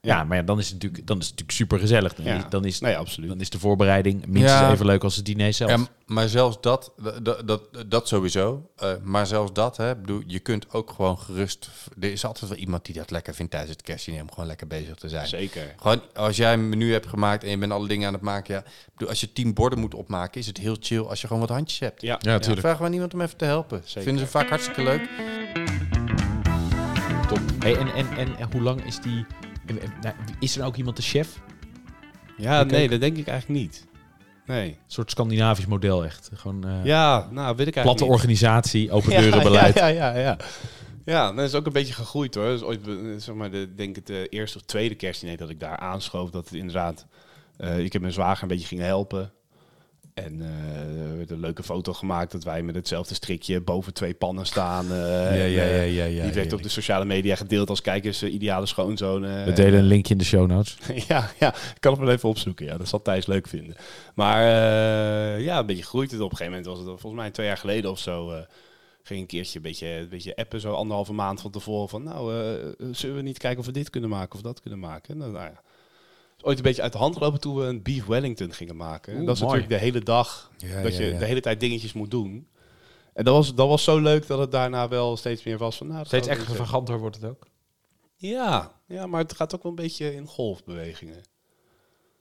Ja, 0.00 0.16
Ja, 0.16 0.24
maar 0.24 0.36
ja, 0.36 0.42
dan 0.42 0.58
is 0.58 0.64
het 0.64 0.74
natuurlijk, 0.74 1.06
dan 1.06 1.16
is 1.18 1.22
het 1.26 1.32
natuurlijk 1.32 1.58
super 1.58 1.78
gezellig. 1.78 2.14
Dan, 2.14 2.24
Ja. 2.24 2.36
is, 2.36 2.42
dan, 2.48 2.64
is, 2.64 2.80
nee, 2.80 2.96
absoluut. 2.96 3.28
dan 3.28 3.40
is 3.40 3.50
de 3.50 3.58
voorbereiding 3.58 4.26
minstens 4.26 4.60
Ja. 4.60 4.72
even 4.72 4.86
leuk 4.86 5.04
als 5.04 5.16
het 5.16 5.24
diner 5.24 5.52
zelf. 5.52 5.70
Ja, 5.70 5.78
maar 6.06 6.28
zelfs 6.28 6.60
dat, 6.60 6.92
dat, 7.22 7.42
dat, 7.48 7.62
dat 7.86 8.08
sowieso. 8.08 8.70
Eh, 8.76 8.92
maar 9.02 9.26
zelfs 9.26 9.52
dat, 9.52 9.76
hè, 9.76 9.96
bedoel, 9.96 10.22
je 10.26 10.38
kunt 10.38 10.72
ook 10.72 10.90
gewoon 10.90 11.18
gerust. 11.18 11.70
Er 12.00 12.12
is 12.12 12.24
altijd 12.24 12.50
wel 12.50 12.58
iemand 12.58 12.84
die 12.84 12.94
dat 12.94 13.10
lekker 13.10 13.34
vindt 13.34 13.50
tijdens 13.50 13.72
het 13.72 13.82
kerstdiner 13.82 14.22
om 14.22 14.30
gewoon 14.30 14.46
lekker 14.46 14.66
bezig 14.66 14.94
te 14.94 15.08
zijn. 15.08 15.26
Zeker. 15.26 15.74
Gewoon 15.76 16.00
als 16.14 16.36
jij 16.36 16.52
een 16.52 16.68
menu 16.68 16.92
hebt 16.92 17.06
gemaakt 17.06 17.44
en 17.44 17.50
je 17.50 17.58
bent 17.58 17.72
alle 17.72 17.88
dingen 17.88 18.06
aan 18.06 18.12
het 18.12 18.22
maken. 18.22 18.54
Ja, 18.54 18.62
bedoel, 18.92 19.08
als 19.08 19.20
je 19.20 19.32
tien 19.32 19.54
borden 19.54 19.78
moet 19.78 19.94
opmaken, 19.94 20.40
is 20.40 20.46
het 20.46 20.58
heel 20.58 20.76
chill 20.80 21.00
als 21.02 21.20
je 21.20 21.26
gewoon 21.26 21.42
wat 21.42 21.50
handjes 21.56 21.78
hebt. 21.80 22.02
Ja, 22.02 22.16
Ja, 22.20 22.38
tuurlijk. 22.38 22.60
Vraag 22.60 22.76
gewoon 22.76 22.92
iemand 22.92 23.14
om 23.14 23.20
even 23.20 23.36
te 23.36 23.44
helpen. 23.44 23.82
Zeker. 23.84 24.02
Vinden 24.02 24.24
ze 24.24 24.30
vaak 24.30 24.48
hartstikke 24.48 24.82
leuk. 24.82 25.08
Top. 27.28 27.40
Hey, 27.58 27.76
en, 27.76 27.94
en, 27.94 28.16
en, 28.16 28.36
en 28.36 28.48
hoe 28.52 28.62
lang 28.62 28.84
is 28.84 29.00
die... 29.00 29.26
nou, 30.02 30.14
is 30.38 30.56
er 30.56 30.64
ook 30.64 30.76
iemand 30.76 30.96
de 30.96 31.02
chef? 31.02 31.40
Ja, 32.36 32.62
nee, 32.62 32.88
dat 32.88 33.00
denk 33.00 33.16
ik 33.16 33.26
eigenlijk 33.26 33.60
niet. 33.60 33.86
Nee. 34.46 34.68
Een 34.68 34.76
soort 34.86 35.10
Scandinavisch 35.10 35.66
model 35.66 36.04
echt. 36.04 36.30
Gewoon 36.34 36.64
eh, 36.66 36.84
Ja, 36.84 37.28
nou, 37.30 37.56
weet 37.56 37.66
ik 37.66 37.76
eigenlijk 37.76 37.82
platte 37.82 38.04
niet. 38.04 38.12
organisatie, 38.12 38.90
open 38.92 39.10
deurenbeleid. 39.10 39.74
Ja, 39.74 39.86
ja, 39.86 40.14
ja. 40.14 40.18
Ja, 40.18 40.36
ja 41.04 41.32
dat 41.32 41.44
is 41.44 41.54
ook 41.54 41.66
een 41.66 41.72
beetje 41.72 41.94
gegroeid 41.94 42.34
hoor. 42.34 42.44
Dat 42.44 42.54
is 42.54 42.62
ooit, 42.62 42.88
eh, 42.88 42.94
zeg 43.16 43.34
maar, 43.34 43.50
de, 43.50 43.74
denk 43.74 43.96
ik, 43.96 44.06
de 44.06 44.28
eerste 44.28 44.58
of 44.58 44.64
tweede 44.64 44.94
kerstdiner 44.94 45.36
dat 45.36 45.50
ik 45.50 45.60
daar 45.60 45.76
aanschoof. 45.76 46.30
Dat 46.30 46.44
het 46.44 46.54
inderdaad, 46.54 47.06
eh, 47.56 47.78
ik 47.78 47.92
heb 47.92 48.02
mijn 48.02 48.14
zwager 48.14 48.42
een 48.42 48.48
beetje 48.48 48.66
ging 48.66 48.80
helpen. 48.80 49.32
En 50.24 50.40
eh, 50.42 51.10
er 51.10 51.16
werd 51.16 51.30
een 51.30 51.40
leuke 51.40 51.62
foto 51.62 51.92
gemaakt 51.92 52.32
dat 52.32 52.44
wij 52.44 52.62
met 52.62 52.74
hetzelfde 52.74 53.14
strikje 53.14 53.60
boven 53.60 53.94
twee 53.94 54.14
pannen 54.14 54.46
staan. 54.46 54.92
eh, 54.92 55.26
en, 55.26 55.32
eh, 55.34 56.16
ja. 56.16 56.22
die 56.22 56.32
werd 56.32 56.52
op 56.52 56.62
de 56.62 56.68
sociale 56.68 57.04
media 57.04 57.34
gedeeld 57.34 57.68
als 57.70 57.80
kijkers 57.80 58.22
eh, 58.22 58.32
ideale 58.32 58.66
schoonzoon. 58.66 59.24
eh. 59.24 59.44
We 59.44 59.52
delen 59.52 59.78
een 59.78 59.84
linkje 59.86 60.12
in 60.12 60.18
de 60.18 60.24
show 60.24 60.46
notes. 60.46 60.76
ja, 61.08 61.30
ja, 61.38 61.54
ik 61.54 61.76
kan 61.80 61.92
het 61.92 62.00
wel 62.00 62.10
even 62.10 62.28
opzoeken. 62.28 62.66
Ja, 62.66 62.76
dat 62.76 62.88
zal 62.88 63.02
Thijs 63.02 63.26
leuk 63.26 63.48
vinden. 63.48 63.76
Maar 64.14 64.42
eh, 64.42 65.44
ja, 65.44 65.58
een 65.58 65.66
beetje 65.66 65.82
groeit 65.84 66.10
het. 66.10 66.20
Op 66.20 66.30
een 66.30 66.36
gegeven 66.36 66.58
moment 66.58 66.76
was 66.78 66.86
het 66.86 67.00
volgens 67.00 67.22
mij 67.22 67.30
twee 67.30 67.46
jaar 67.46 67.56
geleden 67.56 67.90
of 67.90 67.98
zo. 67.98 68.30
eh, 68.30 68.38
ging 69.02 69.20
een 69.20 69.26
keertje 69.26 69.56
een 69.56 69.62
beetje, 69.62 69.86
een 69.86 70.08
beetje 70.08 70.36
appen, 70.36 70.60
zo 70.60 70.72
anderhalve 70.72 71.12
maand 71.12 71.40
van 71.40 71.50
tevoren. 71.50 71.88
Van 71.88 72.02
nou, 72.02 72.34
eh, 72.34 72.86
zullen 72.92 73.16
we 73.16 73.22
niet 73.22 73.38
kijken 73.38 73.60
of 73.60 73.66
we 73.66 73.72
dit 73.72 73.90
kunnen 73.90 74.10
maken 74.10 74.34
of 74.34 74.40
dat 74.42 74.60
kunnen 74.60 74.78
maken? 74.78 75.14
En 75.14 75.18
dan, 75.20 75.32
nou 75.32 75.44
ja. 75.44 75.60
Het 76.38 76.46
is 76.46 76.52
ooit 76.52 76.56
een 76.58 76.64
beetje 76.70 76.82
uit 76.82 76.92
de 76.92 76.98
hand 76.98 77.16
gelopen 77.16 77.40
toen 77.40 77.56
we 77.56 77.64
een 77.64 77.82
beef 77.82 78.06
Wellington 78.06 78.52
gingen 78.52 78.76
maken. 78.76 79.14
En 79.16 79.24
dat 79.24 79.34
is 79.36 79.42
mooi. 79.42 79.52
natuurlijk 79.54 79.80
de 79.80 79.86
hele 79.90 80.04
dag 80.04 80.50
Ja, 80.56 80.82
dat 80.82 80.96
ja, 80.96 81.00
je 81.04 81.12
ja. 81.12 81.18
de 81.18 81.24
hele 81.24 81.40
tijd 81.40 81.60
dingetjes 81.60 81.92
moet 81.92 82.10
doen. 82.10 82.48
En 83.14 83.24
dat 83.24 83.34
was, 83.34 83.54
dat 83.54 83.68
was 83.68 83.84
zo 83.84 83.98
leuk 83.98 84.26
dat 84.26 84.38
het 84.38 84.50
daarna 84.52 84.88
wel 84.88 85.16
steeds 85.16 85.42
meer 85.42 85.58
was 85.58 85.76
van... 85.76 85.86
Nou, 85.86 86.04
Steeds 86.04 86.26
extravaganter 86.28 86.98
wordt 86.98 87.16
het 87.16 87.24
ook. 87.24 87.46
Ja, 88.16 88.72
ja, 88.86 89.06
maar 89.06 89.20
het 89.20 89.34
gaat 89.36 89.54
ook 89.54 89.62
wel 89.62 89.72
een 89.72 89.78
beetje 89.82 90.14
in 90.14 90.26
golfbewegingen. 90.26 91.22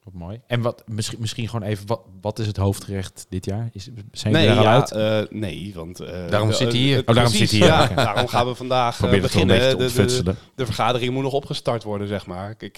Wat 0.03 0.13
mooi. 0.13 0.41
En 0.47 0.61
wat, 0.61 0.83
misschien, 0.87 1.19
misschien 1.19 1.49
gewoon 1.49 1.67
even, 1.67 1.87
wat, 1.87 2.01
wat 2.21 2.39
is 2.39 2.47
het 2.47 2.57
hoofdgerecht 2.57 3.25
dit 3.29 3.45
jaar? 3.45 3.69
Is, 3.71 3.89
zijn 4.11 4.33
Nee, 4.33 4.43
jullie 4.47 4.59
er 4.59 4.65
al 4.67 4.73
ja, 4.73 4.79
uit? 4.79 4.91
eh, 5.31 5.37
nee, 5.39 5.71
want... 5.75 5.99
eh, 5.99 6.29
Daarom 6.29 6.49
eh, 6.49 6.55
zit 6.55 6.71
hij 6.71 6.81
hier. 6.81 6.99
Oh, 7.05 7.15
daarom 7.15 7.33
zit 7.33 7.49
hij 7.51 7.59
hier, 7.59 7.67
Ja, 7.67 7.87
daarom 7.87 8.27
gaan 8.27 8.47
we 8.47 8.55
vandaag 8.55 8.99
beginnen. 9.09 9.77
De- 9.77 9.91
de, 10.23 10.35
de 10.55 10.65
vergadering 10.65 11.13
moet 11.13 11.23
nog 11.23 11.33
opgestart 11.33 11.83
worden, 11.83 12.07
zeg 12.07 12.25
maar. 12.25 12.55
Kijk, 12.55 12.77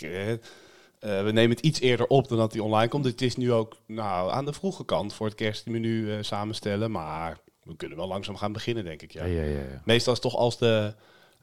eh, 1.00 1.24
we 1.24 1.32
nemen 1.32 1.56
het 1.56 1.66
iets 1.66 1.80
eerder 1.80 2.08
op 2.08 2.28
dan 2.28 2.38
dat 2.38 2.54
hij 2.54 2.62
online 2.62 2.90
komt. 2.90 3.06
Het 3.06 3.22
is 3.22 3.36
nu 3.36 3.52
ook 3.52 3.78
nou, 3.86 4.32
aan 4.32 4.46
de 4.46 4.54
vroege 4.54 4.86
kant 4.86 5.14
voor 5.14 5.26
het 5.26 5.36
kerstmenu 5.36 6.14
eh, 6.14 6.18
samenstellen. 6.22 6.92
Maar 6.92 7.38
we 7.64 7.76
kunnen 7.76 7.98
wel 7.98 8.08
langzaam 8.08 8.36
gaan 8.36 8.52
beginnen, 8.52 8.84
denk 8.84 9.02
ik. 9.02 9.12
Ja. 9.12 9.26
Ja, 9.26 9.42
ja, 9.42 9.50
ja, 9.50 9.60
ja. 9.60 9.82
Meestal 9.86 10.14
is 10.14 10.20
het 10.24 10.32
toch 10.32 10.42
als 10.42 10.58
de, 10.58 10.94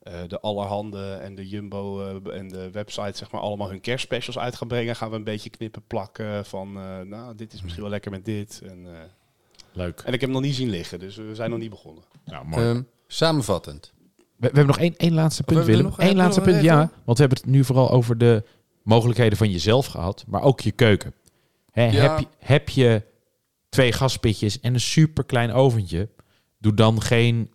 eh, 0.06 0.20
de 0.28 0.40
Allerhande 0.40 1.12
en 1.12 1.34
de 1.34 1.48
Jumbo 1.48 2.00
eh, 2.00 2.38
en 2.38 2.48
de 2.48 2.70
website 2.70 3.16
zeg 3.16 3.30
maar 3.30 3.40
allemaal 3.40 3.68
hun 3.68 3.80
kerstspecials 3.80 4.38
uit 4.38 4.56
gaan 4.56 4.68
brengen. 4.68 4.96
Gaan 4.96 5.10
we 5.10 5.16
een 5.16 5.24
beetje 5.24 5.50
knippen 5.50 5.82
plakken 5.86 6.44
van, 6.44 6.76
eh, 6.76 7.00
nou, 7.00 7.34
dit 7.34 7.52
is 7.52 7.62
misschien 7.62 7.82
wel 7.82 7.92
lekker 7.92 8.10
met 8.10 8.24
dit. 8.24 8.60
En, 8.64 8.86
eh, 8.86 9.00
Leuk. 9.72 10.00
en 10.00 10.12
ik 10.12 10.20
heb 10.20 10.20
hem 10.20 10.30
nog 10.30 10.40
niet 10.40 10.54
zien 10.54 10.70
liggen, 10.70 10.98
dus 10.98 11.16
we 11.16 11.34
zijn 11.34 11.50
nog 11.50 11.58
niet 11.58 11.70
begonnen. 11.70 12.02
Nou, 12.24 12.46
mooi. 12.46 12.64
Ehm, 12.64 12.82
samenvattend. 13.06 13.92
we, 13.96 14.12
we 14.36 14.46
hebben 14.46 14.66
nog 14.66 14.78
één, 14.78 14.96
één 14.96 15.14
laatste 15.14 15.42
punt, 15.42 15.64
Willem. 15.64 15.92
Eén 15.96 16.16
laatste 16.16 16.40
punt, 16.40 16.62
ja. 16.62 16.90
Want 17.04 17.18
we 17.18 17.24
hebben 17.24 17.38
het 17.38 17.46
nu 17.46 17.64
vooral 17.64 17.90
over 17.90 18.18
de 18.18 18.44
mogelijkheden 18.86 19.38
van 19.38 19.50
jezelf 19.50 19.86
gehad, 19.86 20.24
maar 20.26 20.42
ook 20.42 20.60
je 20.60 20.70
keuken. 20.70 21.14
Hè, 21.70 21.84
Ja. 21.84 21.90
heb, 22.00 22.18
je, 22.18 22.26
heb 22.38 22.68
je 22.68 23.02
twee 23.68 23.92
gaspitjes 23.92 24.60
en 24.60 24.74
een 24.74 24.80
super 24.80 25.24
klein 25.24 25.52
oventje, 25.52 26.08
doe 26.58 26.74
dan 26.74 27.02
geen 27.02 27.50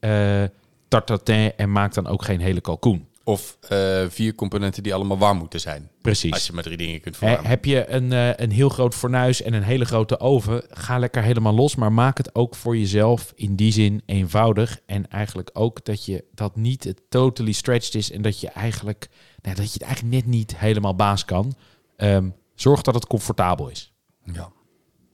tartatin 0.88 1.52
en 1.58 1.72
maak 1.72 1.94
dan 1.94 2.08
ook 2.08 2.24
geen 2.24 2.40
hele 2.40 2.62
kalkoen. 2.62 3.08
Of 3.24 3.58
eh, 3.70 4.06
vier 4.10 4.36
componenten 4.36 4.84
die 4.84 4.94
allemaal 4.94 5.18
warm 5.18 5.38
moeten 5.38 5.60
zijn. 5.60 5.90
Precies. 6.02 6.32
Als 6.32 6.48
je 6.48 6.54
maar 6.54 6.64
drie 6.64 6.78
dingen 6.78 7.02
kunt 7.02 7.18
verwarmen. 7.18 7.50
heb 7.50 7.66
je 7.66 7.90
een, 7.90 8.12
eh, 8.12 8.30
een 8.36 8.52
heel 8.52 8.70
groot 8.70 8.96
fornuis 8.96 9.42
en 9.42 9.54
een 9.54 9.64
hele 9.64 9.86
grote 9.86 10.20
oven, 10.20 10.64
ga 10.70 11.00
lekker 11.00 11.24
helemaal 11.24 11.54
los, 11.54 11.76
maar 11.76 11.94
maak 11.94 12.18
het 12.18 12.36
ook 12.36 12.56
voor 12.56 12.78
jezelf 12.78 13.34
in 13.36 13.56
die 13.56 13.72
zin 13.72 14.02
eenvoudig. 14.06 14.80
En 14.86 15.10
eigenlijk 15.10 15.50
ook 15.54 15.86
dat 15.86 16.06
je 16.06 16.26
dat 16.34 16.56
niet 16.56 16.84
het 16.84 17.02
totally 17.10 17.52
stretched 17.52 17.96
is 17.96 18.12
en 18.12 18.22
dat 18.22 18.40
je 18.40 18.50
eigenlijk, 18.50 19.10
nou, 19.42 19.56
dat 19.56 19.66
je 19.66 19.74
het 19.74 19.82
eigenlijk 19.82 20.16
net 20.16 20.26
niet 20.26 20.58
helemaal 20.58 20.96
baas 20.96 21.26
kan. 21.26 21.54
Ehm, 21.98 22.30
zorg 22.56 22.82
dat 22.82 22.94
het 22.94 23.08
comfortabel 23.08 23.70
is. 23.70 23.94
Ja, 24.34 24.52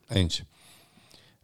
eens. 0.07 0.43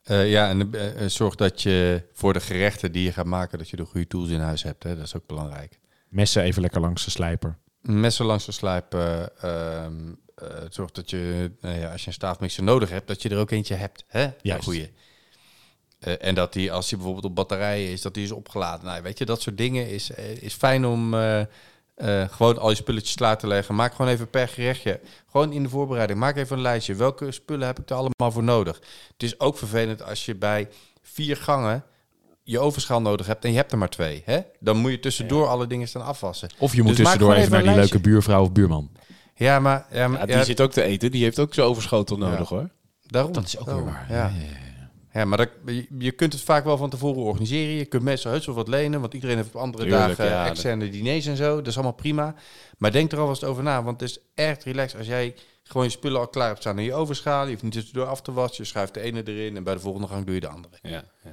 Eh, 0.04 0.30
ja, 0.32 0.50
en 0.50 1.12
zorg 1.12 1.36
dat 1.36 1.62
je 1.62 2.04
voor 2.14 2.34
de 2.34 2.40
gerechten 2.40 2.92
die 2.92 3.04
je 3.04 3.12
gaat 3.12 3.26
maken, 3.26 3.58
dat 3.58 3.70
je 3.70 3.76
de 3.76 3.86
goede 3.86 4.08
tools 4.08 4.30
in 4.30 4.40
huis 4.40 4.64
hebt. 4.64 4.84
Hè? 4.84 4.96
Dat 4.96 5.06
is 5.06 5.16
ook 5.16 5.28
belangrijk. 5.28 5.80
Messen 6.14 6.44
even 6.44 6.62
lekker 6.62 6.82
langs 6.82 7.06
de 7.06 7.12
slijper. 7.12 7.58
Messen 7.82 8.26
langs 8.26 8.46
de 8.46 8.52
slijpen. 8.52 9.38
ehm, 9.38 10.14
eh, 10.36 10.48
zorg 10.70 10.92
dat 10.92 11.10
je, 11.10 11.52
nou 11.62 11.80
ja, 11.80 11.92
als 11.92 12.02
je 12.02 12.08
een 12.08 12.14
staafmixer 12.14 12.64
nodig 12.64 12.90
hebt, 12.90 13.08
dat 13.08 13.22
je 13.22 13.30
er 13.30 13.38
ook 13.38 13.52
eentje 13.52 13.76
hebt. 13.76 14.04
Hè? 14.08 14.28
Juist. 14.42 14.64
goeie. 14.64 14.92
Eh, 16.00 16.14
en 16.20 16.36
dat 16.36 16.54
die, 16.54 16.72
als 16.72 16.88
die 16.88 16.98
bijvoorbeeld 16.98 17.26
op 17.26 17.36
batterijen 17.36 17.92
is, 17.92 18.02
dat 18.02 18.14
die 18.14 18.24
is 18.24 18.32
opgeladen. 18.32 18.86
Nou, 18.86 19.02
weet 19.02 19.18
je, 19.18 19.26
dat 19.26 19.42
soort 19.42 19.58
dingen 19.58 19.90
is, 19.90 20.12
eh, 20.12 20.42
is 20.42 20.54
fijn 20.54 20.86
om 20.86 21.16
gewoon 22.30 22.58
al 22.58 22.70
je 22.70 22.76
spulletjes 22.76 23.16
klaar 23.16 23.38
te 23.38 23.48
leggen. 23.48 23.76
Maak 23.76 23.94
gewoon 23.96 24.12
even 24.12 24.30
per 24.30 24.48
gerechtje. 24.48 25.00
Gewoon 25.32 25.52
in 25.52 25.64
de 25.64 25.70
voorbereiding. 25.70 26.20
Maak 26.20 26.36
even 26.36 26.56
een 26.56 26.62
lijstje. 26.62 26.96
Welke 26.96 27.32
spullen 27.32 27.68
heb 27.68 27.80
ik 27.80 27.90
er 27.90 27.96
allemaal 27.96 28.32
voor 28.32 28.44
nodig? 28.44 28.76
Het 29.12 29.24
is 29.24 29.40
ook 29.40 29.58
vervelend 29.58 30.04
als 30.04 30.26
je 30.26 30.36
bij 30.36 30.70
vier 31.02 31.38
gangen 31.38 31.86
je 32.44 32.60
ovenschaal 32.60 33.02
nodig 33.02 33.28
hebt 33.28 33.44
en 33.44 33.52
je 33.52 33.58
hebt 33.58 33.72
er 33.72 33.78
maar 33.78 33.90
twee. 33.90 34.22
Hè? 34.26 34.40
Dan 34.60 34.78
moet 34.78 34.92
je 34.92 35.00
tussendoor 35.00 35.48
alle 35.48 35.68
dingen 35.68 35.88
staan 35.88 36.06
afwassen. 36.06 36.50
Of 36.58 36.76
je 36.76 36.82
moet 36.82 36.88
Dus 36.88 37.00
tussendoor 37.00 37.34
even 37.34 37.52
naar 37.52 37.64
die 37.64 37.76
leuke 37.76 38.00
buurvrouw 38.00 38.42
of 38.42 38.52
buurman. 38.52 38.92
Ja, 39.36 39.60
maar, 39.60 39.86
ja, 39.92 40.08
maar 40.08 40.20
Ja, 40.20 40.26
die 40.26 40.36
ja, 40.36 40.44
zit 40.44 40.62
ook 40.62 40.72
te 40.72 40.82
eten, 40.82 41.12
die 41.12 41.24
heeft 41.24 41.40
ook 41.40 41.54
zo'n 41.54 41.66
overschotel 41.66 42.18
nodig 42.18 42.50
hoor. 42.50 42.70
daarom. 43.02 43.32
Dat 43.32 43.46
is 43.46 43.58
ook 43.58 43.66
weer 43.66 43.86
waar. 43.86 44.06
Ja. 44.10 44.16
Ja, 44.16 44.24
ja, 44.24 44.42
ja. 44.78 44.90
Ja, 45.14 45.26
maar 45.26 45.38
dat, 45.38 45.50
je, 45.66 45.88
je 45.98 46.12
kunt 46.12 46.34
het 46.34 46.42
vaak 46.42 46.64
wel 46.64 46.78
van 46.78 46.90
tevoren 46.90 47.22
organiseren. 47.22 47.74
Je 47.74 47.86
kunt 47.86 48.04
mensen 48.04 48.32
heus 48.32 48.46
wel 48.46 48.56
wat 48.56 48.68
lenen, 48.68 49.02
want 49.02 49.14
iedereen 49.14 49.36
heeft 49.36 49.56
op 49.56 49.62
andere 49.62 49.84
Tuurlijk, 49.84 50.18
dagen 50.18 50.26
ja, 50.26 50.48
externe 50.48 50.90
diners 50.90 51.26
en 51.26 51.36
zo. 51.38 51.56
Dat 51.56 51.68
is 51.68 51.76
allemaal 51.76 51.94
prima. 51.94 52.36
Maar 52.78 52.92
denk 52.92 53.12
er 53.12 53.20
alvast 53.20 53.44
over 53.44 53.64
na, 53.64 53.84
want 53.84 54.00
het 54.00 54.10
is 54.10 54.20
echt 54.36 54.64
relaxed 54.64 54.98
als 54.98 55.08
jij 55.08 55.36
gewoon 55.64 55.84
je 55.84 55.92
spullen 55.92 56.20
al 56.20 56.28
klaar 56.28 56.48
hebt 56.48 56.60
staan 56.60 56.80
in 56.80 56.86
je 56.86 56.94
overschaal. 56.94 57.44
Je 57.44 57.52
hoeft 57.52 57.64
niet 57.64 57.72
tussendoor 57.74 58.06
af 58.06 58.22
te 58.22 58.34
wassen. 58.34 58.64
Je 58.64 58.70
schuift 58.70 58.94
de 58.94 59.00
ene 59.00 59.24
erin 59.26 59.56
en 59.58 59.64
bij 59.64 59.74
de 59.74 59.80
volgende 59.80 60.08
gang 60.08 60.26
doe 60.26 60.36
je 60.36 60.42
de 60.42 60.48
andere. 60.48 60.78
Ja, 60.82 60.90
ja. 61.24 61.32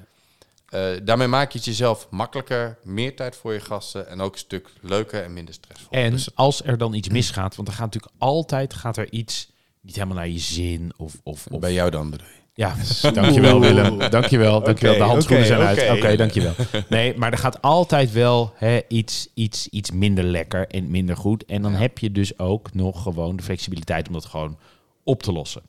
Eh, 0.70 0.82
daarmee 1.02 1.26
maak 1.26 1.50
je 1.52 1.58
het 1.58 1.66
jezelf 1.66 2.06
makkelijker, 2.10 2.78
meer 2.84 3.16
tijd 3.16 3.36
voor 3.36 3.52
je 3.52 3.60
gasten 3.60 4.08
en 4.08 4.20
ook 4.20 4.32
een 4.32 4.38
stuk 4.38 4.68
leuker 4.80 5.22
en 5.24 5.32
minder 5.32 5.54
stressvol. 5.54 5.90
En 5.90 6.10
Dus- 6.10 6.34
als 6.34 6.64
er 6.64 6.78
dan 6.78 6.94
iets 6.94 7.08
misgaat, 7.08 7.56
want 7.56 7.68
er 7.68 7.74
gaat 7.74 7.84
natuurlijk 7.84 8.14
altijd 8.18 8.74
gaat 8.74 8.96
er 8.96 9.12
iets 9.12 9.50
niet 9.80 9.94
helemaal 9.94 10.16
naar 10.16 10.28
je 10.28 10.38
zin 10.38 10.92
of, 10.96 11.20
of, 11.22 11.46
of 11.50 11.60
bij 11.60 11.72
jou 11.72 11.90
dan 11.90 12.10
bedoel 12.10 12.26
je? 12.26 12.38
Ja, 12.54 12.74
dankjewel 13.12 13.60
Willem. 13.60 13.98
Dankjewel, 14.10 14.62
dankjewel. 14.62 14.96
De 14.96 15.02
handschoenen 15.02 15.46
zijn 15.46 15.60
uit. 15.60 15.90
Oké, 15.90 16.16
dankjewel. 16.16 16.52
Nee, 16.88 17.16
maar 17.16 17.32
er 17.32 17.38
gaat 17.38 17.62
altijd 17.62 18.12
wel 18.12 18.52
hè, 18.56 18.80
iets, 18.88 19.28
iets, 19.34 19.68
iets 19.68 19.90
minder 19.90 20.24
lekker 20.24 20.66
en 20.68 20.90
minder 20.90 21.16
goed. 21.16 21.44
En 21.44 21.62
dan 21.62 21.72
Ja. 21.72 21.78
heb 21.78 21.98
je 21.98 22.12
dus 22.12 22.38
ook 22.38 22.74
nog 22.74 23.02
gewoon 23.02 23.36
de 23.36 23.42
flexibiliteit 23.42 24.06
om 24.06 24.12
dat 24.12 24.24
gewoon 24.24 24.58
op 25.04 25.22
te 25.22 25.32
lossen. 25.32 25.62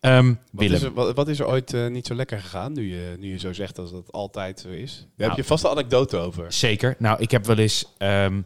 Ehm, 0.00 0.34
Wat, 0.52 0.64
is 0.64 0.82
er, 0.82 0.92
wat, 0.92 1.14
wat 1.16 1.28
is 1.28 1.38
er 1.38 1.46
ooit 1.46 1.74
eh, 1.74 1.86
niet 1.86 2.06
zo 2.06 2.14
lekker 2.14 2.40
gegaan, 2.40 2.72
nu 2.72 2.94
je, 2.96 3.16
nu 3.18 3.30
je 3.30 3.38
zo 3.38 3.52
zegt 3.52 3.76
dat 3.76 3.90
het 3.90 4.12
altijd 4.12 4.60
zo 4.60 4.68
is? 4.68 4.94
Daar 4.96 5.06
Nou, 5.16 5.28
heb 5.30 5.38
je 5.38 5.44
vast 5.44 5.64
een 5.64 5.70
anekdote 5.70 6.16
over. 6.16 6.52
zeker. 6.52 6.94
Nou, 6.98 7.20
ik 7.20 7.30
heb 7.30 7.44
wel 7.46 7.58
eens... 7.58 7.84
ehm, 7.98 8.40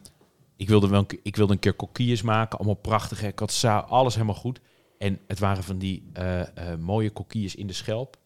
ik, 0.56 0.68
wilde 0.68 0.88
wel 0.88 0.98
een, 0.98 1.06
keer- 1.06 1.20
ik 1.22 1.36
wilde 1.36 1.52
een 1.52 1.58
keer 1.58 1.74
kokkies 1.74 2.22
maken. 2.22 2.58
Allemaal 2.58 2.74
prachtig. 2.76 3.20
hè. 3.20 3.26
Ik 3.28 3.38
had 3.38 3.52
za- 3.52 3.78
alles 3.78 4.14
helemaal 4.14 4.34
goed. 4.34 4.60
En 4.98 5.20
het 5.26 5.38
waren 5.38 5.64
van 5.64 5.78
die 5.78 6.10
eh, 6.12 6.40
eh, 6.40 6.78
mooie 6.78 7.10
kokkies 7.10 7.54
in 7.54 7.66
de 7.66 7.72
schelp. 7.72 8.16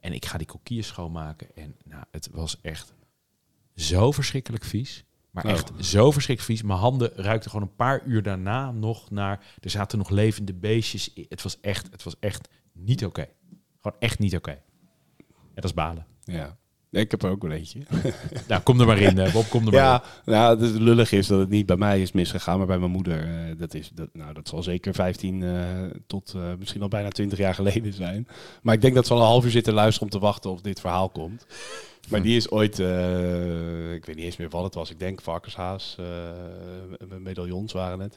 En 0.00 0.12
ik 0.12 0.26
ga 0.26 0.38
die 0.38 0.46
kokkies 0.46 0.86
schoonmaken. 0.86 1.48
En 1.54 1.76
nou, 1.84 2.04
het 2.10 2.28
was 2.32 2.58
echt 2.62 2.94
zo 3.74 4.12
verschrikkelijk 4.12 4.64
vies. 4.64 5.04
Maar 5.30 5.44
Oh. 5.44 5.50
echt 5.50 5.70
zo 5.80 6.10
verschrikkelijk 6.10 6.52
vies. 6.58 6.68
Mijn 6.68 6.78
handen 6.78 7.10
ruikten 7.14 7.50
gewoon 7.50 7.66
een 7.68 7.76
paar 7.76 8.02
uur 8.06 8.22
daarna 8.22 8.70
nog 8.72 9.10
naar... 9.10 9.44
Er 9.60 9.70
zaten 9.70 9.98
nog 9.98 10.10
levende 10.10 10.54
beestjes. 10.54 11.12
in. 11.12 11.26
Het 11.28 11.42
was 11.42 11.60
echt, 11.60 11.88
het 11.90 12.02
was 12.02 12.14
echt 12.20 12.48
niet 12.84 13.04
oké. 13.04 13.28
Gewoon 13.80 13.98
echt 14.00 14.18
niet 14.18 14.36
oké. 14.36 14.50
En 14.50 15.54
dat 15.54 15.64
is 15.64 15.74
balen. 15.74 16.06
Ja. 16.24 16.56
Ik 16.90 17.10
heb 17.10 17.22
er 17.22 17.30
ook 17.30 17.42
wel 17.42 17.50
eentje. 17.50 17.80
Nou, 18.48 18.62
kom 18.62 18.80
er 18.80 18.86
maar 18.86 18.98
in, 18.98 19.18
eh, 19.18 19.32
Bob. 19.32 19.48
Kom 19.48 19.66
er 19.66 19.72
maar 19.72 20.02
in. 20.24 20.32
Ja, 20.32 20.32
nou, 20.32 20.60
het 20.64 20.80
lullig 20.80 21.12
is 21.12 21.26
dat 21.26 21.38
het 21.38 21.48
niet 21.48 21.66
bij 21.66 21.76
mij 21.76 22.02
is 22.02 22.12
misgegaan, 22.12 22.58
maar 22.58 22.66
bij 22.66 22.78
mijn 22.78 22.90
moeder. 22.90 23.22
eh, 23.22 23.58
dat, 23.58 23.74
is, 23.74 23.90
dat, 23.94 24.08
nou, 24.12 24.32
dat 24.34 24.48
zal 24.48 24.62
zeker 24.62 24.94
15 24.94 25.42
eh, 25.42 25.60
tot 26.06 26.34
misschien 26.58 26.82
al 26.82 26.88
bijna 26.88 27.08
20 27.08 27.38
jaar 27.38 27.54
geleden 27.54 27.92
zijn. 27.92 28.28
Maar 28.62 28.74
ik 28.74 28.80
denk 28.80 28.94
dat 28.94 29.06
ze 29.06 29.12
al 29.12 29.20
een 29.20 29.26
half 29.26 29.44
uur 29.44 29.50
zitten 29.50 29.72
luisteren 29.72 30.12
om 30.12 30.18
te 30.18 30.26
wachten 30.26 30.50
of 30.50 30.60
dit 30.60 30.80
verhaal 30.80 31.08
komt. 31.08 31.46
Maar 32.08 32.22
die 32.22 32.36
is 32.36 32.50
ooit, 32.50 32.78
ik 33.94 34.04
weet 34.04 34.16
niet 34.16 34.24
eens 34.24 34.36
meer 34.36 34.48
wat 34.48 34.64
het 34.64 34.74
was, 34.74 34.90
ik 34.90 34.98
denk 34.98 35.20
varkenshaas, 35.20 35.96
medaillons 37.18 37.72
waren 37.72 38.00
het. 38.00 38.16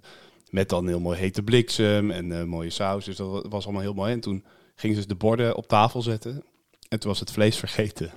Met 0.51 0.69
dan 0.69 0.87
heel 0.87 0.99
mooi 0.99 1.17
hete 1.17 1.43
bliksem 1.43 2.11
en 2.11 2.39
eh, 2.39 2.43
mooie 2.43 2.69
saus. 2.69 3.05
Dus 3.05 3.15
dat 3.15 3.45
was 3.49 3.63
allemaal 3.63 3.81
heel 3.81 3.93
mooi. 3.93 4.11
En 4.11 4.19
toen 4.19 4.45
gingen 4.75 4.95
ze 4.95 5.01
dus 5.01 5.11
de 5.11 5.25
borden 5.25 5.55
op 5.55 5.67
tafel 5.67 6.01
zetten. 6.01 6.43
En 6.89 6.99
toen 6.99 7.09
was 7.09 7.19
het 7.19 7.31
vlees 7.31 7.57
vergeten. 7.57 8.11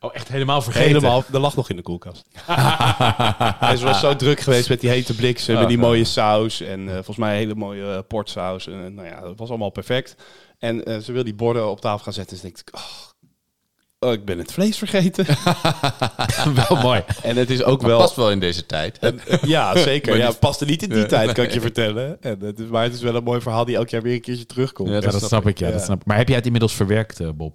Oh, 0.00 0.14
echt 0.14 0.28
helemaal 0.28 0.62
vergeten. 0.62 0.88
Helemaal, 0.88 1.24
dat 1.30 1.40
lag 1.40 1.56
nog 1.56 1.70
in 1.70 1.76
de 1.76 1.82
koelkast. 1.82 2.24
en 3.60 3.78
ze 3.78 3.84
was 3.84 4.00
zo 4.00 4.16
druk 4.16 4.40
geweest 4.40 4.68
met 4.68 4.80
die 4.80 4.90
hete 4.90 5.14
bliksem, 5.14 5.58
met 5.58 5.68
die 5.68 5.78
mooie 5.78 6.04
saus. 6.04 6.60
En 6.60 6.88
eh, 6.88 6.94
volgens 6.94 7.16
mij 7.16 7.32
een 7.32 7.38
hele 7.38 7.54
mooie 7.54 7.94
eh, 7.94 7.98
portsaus. 8.08 8.66
En 8.66 8.94
nou 8.94 9.08
ja, 9.08 9.20
dat 9.20 9.38
was 9.38 9.48
allemaal 9.48 9.70
perfect. 9.70 10.14
En 10.58 11.02
ze 11.02 11.12
wil 11.12 11.24
die 11.24 11.34
borden 11.34 11.70
op 11.70 11.80
tafel 11.80 12.04
gaan 12.04 12.12
zetten. 12.12 12.34
Dus 12.34 12.42
denk 12.42 12.58
ik, 12.58 12.74
oh, 12.74 13.09
oh, 14.06 14.12
ik 14.12 14.24
ben 14.24 14.38
het 14.38 14.52
vlees 14.52 14.78
vergeten. 14.78 15.26
wel 16.68 16.82
mooi. 16.82 17.02
en 17.22 17.36
het 17.36 17.50
is 17.50 17.62
ook 17.62 17.80
Maar 17.80 17.90
wel... 17.90 17.98
past 17.98 18.16
wel 18.16 18.30
in 18.30 18.40
deze 18.40 18.66
tijd. 18.66 18.98
En, 18.98 19.20
eh, 19.26 19.42
ja, 19.42 19.76
zeker. 19.90 20.16
Ja, 20.16 20.26
het 20.28 20.38
paste 20.38 20.64
niet 20.64 20.82
in 20.82 20.88
die 20.88 21.06
tijd, 21.06 21.32
kan 21.32 21.44
ik 21.44 21.52
je 21.52 21.60
vertellen. 21.60 22.22
En 22.22 22.40
het 22.40 22.58
is, 22.58 22.66
maar 22.66 22.82
het 22.82 22.94
is 22.94 23.00
wel 23.02 23.14
een 23.14 23.24
mooi 23.24 23.40
verhaal 23.40 23.64
die 23.64 23.76
elk 23.76 23.88
jaar 23.88 24.02
weer 24.02 24.14
een 24.14 24.20
keertje 24.20 24.46
terugkomt. 24.46 24.88
Ja, 24.88 25.00
dat 25.00 25.22
snap 25.22 25.46
ik, 25.46 25.58
ja, 25.58 25.66
Ja. 25.66 25.72
Dat 25.72 25.82
snap 25.82 26.00
ik. 26.00 26.06
Maar 26.06 26.16
heb 26.16 26.26
jij 26.26 26.36
het 26.36 26.44
inmiddels 26.44 26.74
verwerkt, 26.74 27.20
eh, 27.20 27.28
Bob? 27.34 27.54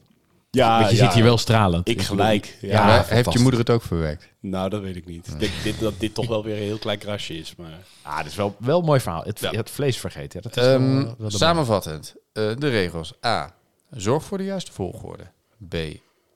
Ja, 0.51 0.77
Want 0.79 0.89
je 0.91 0.95
ja. 0.97 1.03
zit 1.03 1.13
hier 1.13 1.23
wel 1.23 1.38
stralend. 1.38 1.89
Ik 1.89 2.01
gelijk. 2.01 2.58
Ja. 2.62 3.03
Heeft 3.08 3.34
je 3.34 3.39
moeder 3.39 3.60
het 3.60 3.69
ook 3.69 3.81
verwerkt? 3.81 4.27
Nou, 4.39 4.69
dat 4.69 4.81
weet 4.81 4.95
ik 4.95 5.05
niet. 5.05 5.27
Ik 5.27 5.39
denk 5.39 5.51
dit, 5.63 5.79
dat 5.79 5.93
dit 5.97 6.13
toch 6.13 6.27
wel 6.27 6.43
weer 6.43 6.55
een 6.55 6.62
heel 6.62 6.77
klein 6.77 6.97
krasje 6.97 7.38
is. 7.38 7.53
Maar... 7.58 7.69
Ah, 8.01 8.17
dat 8.17 8.25
is 8.25 8.36
wel, 8.36 8.55
wel 8.60 8.79
een 8.79 8.86
mooi 8.86 8.99
verhaal. 8.99 9.23
Het, 9.23 9.39
Ja. 9.39 9.51
het 9.51 9.69
vlees 9.69 9.97
vergeten. 9.97 10.39
Ja, 10.43 10.49
dat 10.49 10.58
is 10.58 10.63
wel- 10.69 10.75
Ehm, 10.79 11.05
wel 11.17 11.29
samenvattend, 11.29 12.15
eh, 12.34 12.43
de 12.58 12.69
regels. 12.69 13.13
A. 13.25 13.53
Zorg 13.91 14.23
voor 14.23 14.38
de 14.38 14.43
juiste 14.43 14.71
volgorde. 14.71 15.23
B. 15.69 15.75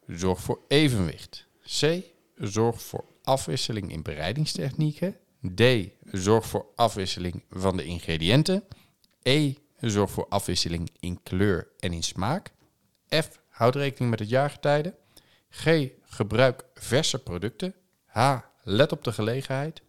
Zorg 0.10 0.42
voor 0.42 0.62
evenwicht. 0.68 1.48
C. 1.80 2.04
Zorg 2.36 2.82
voor 2.82 3.06
afwisseling 3.24 3.92
in 3.92 4.02
bereidingstechnieken. 4.02 5.18
D. 5.56 5.62
Zorg 6.04 6.48
voor 6.48 6.66
afwisseling 6.76 7.44
van 7.50 7.78
de 7.78 7.84
ingrediënten. 7.84 8.64
E. 9.22 9.54
Zorg 9.80 10.12
voor 10.12 10.28
afwisseling 10.28 10.90
in 11.00 11.24
kleur 11.24 11.68
en 11.80 11.94
in 11.94 12.04
smaak. 12.04 12.52
F. 13.16 13.40
Houd 13.50 13.76
rekening 13.76 14.10
met 14.10 14.20
het 14.20 14.30
jaargetijde. 14.30 14.96
G. 15.50 15.88
Gebruik 16.02 16.66
verse 16.74 17.24
producten. 17.24 17.76
H. 18.06 18.38
Let 18.64 18.92
op 18.92 19.04
de 19.04 19.12
gelegenheid. 19.12 19.82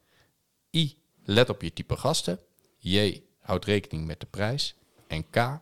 I. 0.70 0.96
Let 1.24 1.48
op 1.50 1.62
je 1.62 1.72
type 1.72 1.96
gasten. 1.96 2.38
J. 2.78 3.22
Houd 3.40 3.64
rekening 3.64 4.06
met 4.06 4.20
de 4.20 4.26
prijs. 4.26 4.74
En 5.06 5.30
K. 5.30 5.60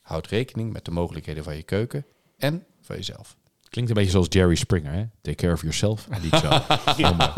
Houd 0.00 0.26
rekening 0.26 0.72
met 0.72 0.84
de 0.84 0.90
mogelijkheden 0.90 1.44
van 1.44 1.56
je 1.56 1.62
keuken 1.62 2.06
en 2.38 2.66
van 2.80 2.96
jezelf. 2.96 3.36
Klinkt 3.72 3.90
een 3.90 3.96
beetje 3.96 4.10
zoals 4.12 4.26
Jerry 4.28 4.54
Springer, 4.54 4.92
hè? 4.92 5.04
Take 5.22 5.36
care 5.36 5.52
of 5.52 5.60
yourself 5.60 6.06
and 6.10 6.32
each 6.32 6.44
other. 6.44 6.80
Heel 6.96 7.14
mooi. 7.14 7.30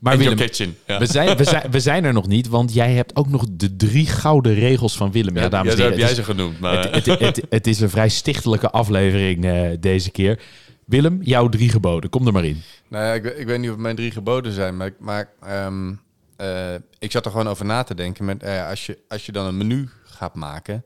Maar 0.00 0.18
Willem, 0.18 0.36
kitchen. 0.36 0.76
Ja. 0.86 0.98
we 0.98 1.06
zijn, 1.06 1.36
we, 1.36 1.44
zijn, 1.44 1.70
we 1.70 1.80
zijn 1.80 2.04
er 2.04 2.12
nog 2.12 2.26
niet, 2.26 2.48
want 2.48 2.74
jij 2.74 2.92
hebt 2.92 3.16
ook 3.16 3.28
nog 3.28 3.44
de 3.50 3.76
drie 3.76 4.06
gouden 4.06 4.54
regels 4.54 4.96
van 4.96 5.12
Willem. 5.12 5.36
Ja, 5.36 5.48
dames 5.48 5.70
en 5.72 5.76
zo 5.78 5.82
heren. 5.82 5.98
heb 5.98 6.06
jij 6.08 6.16
ze 6.16 6.24
genoemd. 6.24 6.60
Maar, 6.60 6.92
het, 6.92 7.06
het, 7.06 7.18
het, 7.20 7.42
het 7.50 7.66
is 7.66 7.80
een 7.80 7.90
vrij 7.90 8.08
stichtelijke 8.08 8.70
aflevering 8.70 9.44
eh, 9.44 9.68
deze 9.80 10.10
keer. 10.10 10.42
Willem, 10.84 11.18
jouw 11.22 11.48
drie 11.48 11.68
geboden. 11.68 12.10
Kom 12.10 12.26
er 12.26 12.32
maar 12.32 12.44
in. 12.44 12.62
Nou 12.88 13.04
ja, 13.04 13.12
ik, 13.12 13.24
ik 13.24 13.46
weet 13.46 13.58
niet 13.58 13.66
of 13.68 13.74
het 13.74 13.82
mijn 13.82 13.96
drie 13.96 14.10
geboden 14.10 14.52
zijn, 14.52 14.76
maar, 14.76 14.86
ik- 14.86 15.00
maar 15.00 15.28
ehm, 15.42 15.92
eh, 16.36 16.74
ik 16.98 17.10
zat 17.12 17.24
er 17.24 17.30
gewoon 17.30 17.48
over 17.48 17.64
na 17.64 17.82
te 17.82 17.94
denken. 17.94 18.24
Met, 18.24 18.42
eh, 18.42 18.68
als, 18.68 18.86
je, 18.86 18.98
als 19.08 19.26
je 19.26 19.32
dan 19.32 19.46
een 19.46 19.56
menu 19.56 19.88
gaat 20.04 20.34
maken, 20.34 20.84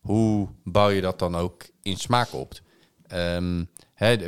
hoe 0.00 0.48
bouw 0.64 0.88
je 0.88 1.00
dat 1.00 1.18
dan 1.18 1.36
ook 1.36 1.62
in 1.82 1.96
smaak 1.96 2.34
op? 2.34 2.52
Ehm, 3.10 3.64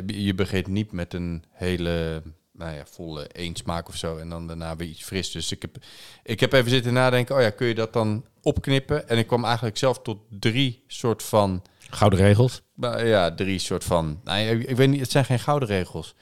je 0.05 0.33
begint 0.35 0.67
niet 0.67 0.91
met 0.91 1.13
een 1.13 1.43
hele 1.51 2.23
nou 2.51 2.75
ja, 2.75 2.85
volle 2.85 3.27
één 3.27 3.55
smaak 3.55 3.87
of 3.87 3.95
zo 3.95 4.17
en 4.17 4.29
dan 4.29 4.47
daarna 4.47 4.75
weer 4.75 4.87
iets 4.87 5.03
fris. 5.03 5.31
Dus 5.31 5.51
ik 5.51 5.61
heb, 5.61 5.77
ik 6.23 6.39
heb 6.39 6.53
even 6.53 6.69
zitten 6.69 6.93
nadenken, 6.93 7.35
oh 7.35 7.41
ja, 7.41 7.49
kun 7.49 7.67
je 7.67 7.75
dat 7.75 7.93
dan 7.93 8.25
opknippen? 8.41 9.09
En 9.09 9.17
ik 9.17 9.27
kwam 9.27 9.45
eigenlijk 9.45 9.77
zelf 9.77 10.01
tot 10.01 10.17
drie 10.29 10.83
soort 10.87 11.23
van... 11.23 11.61
Gouden 11.89 12.19
regels. 12.19 12.61
Ja, 12.79 13.33
drie 13.33 13.59
soort 13.59 13.83
van. 13.83 14.19
Nou, 14.23 14.39
ik, 14.39 14.67
ik 14.67 14.75
weet 14.75 14.89
niet, 14.89 14.99
het 14.99 15.11
zijn 15.11 15.25
geen 15.25 15.39
gouden 15.39 15.67
regels. 15.67 16.15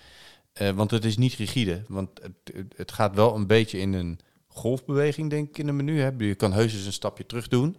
Eh, 0.54 0.70
want 0.70 0.92
het 0.92 1.06
is 1.06 1.18
niet 1.18 1.34
rigide. 1.34 1.84
Want 1.88 2.10
het, 2.22 2.56
het, 2.56 2.74
het 2.76 2.92
gaat 2.92 3.16
wel 3.16 3.36
een 3.36 3.48
beetje 3.48 3.80
in 3.80 3.94
een 3.94 4.20
golfbeweging, 4.48 5.30
denk 5.30 5.50
ik, 5.50 5.58
in 5.58 5.68
een 5.68 5.76
menu. 5.76 6.00
Hè. 6.00 6.10
Je 6.18 6.36
kan 6.36 6.54
heus 6.54 6.74
eens 6.74 6.86
een 6.86 6.94
stapje 6.94 7.26
terug 7.26 7.48
doen. 7.48 7.78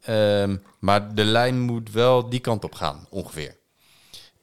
Ehm, 0.00 0.56
maar 0.78 1.14
de 1.14 1.24
lijn 1.24 1.60
moet 1.60 1.92
wel 1.92 2.28
die 2.28 2.40
kant 2.40 2.64
op 2.64 2.74
gaan, 2.74 3.06
ongeveer. 3.10 3.56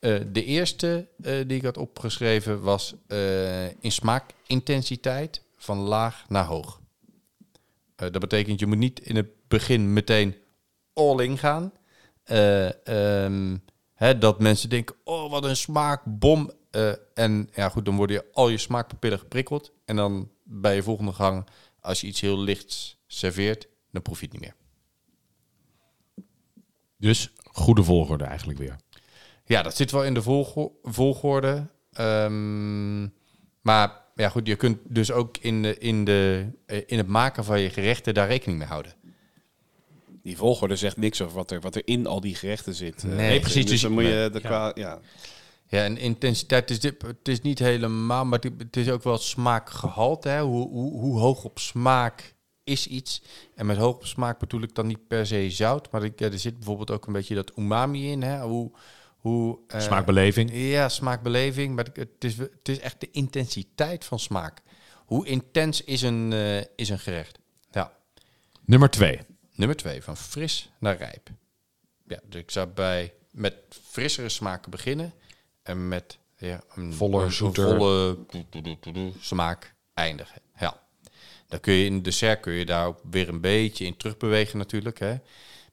Eh, 0.03 0.19
de 0.31 0.43
eerste 0.43 1.07
eh, 1.21 1.33
die 1.47 1.57
ik 1.57 1.63
had 1.63 1.77
opgeschreven 1.77 2.61
was 2.61 2.93
eh, 3.07 3.65
in 3.67 3.91
smaakintensiteit 3.91 5.43
van 5.55 5.77
laag 5.77 6.25
naar 6.29 6.45
hoog. 6.45 6.81
Dat 7.95 8.19
betekent, 8.19 8.59
je 8.59 8.65
moet 8.65 8.77
niet 8.77 8.99
in 8.99 9.15
het 9.15 9.27
begin 9.47 9.93
meteen 9.93 10.35
all 10.93 11.23
in 11.23 11.37
gaan. 11.37 11.73
Eh, 12.23 12.87
ehm, 12.87 13.57
hè, 13.93 14.17
dat 14.17 14.39
mensen 14.39 14.69
denken, 14.69 14.95
oh 15.03 15.31
wat 15.31 15.43
een 15.43 15.55
smaakbom. 15.55 16.51
En 17.13 17.49
ja 17.53 17.69
goed, 17.69 17.85
dan 17.85 17.95
worden 17.95 18.15
je 18.15 18.25
al 18.33 18.49
je 18.49 18.57
smaakpapillen 18.57 19.19
geprikkeld. 19.19 19.71
En 19.85 19.95
dan 19.95 20.31
bij 20.43 20.75
je 20.75 20.83
volgende 20.83 21.13
gang, 21.13 21.47
als 21.79 22.01
je 22.01 22.07
iets 22.07 22.21
heel 22.21 22.39
lichts 22.39 22.97
serveert, 23.07 23.67
dan 23.91 24.01
proef 24.01 24.19
je 24.19 24.25
het 24.25 24.33
niet 24.33 24.41
meer. 24.41 24.55
Dus 26.97 27.33
goede 27.43 27.83
volgorde 27.83 28.23
eigenlijk 28.23 28.59
weer. 28.59 28.82
Ja, 29.53 29.61
dat 29.61 29.75
zit 29.75 29.91
wel 29.91 30.03
in 30.03 30.13
de 30.13 30.21
volgo- 30.21 30.71
volgorde. 30.83 31.67
Ehm, 31.91 33.01
maar 33.61 34.01
ja 34.15 34.29
goed, 34.29 34.47
je 34.47 34.55
kunt 34.55 34.77
dus 34.83 35.11
ook 35.11 35.37
in, 35.37 35.61
de, 35.61 35.77
in, 35.77 36.05
de, 36.05 36.45
eh, 36.65 36.81
in 36.85 36.97
het 36.97 37.07
maken 37.07 37.43
van 37.43 37.59
je 37.59 37.69
gerechten 37.69 38.13
daar 38.13 38.27
rekening 38.27 38.59
mee 38.59 38.67
houden. 38.67 38.93
Die 40.23 40.37
volgorde 40.37 40.75
zegt 40.75 40.97
niks 40.97 41.21
over 41.21 41.35
wat 41.35 41.51
er, 41.51 41.59
wat 41.61 41.75
er 41.75 41.81
in 41.85 42.07
al 42.07 42.19
die 42.21 42.35
gerechten 42.35 42.73
zit. 42.73 43.03
Nee, 43.03 43.35
Eh, 43.35 43.41
precies, 43.41 43.61
Dus 43.61 43.71
dus- 43.71 43.81
dan 43.81 43.91
moet 43.91 44.03
je 44.03 44.09
nee, 44.09 44.29
de 44.29 44.39
ja. 44.41 44.47
qua... 44.47 44.71
Ja. 44.75 44.99
Ja, 45.67 45.83
en 45.83 45.97
intensiteit 45.97 46.69
is 46.69 46.79
dit, 46.79 47.01
het 47.01 47.27
is 47.27 47.41
niet 47.41 47.59
helemaal, 47.59 48.25
maar 48.25 48.39
het, 48.57 48.77
is 48.77 48.89
ook 48.89 49.03
wel 49.03 49.17
smaakgehalte. 49.17 50.29
Hè? 50.29 50.41
Hoe, 50.41 50.69
hoe, 50.69 50.99
hoe 50.99 51.19
hoog 51.19 51.43
op 51.43 51.59
smaak 51.59 52.33
is 52.63 52.87
iets? 52.87 53.21
En 53.55 53.65
met 53.65 53.77
hoog 53.77 53.95
op 53.95 54.05
smaak 54.05 54.39
bedoel 54.39 54.61
ik 54.61 54.75
dan 54.75 54.87
niet 54.87 55.07
per 55.07 55.25
se 55.27 55.49
zout, 55.49 55.91
maar 55.91 56.03
ik, 56.03 56.21
er 56.21 56.39
zit 56.39 56.55
bijvoorbeeld 56.55 56.91
ook 56.91 57.07
een 57.07 57.13
beetje 57.13 57.35
dat 57.35 57.51
umami 57.57 58.11
in. 58.11 58.21
Hè? 58.21 58.41
Hoe, 58.41 58.71
hoe, 59.23 59.59
eh, 59.67 59.79
Smaakbeleving. 59.79 60.49
Ja, 60.53 60.89
smaakbeleving, 60.89 61.75
maar 61.75 61.87
het 61.93 62.23
is, 62.23 62.37
het 62.37 62.69
is 62.69 62.79
echt 62.79 62.99
de 62.99 63.11
intensiteit 63.11 64.05
van 64.05 64.19
smaak. 64.19 64.61
Hoe 65.05 65.25
intens 65.27 65.83
is 65.83 66.01
een, 66.01 66.33
eh, 66.33 66.57
is 66.75 66.89
een 66.89 66.99
gerecht? 66.99 67.39
Ja. 67.71 67.93
Nummer 68.65 68.89
twee. 68.89 69.19
Nummer 69.55 69.77
twee, 69.77 70.03
van 70.03 70.17
fris 70.17 70.71
naar 70.79 70.97
rijp. 70.97 71.29
Ja, 72.07 72.19
dus 72.23 72.41
ik 72.41 72.51
zou 72.51 72.67
bij 72.67 73.13
met 73.31 73.55
frissere 73.91 74.29
smaken 74.29 74.71
beginnen 74.71 75.13
en 75.61 75.87
met 75.87 76.17
ja, 76.37 76.61
een 76.75 76.93
Voller, 76.93 77.23
een 77.23 77.31
zoeter. 77.31 77.67
volle 77.67 78.17
smaak 79.19 79.73
eindigen. 79.93 80.41
Ja. 80.59 80.81
Dan 81.47 81.59
kun 81.59 81.73
je 81.73 81.85
in 81.85 81.93
het 81.93 82.03
dessert 82.03 82.39
kun 82.39 82.53
je 82.53 82.65
daar 82.65 82.85
ook 82.85 82.99
weer 83.09 83.29
een 83.29 83.41
beetje 83.41 83.85
in 83.85 83.97
terugbewegen 83.97 84.57
natuurlijk. 84.57 84.99
Hè. 84.99 85.15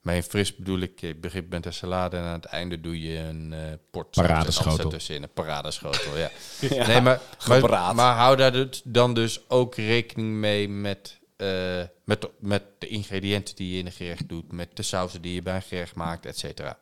Maar 0.00 0.14
in 0.14 0.22
fris 0.22 0.56
bedoel 0.56 0.78
ik, 0.80 1.00
je 1.00 1.14
begint 1.14 1.50
met 1.50 1.66
een 1.66 1.72
salade 1.72 2.16
en 2.16 2.22
aan 2.22 2.32
het 2.32 2.44
einde 2.44 2.80
doe 2.80 3.00
je 3.02 3.18
een 3.18 3.52
eh 3.52 3.58
port. 3.90 4.10
Paradeschotel. 4.10 4.90
tussenin, 4.90 5.22
een 5.22 5.32
paradeschotel, 5.32 6.16
ja. 6.18 6.30
Ja, 6.70 6.86
nee, 6.86 7.00
maar, 7.00 7.20
maar, 7.48 7.94
maar 7.94 8.16
hou 8.16 8.36
daar 8.36 8.52
dus- 8.52 8.80
dan 8.84 9.14
dus 9.14 9.40
ook 9.48 9.74
rekening 9.74 10.32
mee 10.34 10.68
met, 10.68 11.18
eh, 11.36 11.82
met, 12.04 12.20
de, 12.20 12.30
met 12.38 12.62
de 12.78 12.86
ingrediënten 12.86 13.56
die 13.56 13.72
je 13.72 13.78
in 13.78 13.86
een 13.86 13.92
gerecht 13.92 14.28
doet, 14.28 14.52
met 14.52 14.68
de 14.76 14.82
sauzen 14.82 15.22
die 15.22 15.34
je 15.34 15.42
bij 15.42 15.54
een 15.54 15.62
gerecht 15.62 15.94
maakt, 15.94 16.26
et 16.26 16.38
cetera. 16.38 16.78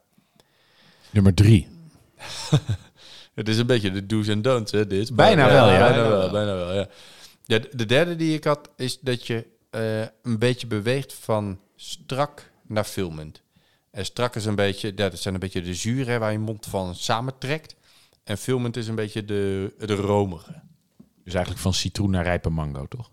Nummer 1.10 1.34
drie. 1.34 1.68
Het 3.34 3.48
is 3.48 3.58
een 3.58 3.66
beetje 3.66 3.90
de 3.90 4.06
do's 4.06 4.28
en 4.28 4.42
don'ts, 4.42 4.72
hè, 4.72 4.86
dit. 4.86 5.14
Bijna 5.16 5.42
Maar- 5.44 5.52
wel, 5.52 5.70
ja. 5.70 5.78
Bijna 5.78 5.92
Bijna 5.94 6.08
wel, 6.08 6.18
wel. 6.18 6.30
bijna 6.30 6.54
wel, 6.54 6.72
ja. 6.74 6.88
ja. 7.44 7.58
de- 7.58 7.68
De 7.72 7.86
derde 7.86 8.16
die 8.16 8.34
ik 8.34 8.44
had, 8.44 8.70
is 8.76 9.00
dat 9.00 9.26
je 9.26 9.46
eh, 9.70 10.00
een 10.00 10.38
beetje 10.38 10.66
beweegt 10.66 11.14
van 11.14 11.60
strak 11.76 12.47
naar 12.68 12.84
filmend. 12.84 13.42
En 13.90 14.04
strak 14.04 14.36
is 14.36 14.44
een 14.44 14.54
beetje, 14.54 14.94
dat 14.94 15.18
zijn 15.18 15.34
een 15.34 15.40
beetje 15.40 15.62
de 15.62 15.74
zure 15.74 16.18
waar 16.18 16.32
je 16.32 16.38
mond 16.38 16.66
van 16.66 16.94
samentrekt. 16.94 17.76
En 18.24 18.38
filmend 18.38 18.76
is 18.76 18.88
een 18.88 18.94
beetje 18.94 19.24
de, 19.24 19.74
de 19.78 19.94
romige. 19.94 20.62
Dus 21.24 21.34
eigenlijk 21.34 21.62
van 21.64 21.74
citroen 21.74 22.10
naar 22.10 22.24
rijpe 22.24 22.48
mango, 22.48 22.86
toch? 22.86 23.10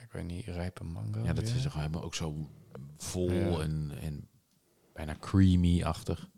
Ik 0.00 0.12
weet 0.12 0.24
niet, 0.24 0.44
rijpe 0.46 0.84
mango. 0.84 1.24
Ja, 1.24 1.32
dat 1.32 1.44
weer? 1.44 1.56
is 1.56 1.62
toch 1.62 1.74
helemaal 1.74 2.02
ook 2.02 2.14
zo 2.14 2.48
vol 2.98 3.32
Ja. 3.32 3.60
en, 3.60 3.92
en 4.00 4.28
bijna 4.92 5.16
creamy-achtig. 5.20 6.28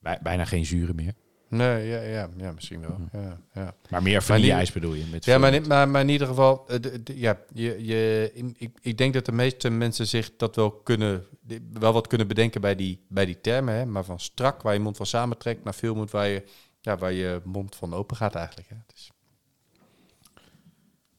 Bij- 0.00 0.18
bijna 0.22 0.44
geen 0.44 0.66
zuren 0.66 0.94
meer. 0.94 1.14
Nee, 1.50 1.86
ja, 1.88 2.00
ja, 2.00 2.28
ja 2.36 2.52
misschien 2.52 2.80
wel. 2.80 2.98
Ja, 3.12 3.40
ja. 3.54 3.74
Maar 3.90 4.02
meer 4.02 4.22
vanille-ijs 4.22 4.72
bedoel 4.72 4.94
je? 4.94 5.04
Met 5.10 5.24
Ja, 5.24 5.38
maar, 5.38 5.54
in- 5.54 5.66
maar, 5.66 5.88
maar 5.88 6.00
in 6.00 6.08
ieder 6.08 6.26
geval, 6.26 6.64
eh, 6.68 6.80
de- 6.80 7.02
de- 7.02 7.18
ja, 7.18 7.38
je, 7.52 7.84
je, 7.84 8.30
ik, 8.56 8.70
ik 8.80 8.98
denk 8.98 9.14
dat 9.14 9.24
de 9.24 9.32
meeste 9.32 9.70
mensen 9.70 10.06
zich 10.06 10.36
dat 10.36 10.56
wel 10.56 10.70
kunnen, 10.70 11.24
die- 11.40 11.68
wel 11.72 11.92
wat 11.92 12.06
kunnen 12.06 12.26
bedenken 12.28 12.60
bij 12.60 12.74
die, 12.74 13.04
bij 13.08 13.26
die 13.26 13.40
termen. 13.40 13.74
Hè? 13.74 13.86
Maar 13.86 14.04
van 14.04 14.20
strak, 14.20 14.62
waar 14.62 14.74
je 14.74 14.80
mond 14.80 14.96
van 14.96 15.06
samentrekt, 15.06 15.64
naar 15.64 15.74
veel 15.74 15.94
moet 15.94 16.10
waar 16.10 16.28
je, 16.28 16.44
ja, 16.80 16.96
waar 16.96 17.12
je 17.12 17.40
mond 17.44 17.76
van 17.76 17.94
open 17.94 18.16
gaat 18.16 18.34
eigenlijk. 18.34 18.68
Hè? 18.68 18.76
Dus, 18.86 19.10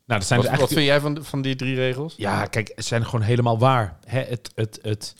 nou, 0.06 0.20
dat 0.20 0.26
zijn 0.30 0.42
wat, 0.42 0.50
dus 0.50 0.60
wat 0.60 0.70
vind 0.74 0.86
jij 0.86 1.00
van, 1.00 1.24
van 1.24 1.42
die 1.42 1.56
drie 1.56 1.76
regels? 1.76 2.14
Ja, 2.18 2.46
kijk, 2.46 2.72
het 2.76 2.86
zijn 2.86 3.06
gewoon 3.06 3.22
helemaal 3.22 3.60
waar. 3.60 4.00
Hè, 4.06 4.20
het, 4.22 4.52
het, 4.56 4.80
het, 4.82 5.16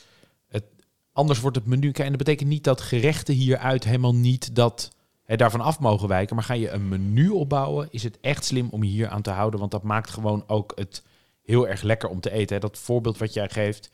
anders 1.12 1.40
wordt 1.40 1.56
het 1.58 1.66
menu... 1.66 1.92
En 1.92 2.08
dat 2.10 2.18
betekent 2.18 2.50
niet 2.50 2.64
dat 2.64 2.82
gerechten 2.82 3.34
hieruit 3.34 3.84
helemaal 3.84 4.16
niet 4.16 4.56
dat, 4.56 4.90
hè, 5.30 5.36
daarvan 5.36 5.62
af 5.62 5.80
mogen 5.80 6.08
wijken. 6.08 6.36
Maar 6.36 6.44
ga 6.44 6.54
je 6.54 6.70
een 6.70 6.88
menu 6.88 7.30
opbouwen, 7.30 7.88
is 7.92 8.04
het 8.04 8.18
echt 8.22 8.46
slim 8.46 8.68
om 8.72 8.84
je 8.84 8.90
hier 8.90 9.08
aan 9.08 9.22
te 9.22 9.30
houden. 9.30 9.60
Want 9.60 9.72
dat 9.72 9.84
maakt 9.84 10.10
gewoon 10.10 10.44
ook 10.48 10.72
het 10.76 11.04
heel 11.44 11.68
erg 11.68 11.82
lekker 11.82 12.10
om 12.10 12.20
te 12.20 12.32
eten. 12.32 12.56
Hè. 12.56 12.62
Dat 12.62 12.78
voorbeeld 12.78 13.18
wat 13.18 13.34
jij 13.34 13.50
geeft, 13.50 13.92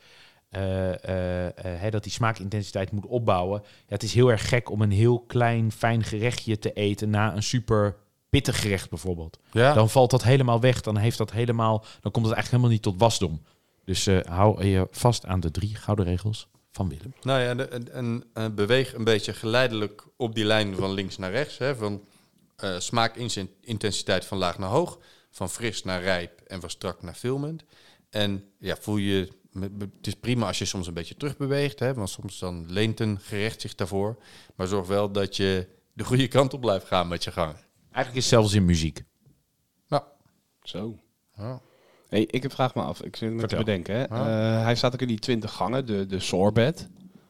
eh, 0.48 1.04
eh, 1.04 1.46
eh, 1.46 1.52
hè, 1.80 1.90
dat 1.90 2.02
die 2.02 2.12
smaakintensiteit 2.12 2.92
moet 2.92 3.06
opbouwen. 3.06 3.62
Ja, 3.64 3.68
het 3.86 4.02
is 4.02 4.14
heel 4.14 4.30
erg 4.30 4.48
gek 4.48 4.70
om 4.70 4.82
een 4.82 4.90
heel 4.90 5.18
klein, 5.18 5.72
fijn 5.72 6.02
gerechtje 6.02 6.58
te 6.58 6.72
eten 6.72 7.10
na 7.10 7.34
een 7.34 7.42
super 7.42 7.96
pittig 8.28 8.60
gerecht 8.60 8.90
bijvoorbeeld 8.90 9.38
Ja, 9.50 9.74
dan 9.74 9.90
valt 9.90 10.10
dat 10.10 10.22
helemaal 10.22 10.60
weg. 10.60 10.80
Dan 10.80 10.96
heeft 10.96 11.18
dat 11.18 11.32
helemaal, 11.32 11.84
dan 12.00 12.12
komt 12.12 12.26
het 12.26 12.34
eigenlijk 12.34 12.50
helemaal 12.50 12.70
niet 12.70 12.82
tot 12.82 12.98
wasdom. 12.98 13.40
Dus 13.84 14.06
eh, 14.06 14.18
hou 14.24 14.64
je 14.64 14.88
vast 14.90 15.26
aan 15.26 15.40
de 15.40 15.50
drie 15.50 15.74
gouden 15.74 16.04
regels 16.04 16.48
van 16.76 16.88
Willem. 16.88 17.14
nou 17.22 17.40
ja, 17.40 17.54
de- 17.54 17.64
en, 17.64 17.92
en, 17.92 18.24
eh, 18.32 18.48
beweeg 18.48 18.94
een 18.94 19.04
beetje 19.04 19.32
geleidelijk 19.32 20.04
op 20.16 20.34
die 20.34 20.44
lijn 20.44 20.74
van 20.76 20.92
links 20.92 21.16
naar 21.16 21.30
rechts. 21.30 21.58
Hè? 21.58 21.76
Van 21.76 22.04
eh 22.56 22.78
smaakintensiteit 22.78 24.24
van 24.24 24.38
laag 24.38 24.58
naar 24.58 24.68
hoog, 24.68 24.98
van 25.30 25.50
fris 25.50 25.82
naar 25.84 26.02
rijp 26.02 26.40
en 26.40 26.60
van 26.60 26.70
strak 26.70 27.02
naar 27.02 27.14
filmend. 27.14 27.64
En 28.10 28.44
ja, 28.58 28.76
voel 28.80 28.96
je, 28.96 29.28
het 29.60 30.06
is 30.06 30.14
prima 30.14 30.46
als 30.46 30.58
je 30.58 30.64
soms 30.64 30.86
een 30.86 30.94
beetje 30.94 31.16
terugbeweegt, 31.16 31.78
hè? 31.78 31.94
want 31.94 32.10
soms 32.10 32.38
dan 32.38 32.64
leent 32.72 33.00
een 33.00 33.20
gerecht 33.20 33.60
zich 33.60 33.74
daarvoor. 33.74 34.16
Maar 34.54 34.66
zorg 34.66 34.86
wel 34.86 35.10
dat 35.12 35.36
je 35.36 35.66
de 35.92 36.04
goede 36.04 36.28
kant 36.28 36.54
op 36.54 36.60
blijft 36.60 36.86
gaan 36.86 37.08
met 37.08 37.24
je 37.24 37.32
gang. 37.32 37.54
Eigenlijk 37.90 38.16
is 38.24 38.30
het 38.30 38.40
zelfs 38.40 38.52
in 38.54 38.64
muziek. 38.64 39.02
Nou, 39.88 40.02
Zo. 40.62 40.98
ja. 41.36 41.60
Hey, 42.08 42.22
ik 42.30 42.42
heb 42.42 42.52
vraag 42.52 42.74
me 42.74 42.82
af. 42.82 43.02
Ik 43.02 43.16
zit 43.16 43.32
me 43.32 43.46
te 43.46 43.56
bedenken. 43.56 43.94
Hè. 43.96 44.08
Ah. 44.08 44.20
Eh, 44.58 44.62
hij 44.62 44.74
staat 44.74 44.94
ook 44.94 45.00
in 45.00 45.08
die 45.08 45.18
20 45.18 45.52
gangen, 45.52 45.86
de, 45.86 46.06
de 46.06 46.20
sorbet. 46.20 46.88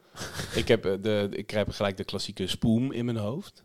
ik, 0.55 0.67
heb, 0.67 0.85
eh, 0.85 0.93
de, 1.01 1.27
ik 1.31 1.47
krijg 1.47 1.75
gelijk 1.75 1.97
de 1.97 2.03
klassieke 2.03 2.47
spoem 2.47 2.91
in 2.91 3.05
mijn 3.05 3.17
hoofd. 3.17 3.63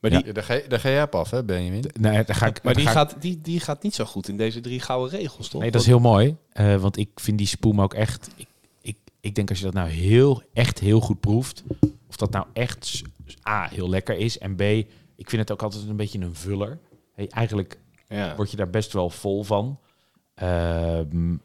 Maar 0.00 0.10
die, 0.10 0.24
Ja, 0.26 0.32
daar, 0.32 0.42
ga 0.44 0.54
je, 0.54 0.64
daar 0.68 0.80
ga 0.80 0.88
jij 0.88 1.02
op 1.02 1.14
af, 1.14 1.30
hè, 1.30 1.44
Benjamin? 1.44 1.84
Nee, 2.00 2.24
daar 2.24 2.36
ga 2.36 2.46
ik, 2.46 2.62
maar 2.62 2.74
die, 2.74 2.84
ga 2.84 2.90
ik- 2.90 2.96
gaat, 2.96 3.16
die, 3.22 3.40
die 3.40 3.60
gaat 3.60 3.82
niet 3.82 3.94
zo 3.94 4.04
goed 4.04 4.28
in 4.28 4.36
deze 4.36 4.60
drie 4.60 4.80
gouden 4.80 5.18
regels, 5.18 5.48
toch? 5.48 5.60
nee, 5.60 5.70
dat 5.70 5.80
is 5.80 5.86
heel 5.86 5.98
mooi. 6.00 6.36
eh, 6.52 6.76
want 6.76 6.96
ik 6.96 7.08
vind 7.14 7.38
die 7.38 7.46
spoem 7.46 7.80
ook 7.80 7.94
echt... 7.94 8.28
Ik, 8.36 8.46
ik, 8.80 8.96
ik 9.20 9.34
denk 9.34 9.48
als 9.48 9.58
je 9.58 9.64
dat 9.64 9.74
nou 9.74 9.88
heel, 9.88 10.42
echt 10.52 10.78
heel 10.78 11.00
goed 11.00 11.20
proeft... 11.20 11.62
of 12.08 12.16
dat 12.16 12.30
nou 12.30 12.46
echt 12.52 13.02
A, 13.48 13.68
heel 13.68 13.88
lekker 13.88 14.16
is... 14.16 14.38
en 14.38 14.54
B, 14.56 14.60
ik 14.60 15.30
vind 15.30 15.42
het 15.42 15.50
ook 15.52 15.62
altijd 15.62 15.88
een 15.88 15.96
beetje 15.96 16.18
een 16.20 16.34
vuller. 16.34 16.78
Hey, 17.14 17.28
eigenlijk 17.28 17.78
ja. 18.08 18.36
word 18.36 18.50
je 18.50 18.56
daar 18.56 18.70
best 18.70 18.92
wel 18.92 19.10
vol 19.10 19.44
van. 19.44 19.78
Ehm, 20.36 21.36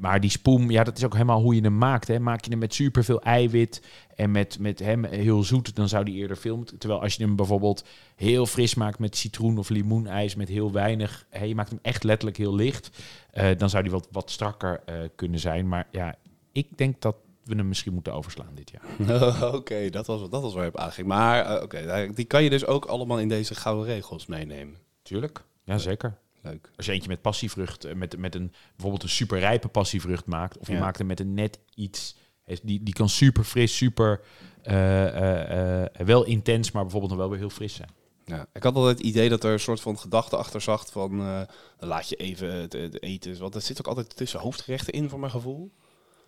maar 0.00 0.20
die 0.20 0.30
spoem, 0.30 0.70
ja, 0.70 0.84
dat 0.84 0.96
is 0.96 1.04
ook 1.04 1.12
helemaal 1.12 1.40
hoe 1.40 1.54
je 1.54 1.60
hem 1.60 1.78
maakt. 1.78 2.08
Hè. 2.08 2.18
Maak 2.18 2.44
je 2.44 2.50
hem 2.50 2.58
met 2.58 2.74
superveel 2.74 3.22
eiwit 3.22 3.82
en 4.14 4.30
met, 4.30 4.58
met 4.58 4.78
hem 4.78 5.04
heel 5.04 5.42
zoet, 5.42 5.76
dan 5.76 5.88
zou 5.88 6.04
die 6.04 6.14
eerder 6.14 6.36
veel 6.36 6.56
moeten. 6.56 6.78
Terwijl 6.78 7.02
als 7.02 7.14
je 7.14 7.24
hem 7.24 7.36
bijvoorbeeld 7.36 7.84
heel 8.16 8.46
fris 8.46 8.74
maakt 8.74 8.98
met 8.98 9.16
citroen 9.16 9.58
of 9.58 9.68
limoenijs 9.68 10.34
met 10.34 10.48
heel 10.48 10.72
weinig, 10.72 11.26
hè, 11.30 11.44
je 11.44 11.54
maakt 11.54 11.70
hem 11.70 11.78
echt 11.82 12.04
letterlijk 12.04 12.38
heel 12.38 12.54
licht, 12.54 12.90
eh, 13.30 13.48
dan 13.58 13.70
zou 13.70 13.82
die 13.82 13.92
wat, 13.92 14.08
wat 14.12 14.30
strakker 14.30 14.82
eh, 14.84 14.94
kunnen 15.14 15.40
zijn. 15.40 15.68
Maar 15.68 15.86
ja, 15.90 16.14
ik 16.52 16.78
denk 16.78 17.00
dat 17.00 17.16
we 17.44 17.54
hem 17.54 17.68
misschien 17.68 17.92
moeten 17.92 18.14
overslaan 18.14 18.54
dit 18.54 18.70
jaar. 18.70 19.52
oké, 19.54 19.90
dat, 19.90 20.06
was, 20.06 20.30
dat 20.30 20.42
was 20.42 20.54
waar 20.54 20.64
je 20.64 20.70
op 20.70 20.78
aanging. 20.78 21.06
Maar 21.06 21.44
eh, 21.44 21.62
oké, 21.62 22.10
die 22.14 22.24
kan 22.24 22.42
je 22.42 22.50
dus 22.50 22.66
ook 22.66 22.84
allemaal 22.84 23.20
in 23.20 23.28
deze 23.28 23.54
gouden 23.54 23.86
regels 23.86 24.26
meenemen. 24.26 24.76
Tuurlijk. 25.02 25.44
Ja, 25.70 25.78
zeker. 25.78 26.18
Leuk. 26.42 26.70
Als 26.76 26.86
je 26.86 26.92
eentje 26.92 27.08
met 27.08 27.22
passievrucht, 27.22 27.84
eh, 27.84 27.94
met, 27.94 28.18
met 28.18 28.34
een, 28.34 28.52
bijvoorbeeld 28.70 29.02
een 29.02 29.08
superrijpe 29.08 29.68
passievrucht 29.68 30.26
maakt, 30.26 30.58
of 30.58 30.66
je 30.66 30.72
Ja. 30.72 30.80
maakt 30.80 30.98
hem 30.98 31.06
met 31.06 31.20
een 31.20 31.34
net 31.34 31.58
iets, 31.74 32.16
die, 32.62 32.82
die 32.82 32.94
kan 32.94 33.08
super 33.08 33.44
fris, 33.44 33.76
super 33.76 34.20
eh, 34.62 35.82
eh, 35.84 36.06
wel 36.06 36.24
intens, 36.24 36.70
maar 36.70 36.82
bijvoorbeeld 36.82 37.12
nog 37.12 37.20
wel 37.20 37.30
weer 37.30 37.38
heel 37.38 37.50
fris 37.50 37.74
zijn. 37.74 37.90
Ja, 38.24 38.46
ik 38.52 38.62
had 38.62 38.74
altijd 38.74 38.98
het 38.98 39.06
idee 39.06 39.28
dat 39.28 39.44
er 39.44 39.52
een 39.52 39.60
soort 39.60 39.80
van 39.80 39.98
gedachte 39.98 40.36
achter 40.36 40.60
zat 40.60 40.90
van 40.92 41.46
laat 41.78 42.08
je 42.08 42.16
even 42.16 42.52
het, 42.52 42.72
het 42.72 43.02
eten. 43.02 43.38
Want 43.38 43.54
er 43.54 43.60
zit 43.60 43.78
ook 43.78 43.86
altijd 43.86 44.16
tussen 44.16 44.40
hoofdgerechten 44.40 44.92
in, 44.92 45.08
voor 45.08 45.18
mijn 45.20 45.32
gevoel. 45.32 45.70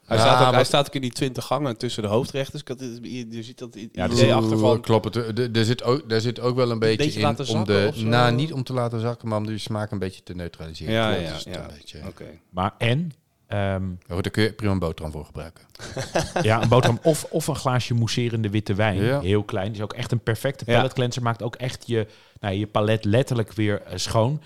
Hij, 0.06 0.16
Ja, 0.16 0.22
staat, 0.22 0.36
ook, 0.38 0.44
maar- 0.44 0.54
hij 0.54 0.64
staat 0.64 0.86
ook 0.86 0.94
in 0.94 1.00
die 1.00 1.10
twintig 1.12 1.44
gangen 1.44 1.76
tussen 1.76 2.02
de 2.02 2.08
hoofdrechten. 2.08 2.52
Dus 2.52 2.60
ik 2.60 2.68
had, 2.68 3.10
je, 3.12 3.26
je 3.30 3.42
ziet 3.42 3.58
dat 3.58 3.76
i- 3.76 3.88
Ja, 3.92 4.02
er 4.04 4.10
idee 4.10 4.18
zit- 4.24 4.32
achter 4.32 4.58
van. 4.58 4.80
Klopt, 4.80 5.04
het. 5.14 5.38
Er- 5.38 5.56
er 5.56 5.64
zit 5.64 5.82
ook, 5.82 6.02
er 6.10 6.20
zit 6.20 6.40
ook 6.40 6.56
wel 6.56 6.70
een 6.70 6.78
beetje, 6.78 6.96
beetje 6.96 7.20
in 7.20 7.26
laten 7.26 7.48
om 7.48 7.66
zakken 7.66 7.94
de, 7.94 8.02
nou, 8.04 8.34
niet 8.34 8.52
om 8.52 8.62
te 8.62 8.72
laten 8.72 9.00
zakken, 9.00 9.28
maar 9.28 9.38
om 9.38 9.46
de 9.46 9.58
smaak 9.58 9.90
een 9.90 9.98
beetje 9.98 10.22
te 10.22 10.34
neutraliseren. 10.34 10.94
Ja, 10.94 11.10
ja, 11.10 11.32
het 11.32 11.42
ja. 11.42 11.60
Een 11.62 11.66
beetje. 11.76 12.00
Oké. 12.08 12.24
Maar 12.50 12.74
en, 12.78 13.12
ehm, 13.46 13.82
goed, 14.08 14.22
daar 14.22 14.32
kun 14.32 14.42
je 14.42 14.52
prima 14.52 14.72
een 14.72 14.78
boterham 14.78 15.12
voor 15.12 15.24
gebruiken. 15.24 15.64
ja, 16.42 16.62
een 16.62 16.68
boterham 16.68 16.98
of, 17.02 17.24
of 17.30 17.46
een 17.46 17.56
glaasje 17.56 17.94
mousserende 17.94 18.50
witte 18.50 18.74
wijn, 18.74 19.02
Ja. 19.02 19.20
heel 19.20 19.42
klein. 19.42 19.66
Die 19.66 19.76
is 19.76 19.82
ook 19.82 19.92
echt 19.92 20.12
een 20.12 20.20
perfecte 20.22 20.64
Ja. 20.66 20.76
palate 20.76 20.94
cleanser, 20.94 21.22
maakt 21.22 21.42
ook 21.42 21.56
echt 21.56 21.86
je, 21.86 22.06
nou, 22.40 22.54
je 22.54 22.66
palet 22.66 23.04
letterlijk 23.04 23.52
weer 23.52 23.82
eh, 23.82 23.96
schoon. 23.96 24.40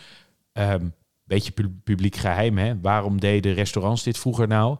Ehm 0.53 0.85
beetje 1.25 1.53
pu- 1.53 1.75
publiek 1.85 2.17
geheim, 2.17 2.59
hè? 2.59 2.81
Waarom 2.81 3.21
deden 3.21 3.55
restaurants 3.55 4.03
dit 4.03 4.19
vroeger 4.19 4.49
nou? 4.49 4.77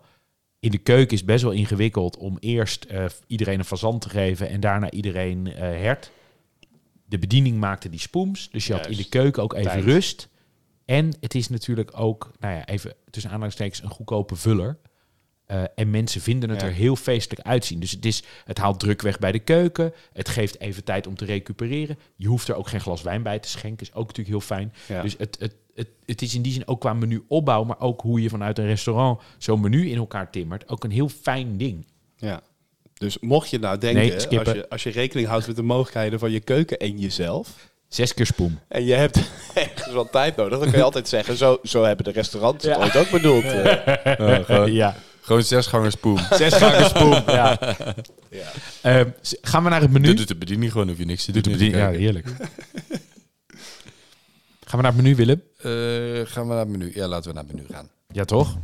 In 0.67 0.73
de 0.73 0.79
keuken 0.79 1.17
is 1.17 1.25
best 1.25 1.43
wel 1.43 1.53
ingewikkeld 1.53 2.17
om 2.17 2.37
eerst 2.41 2.85
eh, 2.85 3.05
iedereen 3.27 3.59
een 3.59 3.65
fazant 3.65 4.01
te 4.01 4.09
geven 4.09 4.49
en 4.49 4.61
daarna 4.61 4.91
iedereen 4.91 5.47
eh, 5.47 5.61
hert. 5.61 6.11
De 7.05 7.19
bediening 7.19 7.59
maakte 7.59 7.91
die 7.91 8.01
spoems, 8.01 8.51
dus 8.51 8.67
je 8.67 8.73
had 8.73 8.87
in 8.87 8.97
de 8.97 9.09
keuken 9.09 9.43
ook 9.43 9.53
even 9.53 9.71
Tijd. 9.71 9.85
rust. 9.85 10.29
En 10.85 11.17
het 11.21 11.35
is 11.35 11.49
natuurlijk 11.49 11.99
ook, 12.01 12.33
nou 12.41 12.55
ja, 12.55 12.67
even 12.67 12.95
tussen 13.11 13.31
aanhalingstekens, 13.31 13.83
een 13.83 13.91
goedkope 13.91 14.37
vuller. 14.37 14.79
Eh, 15.47 15.63
en 15.75 15.91
mensen 15.91 16.21
vinden 16.21 16.51
het 16.51 16.61
Ja. 16.61 16.67
er 16.67 16.73
heel 16.73 16.97
feestelijk 16.97 17.47
uitzien. 17.49 17.81
Dus 17.81 17.91
het, 17.91 18.05
is, 18.05 18.23
het 18.45 18.59
haalt 18.59 18.81
druk 18.81 19.03
weg 19.03 19.19
bij 19.19 19.33
de 19.33 19.39
keuken. 19.39 19.93
Het 20.13 20.29
geeft 20.29 20.61
even 20.61 20.85
tijd 20.85 21.07
om 21.07 21.17
te 21.17 21.25
recupereren. 21.25 21.99
Je 22.17 22.27
hoeft 22.29 22.49
er 22.49 22.55
ook 22.55 22.69
geen 22.69 22.81
glas 22.81 23.03
wijn 23.03 23.23
bij 23.23 23.39
te 23.39 23.49
schenken. 23.49 23.87
Is 23.87 23.93
ook 23.95 24.07
natuurlijk 24.07 24.29
heel 24.29 24.41
fijn. 24.57 24.73
Ja. 24.87 25.03
Dus 25.03 25.15
het, 25.19 25.37
het, 25.41 25.55
het, 25.75 25.89
het 26.07 26.23
is 26.23 26.35
in 26.35 26.43
die 26.43 26.53
zin 26.53 26.69
ook 26.69 26.81
qua 26.81 26.93
menuopbouw, 26.93 27.65
maar 27.65 27.81
ook 27.81 28.01
hoe 28.01 28.23
je 28.23 28.29
vanuit 28.29 28.59
een 28.59 28.67
restaurant 28.67 29.21
zo'n 29.39 29.61
menu 29.61 29.89
in 29.91 29.97
elkaar 29.97 30.31
timmert, 30.31 30.69
ook 30.69 30.85
een 30.85 30.91
heel 30.91 31.09
fijn 31.09 31.57
ding. 31.57 31.87
Ja. 32.17 32.41
Dus 32.95 33.19
mocht 33.19 33.51
je 33.51 33.59
nou 33.59 33.79
denken, 33.79 34.03
Nee, 34.03 34.15
als, 34.39 34.53
je, 34.53 34.69
als 34.69 34.83
je 34.83 34.91
rekening 34.91 35.29
houdt 35.29 35.47
met 35.47 35.57
de 35.57 35.63
mogelijkheden 35.63 36.19
van 36.19 36.31
je 36.31 36.41
keuken 36.41 36.79
en 36.79 36.99
jezelf, 36.99 37.71
Zes 37.89 38.15
keer 38.15 38.27
spoem. 38.27 38.59
en 38.69 38.85
je 38.85 38.95
hebt 38.95 39.17
ergens 39.55 39.93
wat 39.95 40.13
tijd 40.13 40.37
nodig, 40.37 40.59
dan 40.59 40.69
kun 40.69 40.79
je 40.79 40.85
altijd 40.85 41.09
zeggen, 41.09 41.37
zo, 41.37 41.59
zo 41.63 41.83
hebben 41.83 42.05
de 42.05 42.11
restaurants 42.11 42.65
het 42.65 42.77
Ja. 42.77 42.83
ooit 42.83 42.97
ook 42.97 43.11
bedoeld. 43.11 43.45
eh. 43.45 44.67
Ja, 44.81 44.97
gewoon 45.27 45.43
zes 45.43 45.67
gangen 45.67 45.91
spoem. 45.93 46.19
zes 46.43 46.55
gangen 46.55 46.89
spoem. 46.89 47.13
Ja. 47.27 47.59
Ja. 48.31 48.51
Ehm, 48.83 49.09
gaan 49.43 49.65
we 49.65 49.69
naar 49.71 49.81
het 49.81 49.91
menu? 49.91 50.07
Doet 50.07 50.19
het 50.19 50.29
de 50.29 50.37
bediening 50.37 50.73
gewoon, 50.73 50.89
hoef 50.89 50.99
je 50.99 51.05
niks 51.05 51.25
te 51.25 51.33
doen. 51.33 51.43
Doet 51.43 51.53
de 51.53 51.65
in 51.65 51.73
de 51.73 51.77
bediening- 51.79 51.95
Ja, 51.95 52.01
heerlijk. 52.05 52.27
gaan 54.65 54.77
we 54.79 54.83
naar 54.83 54.93
het 54.93 54.97
menu, 55.03 55.15
Willem? 55.15 55.43
Eh, 55.59 56.33
gaan 56.33 56.43
we 56.43 56.49
naar 56.49 56.59
het 56.59 56.69
menu? 56.69 56.91
Ja, 56.95 57.07
laten 57.09 57.29
we 57.31 57.35
naar 57.37 57.45
het 57.47 57.55
menu 57.55 57.67
gaan. 57.71 57.89
Ja, 58.13 58.25
toch? 58.25 58.57